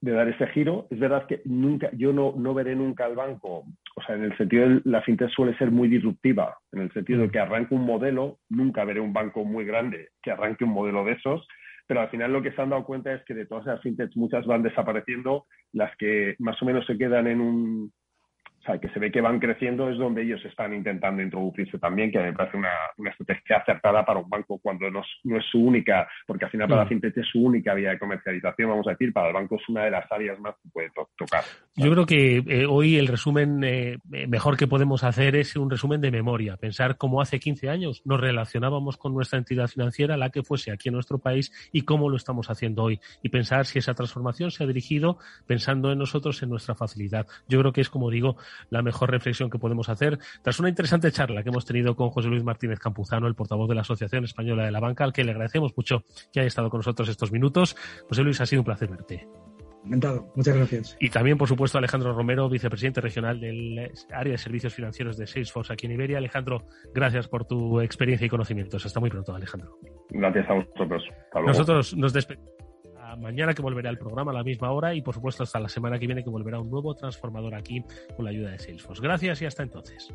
de 0.00 0.12
dar 0.12 0.28
ese 0.28 0.46
giro. 0.48 0.86
Es 0.90 0.98
verdad 0.98 1.26
que 1.26 1.42
nunca, 1.44 1.90
yo 1.92 2.12
no, 2.12 2.34
no 2.36 2.54
veré 2.54 2.74
nunca 2.74 3.04
al 3.04 3.16
banco, 3.16 3.64
o 3.96 4.02
sea, 4.06 4.16
en 4.16 4.24
el 4.24 4.36
sentido 4.36 4.68
de 4.68 4.80
la 4.84 5.02
fintech 5.02 5.30
suele 5.30 5.56
ser 5.58 5.70
muy 5.70 5.88
disruptiva, 5.88 6.56
en 6.72 6.80
el 6.80 6.92
sentido 6.92 7.20
de 7.20 7.28
mm. 7.28 7.30
que 7.30 7.38
arranque 7.38 7.74
un 7.74 7.84
modelo, 7.84 8.38
nunca 8.48 8.84
veré 8.84 9.00
un 9.00 9.12
banco 9.12 9.44
muy 9.44 9.64
grande 9.64 10.08
que 10.22 10.30
arranque 10.30 10.64
un 10.64 10.70
modelo 10.70 11.04
de 11.04 11.12
esos 11.12 11.46
pero 11.90 12.02
al 12.02 12.08
final 12.08 12.32
lo 12.32 12.40
que 12.40 12.52
se 12.52 12.62
han 12.62 12.70
dado 12.70 12.84
cuenta 12.84 13.12
es 13.12 13.24
que 13.24 13.34
de 13.34 13.46
todas 13.46 13.66
las 13.66 13.80
fintechs 13.80 14.16
muchas 14.16 14.46
van 14.46 14.62
desapareciendo, 14.62 15.46
las 15.72 15.90
que 15.96 16.36
más 16.38 16.62
o 16.62 16.64
menos 16.64 16.86
se 16.86 16.96
quedan 16.96 17.26
en 17.26 17.40
un, 17.40 17.92
o 18.60 18.62
sea, 18.62 18.78
que 18.78 18.90
se 18.90 19.00
ve 19.00 19.10
que 19.10 19.22
van 19.22 19.40
creciendo 19.40 19.88
es 19.88 19.96
donde 19.96 20.22
ellos 20.22 20.44
están 20.44 20.74
intentando 20.74 21.22
introducirse 21.22 21.78
también, 21.78 22.12
que 22.12 22.18
me 22.18 22.34
parece 22.34 22.58
una, 22.58 22.68
estrategia 23.10 23.56
acertada 23.56 24.04
para 24.04 24.20
un 24.20 24.28
banco 24.28 24.58
cuando 24.62 24.90
no 24.90 25.00
es, 25.00 25.44
su 25.50 25.58
única, 25.58 26.06
porque 26.26 26.44
al 26.44 26.50
final 26.50 26.68
para 26.68 26.82
la 26.82 26.84
mm. 26.84 26.88
fintech 26.88 27.16
es 27.16 27.26
su 27.26 27.42
única 27.42 27.72
vía 27.72 27.90
de 27.90 27.98
comercialización, 27.98 28.68
vamos 28.68 28.86
a 28.86 28.90
decir, 28.90 29.14
para 29.14 29.28
el 29.28 29.34
banco 29.34 29.56
es 29.56 29.66
una 29.68 29.84
de 29.84 29.90
las 29.90 30.12
áreas 30.12 30.38
más 30.40 30.54
que 30.62 30.68
puede 30.68 30.90
tocar. 31.16 31.42
Yo 31.74 31.90
creo 31.90 32.04
que 32.04 32.36
eh, 32.46 32.66
hoy 32.66 32.98
el 32.98 33.06
resumen 33.06 33.64
eh, 33.64 33.96
mejor 34.28 34.58
que 34.58 34.66
podemos 34.66 35.04
hacer 35.04 35.36
es 35.36 35.56
un 35.56 35.70
resumen 35.70 36.02
de 36.02 36.10
memoria, 36.10 36.58
pensar 36.58 36.98
cómo 36.98 37.22
hace 37.22 37.40
15 37.40 37.70
años 37.70 38.02
nos 38.04 38.20
relacionábamos 38.20 38.98
con 38.98 39.14
nuestra 39.14 39.38
entidad 39.38 39.68
financiera, 39.68 40.18
la 40.18 40.28
que 40.28 40.42
fuese 40.42 40.70
aquí 40.70 40.90
en 40.90 40.94
nuestro 40.94 41.18
país, 41.18 41.50
y 41.72 41.82
cómo 41.82 42.10
lo 42.10 42.16
estamos 42.16 42.50
haciendo 42.50 42.82
hoy, 42.82 43.00
y 43.22 43.30
pensar 43.30 43.64
si 43.64 43.78
esa 43.78 43.94
transformación 43.94 44.50
se 44.50 44.64
ha 44.64 44.66
dirigido 44.66 45.18
pensando 45.46 45.90
en 45.92 45.98
nosotros, 45.98 46.42
en 46.42 46.50
nuestra 46.50 46.74
facilidad. 46.74 47.26
Yo 47.48 47.58
creo 47.60 47.72
que 47.72 47.80
es, 47.80 47.88
como 47.88 48.10
digo, 48.10 48.36
la 48.70 48.82
mejor 48.82 49.10
reflexión 49.10 49.50
que 49.50 49.58
podemos 49.58 49.88
hacer 49.88 50.18
tras 50.42 50.58
una 50.60 50.68
interesante 50.68 51.10
charla 51.12 51.42
que 51.42 51.50
hemos 51.50 51.64
tenido 51.64 51.94
con 51.96 52.10
José 52.10 52.28
Luis 52.28 52.44
Martínez 52.44 52.78
Campuzano, 52.78 53.26
el 53.26 53.34
portavoz 53.34 53.68
de 53.68 53.74
la 53.74 53.82
Asociación 53.82 54.24
Española 54.24 54.64
de 54.64 54.70
la 54.70 54.80
Banca, 54.80 55.04
al 55.04 55.12
que 55.12 55.24
le 55.24 55.32
agradecemos 55.32 55.72
mucho 55.76 56.04
que 56.32 56.40
haya 56.40 56.48
estado 56.48 56.70
con 56.70 56.78
nosotros 56.78 57.08
estos 57.08 57.32
minutos. 57.32 57.76
José 58.08 58.22
Luis, 58.22 58.40
ha 58.40 58.46
sido 58.46 58.62
un 58.62 58.66
placer 58.66 58.88
verte. 58.88 59.28
Encantado, 59.84 60.30
muchas 60.36 60.56
gracias. 60.56 60.96
Y 61.00 61.08
también, 61.08 61.38
por 61.38 61.48
supuesto, 61.48 61.78
Alejandro 61.78 62.12
Romero, 62.12 62.48
vicepresidente 62.50 63.00
regional 63.00 63.40
del 63.40 63.90
área 64.12 64.32
de 64.32 64.38
servicios 64.38 64.74
financieros 64.74 65.16
de 65.16 65.26
Salesforce 65.26 65.72
aquí 65.72 65.86
en 65.86 65.92
Iberia. 65.92 66.18
Alejandro, 66.18 66.66
gracias 66.94 67.28
por 67.28 67.46
tu 67.46 67.80
experiencia 67.80 68.26
y 68.26 68.28
conocimientos. 68.28 68.84
Hasta 68.84 69.00
muy 69.00 69.08
pronto, 69.08 69.34
Alejandro. 69.34 69.78
Gracias 70.10 70.50
a 70.50 70.54
vosotros. 70.54 71.04
Nosotros 71.34 71.96
nos 71.96 72.12
despedimos 72.12 72.59
mañana 73.20 73.54
que 73.54 73.62
volverá 73.62 73.90
al 73.90 73.98
programa 73.98 74.32
a 74.32 74.34
la 74.34 74.42
misma 74.42 74.70
hora 74.72 74.94
y 74.94 75.02
por 75.02 75.14
supuesto 75.14 75.42
hasta 75.42 75.60
la 75.60 75.68
semana 75.68 75.98
que 75.98 76.06
viene 76.06 76.24
que 76.24 76.30
volverá 76.30 76.58
un 76.58 76.70
nuevo 76.70 76.94
transformador 76.94 77.54
aquí 77.54 77.84
con 78.16 78.24
la 78.24 78.30
ayuda 78.30 78.50
de 78.50 78.58
Salesforce. 78.58 79.02
Gracias 79.02 79.42
y 79.42 79.46
hasta 79.46 79.62
entonces. 79.62 80.12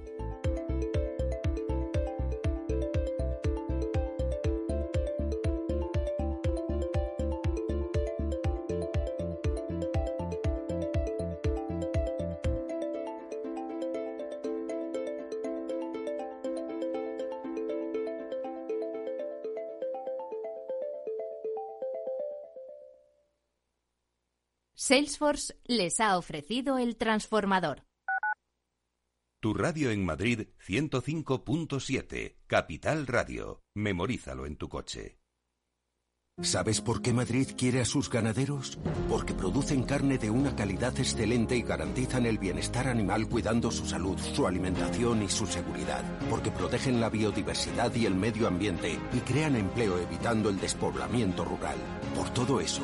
Salesforce 24.96 25.54
les 25.66 26.00
ha 26.00 26.18
ofrecido 26.18 26.78
el 26.78 26.96
transformador. 26.96 27.84
Tu 29.42 29.54
radio 29.54 29.92
en 29.92 30.06
Madrid 30.06 30.48
105.7, 30.66 32.38
Capital 32.48 33.06
Radio. 33.06 33.62
Memorízalo 33.76 34.46
en 34.46 34.56
tu 34.56 34.70
coche. 34.70 35.18
¿Sabes 36.42 36.82
por 36.82 37.02
qué 37.02 37.14
Madrid 37.14 37.48
quiere 37.58 37.80
a 37.80 37.86
sus 37.86 38.10
ganaderos? 38.10 38.78
Porque 39.08 39.34
producen 39.34 39.84
carne 39.84 40.18
de 40.18 40.30
una 40.30 40.54
calidad 40.54 40.98
excelente 41.00 41.56
y 41.56 41.62
garantizan 41.62 42.26
el 42.26 42.38
bienestar 42.38 42.90
animal 42.90 43.30
cuidando 43.30 43.72
su 43.72 43.86
salud, 43.86 44.18
su 44.18 44.46
alimentación 44.46 45.24
y 45.24 45.30
su 45.30 45.46
seguridad. 45.46 46.04
Porque 46.30 46.52
protegen 46.52 47.00
la 47.00 47.10
biodiversidad 47.10 47.94
y 47.96 48.06
el 48.06 48.16
medio 48.16 48.48
ambiente 48.50 49.00
y 49.14 49.20
crean 49.20 49.56
empleo 49.56 49.98
evitando 49.98 50.50
el 50.50 50.60
despoblamiento 50.60 51.46
rural. 51.46 51.78
Por 52.16 52.30
todo 52.32 52.60
eso, 52.60 52.84